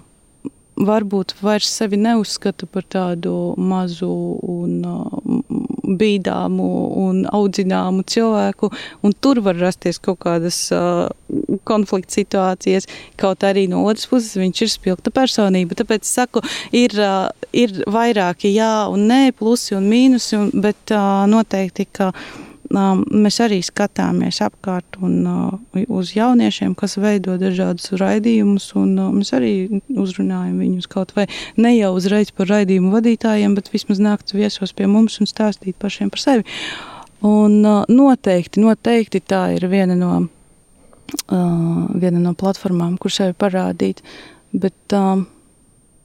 varbūt 0.77 1.39
vairs 1.41 1.71
sevi 1.73 1.97
neuzskata 1.97 2.69
par 2.69 2.85
tādu 2.85 3.55
mazu 3.57 4.13
un 4.45 4.83
bīdāmu 5.87 6.69
un 7.07 7.23
audzināmu 7.31 8.05
cilvēku, 8.11 8.71
un 9.07 9.15
tur 9.23 9.41
var 9.45 9.59
rasties 9.61 10.01
kaut 10.03 10.21
kādas 10.25 10.59
uh, 10.75 11.07
konflikta 11.69 12.19
situācijas, 12.19 12.89
kaut 13.21 13.47
arī 13.47 13.67
no 13.71 13.85
otras 13.87 14.09
puses 14.11 14.37
viņš 14.39 14.65
ir 14.65 14.73
spilgta 14.73 15.13
personība. 15.15 15.79
Tāpēc 15.79 16.09
saku, 16.09 16.43
ir, 16.77 16.97
uh, 16.99 17.31
ir 17.57 17.75
vairāki 17.87 18.55
jā 18.55 18.89
un 18.93 19.07
nē, 19.11 19.23
plusi 19.39 19.77
un 19.79 19.89
mīnusi, 19.91 20.37
un, 20.41 20.51
bet 20.67 20.95
uh, 20.95 21.25
noteikti, 21.31 21.89
ka 21.93 22.13
mēs 22.77 23.39
arī 23.45 23.61
skatāmies 23.65 24.41
apkārt 24.45 24.99
un 25.05 25.25
uz 25.87 26.13
jauniešiem, 26.17 26.75
kas 26.79 26.97
veido 27.01 27.37
dažādus 27.41 27.95
raidījumus, 28.01 28.69
mēs 29.17 29.33
arī 29.37 29.53
uzrunājam 29.89 30.59
viņus 30.61 30.91
kaut 30.93 31.15
vai 31.17 31.27
ne 31.57 31.73
jau 31.77 31.95
uzreiz 31.97 32.33
par 32.37 32.51
raidījumu 32.53 32.93
vadītājiem, 32.95 33.57
bet 33.57 33.73
vismaz 33.73 34.03
nākt 34.03 34.35
viesos 34.37 34.75
pie 34.77 34.89
mums 34.91 35.21
un 35.21 35.31
stāstīt 35.31 35.79
pašiem 35.81 36.13
par 36.13 36.23
sevi. 36.23 36.47
Un 37.27 37.63
noteikti, 37.89 38.61
noteikti 38.61 39.23
tā 39.25 39.47
ir 39.57 39.65
viena 39.73 39.97
no, 39.97 40.13
viena 41.31 42.21
no 42.21 42.35
platformām, 42.37 42.99
kur 43.01 43.15
sevi 43.15 43.33
parādīt, 43.39 44.03
bet, 44.53 44.97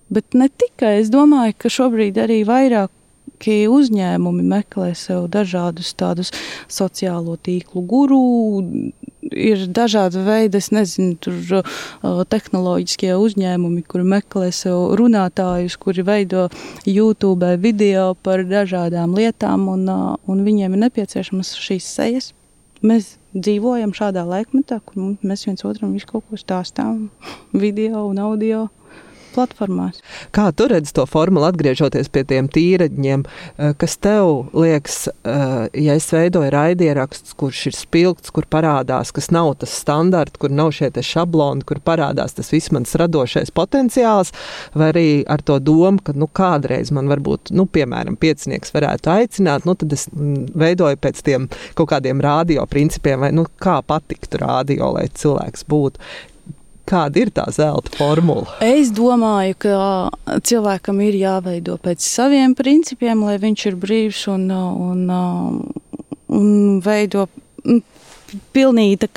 bet 0.10 0.40
ne 0.40 0.50
tikai, 0.50 0.98
es 1.02 1.12
domāju, 1.12 1.58
ka 1.60 1.74
šobrīd 1.74 2.22
arī 2.22 2.42
vairāk 2.48 2.94
vairāki 3.42 3.68
uzņēmumi 3.68 4.44
meklē 4.44 4.94
sev 4.96 5.30
dažādus 5.30 5.94
tādus 5.96 6.32
sociālo 6.70 7.38
tīklu 7.38 7.82
guru. 7.82 8.92
Ir 9.32 9.68
dažādi 9.70 10.18
veidi, 10.26 10.58
es 10.58 10.72
nezinu, 10.72 11.16
tur 11.22 11.64
uh, 11.64 12.24
tehnoloģiskie 12.26 13.16
uzņēmumi, 13.16 13.84
kuri 13.88 14.04
meklē 14.04 14.52
sev 14.52 14.96
runātājus, 14.98 15.78
kuri 15.78 16.04
veido 16.04 16.50
YouTube 16.86 17.46
video 17.58 18.16
par 18.16 18.44
dažādām 18.44 19.16
lietām, 19.16 19.70
un, 19.70 19.88
uh, 19.88 20.18
un 20.28 20.44
viņiem 20.44 20.74
ir 20.74 20.84
nepieciešamas 20.88 21.56
šīs 21.56 21.86
sejas. 21.86 22.34
Mēs 22.82 23.18
dzīvojam 23.34 23.94
šādā 23.94 24.26
laikmetā, 24.26 24.82
kur 24.84 25.16
mēs 25.22 25.46
viens 25.46 25.64
otram 25.64 25.94
visu 25.94 26.10
kaut 26.10 26.26
ko 26.28 26.36
stāstām, 26.36 27.10
video 27.54 28.08
un 28.10 28.20
audio 28.20 28.68
platformās. 29.36 30.02
Kā 30.36 30.50
tu 30.56 30.68
redzi 30.72 30.94
to 30.96 31.06
formulu, 31.10 31.48
atgriežoties 31.50 32.12
pie 32.12 32.24
tiem 32.28 32.50
tīraņiem, 32.52 33.26
eh, 33.26 33.74
kas 33.78 33.98
tev 33.98 34.52
liekas, 34.54 35.08
eh, 35.08 35.68
ja 35.74 35.94
es 35.94 36.10
veidoju 36.12 36.52
raidieraksts, 36.52 37.36
kurš 37.36 37.68
ir 37.68 37.78
spilgts, 37.78 38.32
kur 38.32 38.44
parādās, 38.44 39.14
kas 39.14 39.32
nav 39.32 39.58
tas 39.60 39.70
standarts, 39.70 40.38
kur 40.38 40.50
nav 40.50 40.72
šie 40.72 40.92
šabloni, 40.92 41.66
kur 41.66 41.80
parādās 41.80 42.36
tas 42.36 42.52
viss 42.52 42.72
mans 42.72 42.94
radošais 42.96 43.52
potenciāls, 43.52 44.32
vai 44.74 44.92
arī 44.92 45.24
ar 45.28 45.42
to 45.42 45.60
domu, 45.60 46.00
ka 46.04 46.14
nu, 46.14 46.28
kādreiz 46.28 46.92
man 46.92 47.08
varbūt, 47.08 47.52
nu, 47.52 47.66
piemēram, 47.66 48.18
piecinieks 48.18 48.74
varētu 48.76 49.12
aicināt, 49.14 49.66
nu, 49.66 49.76
tad 49.76 49.94
es 49.94 50.08
mm, 50.10 50.52
veidoju 50.56 51.00
pēc 51.02 51.22
tiem 51.24 51.48
kaut 51.78 51.92
kādiem 51.94 52.22
rādio 52.24 52.66
principiem, 52.70 53.20
vai 53.20 53.32
nu, 53.36 53.46
kā 53.62 53.80
patiktu 53.86 54.42
rādio, 54.42 54.92
lai 54.96 55.08
cilvēks 55.08 55.66
būtu. 55.72 56.00
Kāda 56.90 57.22
ir 57.22 57.32
tā 57.34 57.46
zelta 57.54 57.94
formula? 57.96 58.48
Es 58.66 58.92
domāju, 58.96 59.58
ka 59.66 60.40
cilvēkam 60.48 61.02
ir 61.06 61.20
jāveido 61.20 61.78
pēc 61.82 62.04
saviem 62.04 62.56
principiem, 62.58 63.24
lai 63.28 63.38
viņš 63.42 63.66
ir 63.70 63.78
brīvs 63.80 64.26
un, 64.34 64.50
un, 64.52 65.06
un 66.42 66.82
veido 66.84 67.28
pilnīgi 68.56 69.10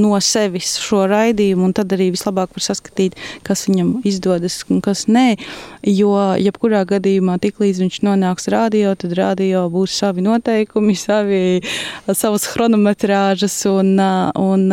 no 0.00 0.18
sevis 0.24 0.74
šo 0.80 1.04
raidījumu, 1.10 1.68
un 1.68 1.74
tad 1.76 1.92
arī 1.94 2.10
vislabāk 2.14 2.54
var 2.56 2.64
saskatīt, 2.64 3.16
kas 3.46 3.66
viņam 3.68 4.00
izdodas 4.06 4.60
un 4.70 4.80
kas 4.84 5.06
nē. 5.08 5.36
Jo, 5.84 6.14
jebkurā 6.40 6.84
gadījumā, 6.88 7.36
tiklīdz 7.42 7.82
viņš 7.84 8.00
nonāks 8.06 8.48
radio, 8.52 8.94
tad 8.96 9.16
radio 9.18 9.66
būs 9.72 9.96
savi 10.00 10.24
noteikumi, 10.24 10.96
savi, 11.06 11.60
savas 12.12 12.46
chronometrāžas 12.52 13.58
un, 13.70 13.96
un 14.00 14.66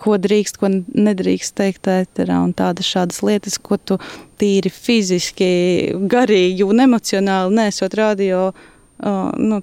ko 0.00 0.18
drīkst, 0.20 0.60
ko 0.60 0.70
nedrīkst 0.72 1.56
teikt 1.60 1.90
ēterā, 1.90 2.40
un 2.44 2.54
tādas 2.56 2.88
šādas 2.88 3.22
lietas, 3.26 3.58
ko 3.58 3.78
tu 3.78 3.98
tīri 4.40 4.72
fiziski, 4.72 5.46
garīgi 6.10 6.66
un 6.66 6.84
emocionāli 6.88 7.62
nesot 7.62 7.96
radio, 8.00 8.48
nu, 9.00 9.62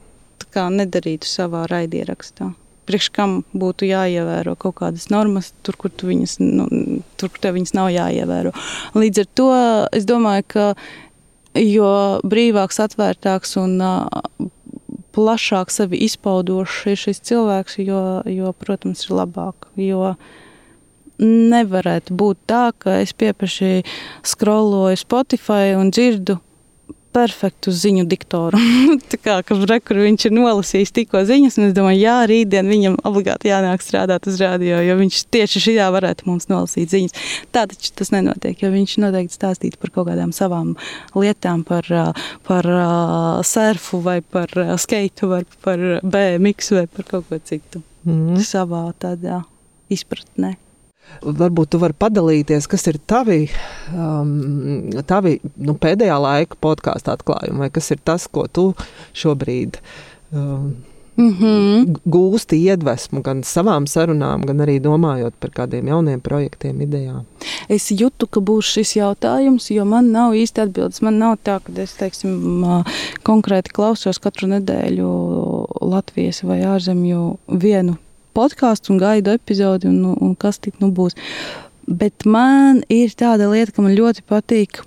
nedarītu 0.51 1.29
savā 1.29 1.63
raidierakstā 1.71 2.51
priekš 2.91 3.09
kam 3.15 3.37
būtu 3.55 3.87
jāievēro 3.87 4.57
kaut 4.59 4.75
kādas 4.81 5.07
normas, 5.13 5.53
tur, 5.63 5.77
kur 5.79 5.93
tu 5.95 6.09
viņas, 6.11 6.37
nu, 6.43 6.67
tur, 7.15 7.31
kur 7.31 7.55
viņas 7.55 7.73
nav 7.77 7.87
jāievēro. 7.93 8.51
Līdz 8.99 9.23
ar 9.23 9.29
to 9.39 9.47
es 9.95 10.07
domāju, 10.09 10.47
ka 10.51 10.65
jo 11.55 12.19
brīvāks, 12.27 12.81
atvērtāks 12.83 13.55
un 13.61 13.79
plašāk 15.15 15.71
sevi 15.71 16.03
izpaudošs 16.05 16.85
ir 16.91 16.99
šis 16.99 17.23
cilvēks, 17.31 17.79
jo, 17.83 18.03
jo, 18.27 18.53
protams, 18.59 19.07
ir 19.07 19.17
labāk. 19.21 19.71
Jo 19.79 20.15
nevarētu 21.21 22.15
būt 22.17 22.39
tā, 22.49 22.71
ka 22.75 23.01
es 23.03 23.13
piepaši 23.13 23.83
skroloju 24.25 24.97
Spotify 24.97 25.75
un 25.77 25.91
dzirdu 25.93 26.39
perfektu 27.13 27.73
ziņu 27.75 28.05
diktoru. 28.09 28.59
tā 29.11 29.19
kā 29.21 29.37
rekur 29.69 29.99
viņš 30.01 30.27
ir 30.29 30.35
nolasījis 30.35 30.93
tikko 30.95 31.23
ziņas, 31.27 31.57
un 31.59 31.67
es 31.69 31.75
domāju, 31.77 32.01
jā, 32.03 32.15
rītdien 32.29 32.71
viņam 32.71 32.97
obligāti 33.07 33.51
jānāk 33.51 33.83
strādāt 33.83 34.27
uz 34.31 34.39
rādio, 34.41 34.79
jo 34.85 34.97
viņš 35.01 35.21
tieši 35.33 35.63
šajā 35.67 35.89
varētu 35.95 36.29
mums 36.29 36.49
nolasīt 36.51 36.93
ziņas. 36.93 37.17
Tā 37.53 37.65
taču 37.71 37.93
tas 37.99 38.13
nenotiek, 38.15 38.57
jo 38.63 38.71
viņš 38.73 38.97
noteikti 39.03 39.37
stāstītu 39.37 39.81
par 39.81 39.93
kaut 39.95 40.09
kādām 40.11 40.33
savām 40.35 40.73
lietām, 41.17 41.65
par, 41.67 41.87
par 42.47 42.71
surfu 43.47 44.01
vai 44.05 44.19
par 44.21 44.55
skeitu 44.81 45.31
vai 45.31 45.43
par 45.63 45.87
BMX 46.01 46.75
vai 46.79 46.87
par 46.91 47.07
kaut 47.07 47.29
ko 47.29 47.39
citu. 47.43 47.83
Mm. 48.07 48.39
Savā 48.41 48.87
tādā 48.97 49.43
izpratnē. 49.93 50.55
Varbūt 51.21 51.73
tu 51.73 51.79
vari 51.81 51.93
padalīties, 51.97 52.67
kas 52.71 52.87
ir 52.89 52.97
tavi, 53.09 53.43
um, 53.93 54.89
tavi 55.05 55.35
nu, 55.61 55.75
pēdējā 55.77 56.15
laika 56.23 56.57
podkāstu 56.63 57.13
atklājumi, 57.13 57.59
vai 57.65 57.69
kas 57.73 57.91
ir 57.93 57.99
tas, 58.05 58.25
ko 58.31 58.47
tu 58.49 58.71
šobrīd 59.17 59.77
um, 60.31 60.71
mm 61.17 61.35
-hmm. 61.39 61.95
gūsti 62.05 62.55
iedvesmu 62.55 63.21
gan 63.21 63.43
savām 63.43 63.87
sarunām, 63.87 64.45
gan 64.45 64.57
arī 64.65 64.79
domājot 64.81 65.33
par 65.39 65.49
kādiem 65.49 65.87
jauniem 65.87 66.21
projektiem, 66.21 66.81
idejām? 66.81 67.25
Es 67.69 67.91
jūtu, 67.91 68.27
ka 68.27 68.39
būs 68.39 68.73
šis 68.75 68.95
jautājums, 68.95 69.71
jo 69.71 69.85
man 69.85 70.11
nav 70.11 70.33
īsti 70.33 70.61
atbildes. 70.61 71.01
Man 71.01 71.17
nav 71.17 71.37
tā, 71.43 71.59
ka 71.59 71.81
es 71.81 71.93
teiksim, 71.93 72.65
konkrēti 73.23 73.69
klausos 73.73 74.19
katru 74.19 74.47
nedēļu 74.47 75.09
Latvijas 75.81 76.43
vai 76.43 76.61
ārzemju 76.61 77.37
vienu 77.47 77.97
podkāstu 78.37 78.93
un 78.93 79.01
gaidu 79.01 79.35
epizodi, 79.35 79.89
un, 79.91 80.15
un 80.15 80.35
kas 80.39 80.61
tik 80.61 80.79
nu 80.83 80.91
būs. 80.95 81.17
Bet 81.87 82.25
man 82.29 82.83
ir 82.93 83.13
tāda 83.17 83.49
lieta, 83.51 83.75
ka 83.75 83.83
man 83.83 83.97
ļoti 83.97 84.23
patīk 84.29 84.83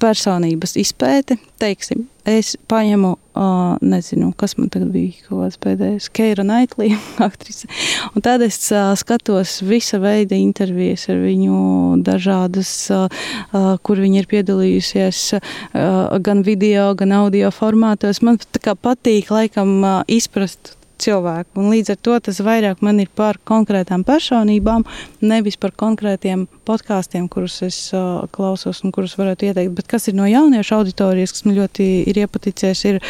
personības 0.00 0.76
izpēte. 0.80 1.36
Teiksim, 1.60 2.06
es 2.28 2.54
paņemu, 2.70 3.10
uh, 3.36 3.76
nezinu, 3.84 4.30
kas 4.38 4.56
man 4.58 4.70
tagad 4.72 4.90
bija, 4.94 5.12
kaut 5.26 5.42
kāds 5.42 5.60
pēdējais, 5.60 6.08
Keira 6.16 6.44
Naitlī, 6.46 6.90
aktrise. 7.28 7.68
Un 8.14 8.24
tad 8.24 8.44
es 8.46 8.58
uh, 8.72 8.92
skatos 9.00 9.58
visa 9.66 10.00
veida 10.02 10.36
intervijas 10.38 11.06
ar 11.12 11.20
viņu, 11.22 11.60
dažādas, 12.06 12.72
uh, 12.94 13.06
uh, 13.52 13.70
kur 13.84 14.00
viņa 14.00 14.22
ir 14.22 14.28
piedalījusies 14.30 15.22
uh, 15.36 16.18
gan 16.24 16.44
video, 16.46 16.90
gan 16.98 17.16
audio 17.20 17.52
formātos. 17.54 18.22
Man 18.24 18.40
patīk, 18.40 19.32
laikam, 19.32 19.78
uh, 19.84 19.96
izprast 20.08 20.76
cilvēku. 21.00 21.54
Un 21.60 21.70
līdz 21.72 21.94
ar 21.94 22.00
to 22.04 22.16
tas 22.28 22.40
vairāk 22.44 22.82
man 22.84 23.00
ir 23.02 23.10
par 23.16 23.38
konkrētām 23.48 24.04
personībām, 24.06 24.84
nevis 25.20 25.58
par 25.60 25.74
konkrētiem 25.78 26.46
podkāstiem, 26.68 27.28
kurus 27.32 27.60
es 27.66 27.78
uh, 27.94 28.26
klausos 28.34 28.82
un 28.84 28.94
kurus 28.94 29.16
varētu 29.20 29.50
ieteikt. 29.50 29.74
Bet 29.78 29.90
kas 29.90 30.10
ir 30.10 30.18
no 30.18 30.28
jauniešu 30.28 30.76
auditorijas, 30.80 31.34
kas 31.36 31.46
man 31.48 31.58
ļoti 31.60 31.88
ir 32.10 32.22
iepaticies, 32.24 32.84
ir. 32.92 33.02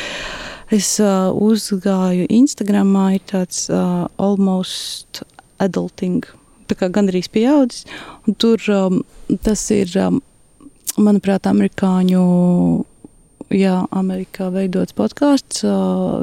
Es 0.71 0.93
uh, 1.03 1.33
uzgāju 1.35 2.29
Instagramā, 2.31 3.17
ir 3.17 3.25
tāds 3.27 3.65
uh, 3.75 4.05
almost 4.23 5.25
adulting, 5.59 6.23
tā 6.71 6.77
kā 6.79 6.87
gandrīz 6.95 7.27
pieaudzis. 7.35 7.89
Tur 8.39 8.63
um, 8.71 9.01
tas 9.43 9.65
ir, 9.75 9.91
um, 9.99 10.21
manuprāt, 11.03 11.49
amerikāņu 11.51 12.23
jā, 13.55 13.75
Amerikā 13.95 14.49
veidots 14.55 14.95
podkāsts, 14.97 15.63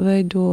veido 0.04 0.44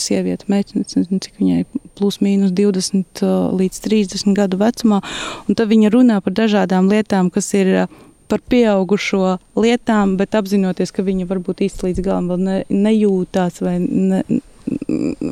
sieviete, 0.00 0.48
meitene, 0.50 0.84
nezinu, 0.86 1.20
cik 1.24 1.38
viņai 1.40 1.62
plus 1.98 2.20
mīnus 2.24 2.54
20 2.56 3.24
līdz 3.58 3.80
30 3.86 4.36
gadu 4.38 4.60
vecumā, 4.60 5.00
un 5.46 5.58
tad 5.58 5.70
viņa 5.72 5.92
runā 5.94 6.20
par 6.24 6.36
dažādām 6.38 6.90
lietām, 6.92 7.32
kas 7.34 7.50
ir 7.58 7.88
par 8.28 8.42
pieaugušo 8.44 9.38
lietām, 9.58 10.16
bet 10.20 10.36
apzinoties, 10.38 10.92
ka 10.92 11.04
viņa 11.06 11.26
varbūt 11.30 11.64
īsti 11.66 11.88
līdz 11.88 12.04
galam 12.04 12.28
vēl 12.30 12.44
ne, 12.44 12.58
nejūtās 12.68 13.62
vai, 13.64 13.78
ne, 13.80 14.20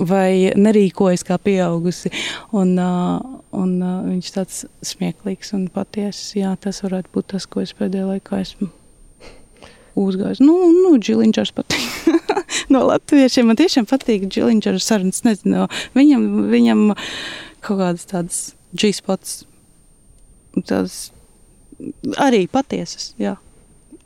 vai 0.08 0.54
nerīkojas 0.56 1.26
kā 1.28 1.36
pieaugusi. 1.42 2.12
Un, 2.56 2.72
un 2.80 3.76
viņš 4.08 4.32
tāds 4.38 4.64
smieklīgs 4.94 5.52
un 5.58 5.68
patiesis. 5.72 6.38
Jā, 6.40 6.56
tas 6.56 6.80
varētu 6.86 7.12
būt 7.12 7.30
tas, 7.36 7.48
ko 7.50 7.62
es 7.66 7.76
pēdējā 7.76 8.08
laikā 8.14 8.40
esmu 8.46 8.72
uzgājis. 10.00 10.42
Nu, 10.44 10.56
nu 10.74 10.94
Džiliņģers 11.00 11.54
patīk. 11.56 12.12
no 12.74 12.84
latviešiem 12.90 13.50
man 13.50 13.58
tiešām 13.60 13.88
patīk 13.90 14.28
Džiliņģers 14.28 14.90
sarunas. 14.90 15.24
Nezinu, 15.26 15.66
viņam, 15.96 16.28
viņam 16.52 16.86
kaut 17.64 17.80
kādas 17.82 18.06
tādas 18.10 18.40
G-spots, 18.76 19.42
tādas 20.68 21.10
arī 22.20 22.46
patiesas, 22.50 23.12
jā. 23.20 23.36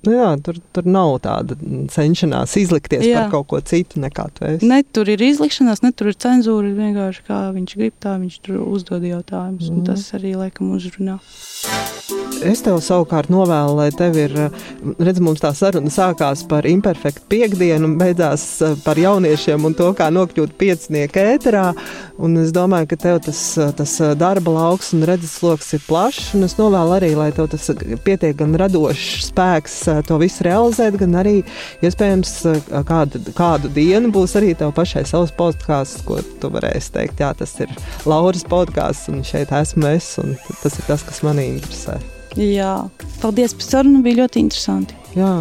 Nu 0.01 0.15
jā, 0.15 0.29
tur, 0.41 0.57
tur 0.73 0.87
nav 0.89 1.19
tāda 1.27 1.57
cenšanās 1.93 2.55
izlikties 2.57 3.05
jā. 3.05 3.21
par 3.21 3.35
kaut 3.35 3.51
ko 3.51 3.59
citu 3.69 4.01
nekā 4.01 4.25
tu 4.33 4.47
esi. 4.49 4.69
Ne 4.69 4.81
tur 4.81 5.11
ir 5.13 5.21
izlikšanās, 5.21 5.83
ne 5.85 5.91
tur 5.93 6.09
ir 6.09 6.17
cenzūra. 6.17 6.71
Vienkārši 6.79 7.27
kā 7.27 7.41
viņš 7.53 7.75
grib, 7.77 7.97
tā 8.01 8.15
viņš 8.23 8.39
tur 8.47 8.63
uzdod 8.65 9.05
jautājumus. 9.05 9.69
Mm. 9.69 9.83
Tas 9.91 10.07
arī 10.17 10.33
laikam 10.41 10.73
uzrunā. 10.73 11.19
Es 12.41 12.63
tev 12.65 12.79
savukārt 12.81 13.29
novēlu, 13.29 13.75
lai 13.77 13.91
tev 13.93 14.15
ir, 14.17 14.33
redz, 14.97 15.19
mums 15.21 15.43
tā 15.43 15.51
saruna 15.57 15.91
sākās 15.93 16.41
par 16.49 16.65
imperfektu 16.65 17.27
piekdienu 17.29 17.85
un 17.85 17.97
beidzās 18.01 18.45
eh, 18.65 18.79
par 18.81 18.97
jauniešiem 18.97 19.67
un 19.69 19.75
to, 19.77 19.91
kā 19.97 20.07
nokļūt 20.15 20.55
piecinieku 20.61 21.21
ēterā. 21.21 21.67
Un 22.21 22.39
es 22.41 22.55
domāju, 22.57 22.89
ka 22.89 22.99
tev 23.01 23.19
tas, 23.27 23.43
tas 23.77 23.93
darba 24.17 24.55
lauks 24.55 24.95
un 24.97 25.05
redzes 25.09 25.35
lokus 25.45 25.69
ir 25.77 25.85
plašs, 25.85 26.31
un 26.39 26.47
es 26.49 26.57
novēlu 26.57 26.95
arī, 26.97 27.11
lai 27.19 27.29
tev 27.37 27.51
tas 27.53 27.69
pietiek 28.07 28.39
gan 28.41 28.57
radošs 28.63 29.29
spēks 29.29 29.77
eh, 29.93 30.01
to 30.09 30.17
visu 30.23 30.49
realizēt, 30.49 30.97
gan 31.01 31.21
arī, 31.21 31.37
iespējams, 31.85 32.35
eh, 32.55 32.73
kādu, 32.89 33.21
kādu 33.37 33.73
dienu 33.77 34.15
būs 34.17 34.39
arī 34.41 34.55
tev 34.57 34.73
pašai 34.81 35.05
savs 35.13 35.37
podkāsts, 35.37 36.07
ko 36.09 36.23
tu 36.41 36.53
varēsi 36.57 36.97
teikt, 36.97 37.21
jā, 37.21 37.35
tas 37.37 37.53
ir 37.61 37.77
Lauras 38.09 38.49
podkāsts, 38.49 39.13
un 39.13 39.21
šeit 39.29 39.53
esmu 39.61 39.93
es, 39.93 40.15
un 40.25 40.39
tas 40.65 40.81
ir 40.81 40.89
tas, 40.89 41.05
kas 41.05 41.21
manī 41.27 41.50
interesē. 41.57 41.99
Jā, 42.39 42.75
paldies 43.23 43.57
par 43.59 43.67
sarunu. 43.67 44.05
Bija 44.07 44.23
ļoti 44.25 44.45
interesanti. 44.45 44.99
Jā, 45.19 45.35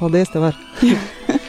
paldies 0.00 0.32
tev! 0.34 0.50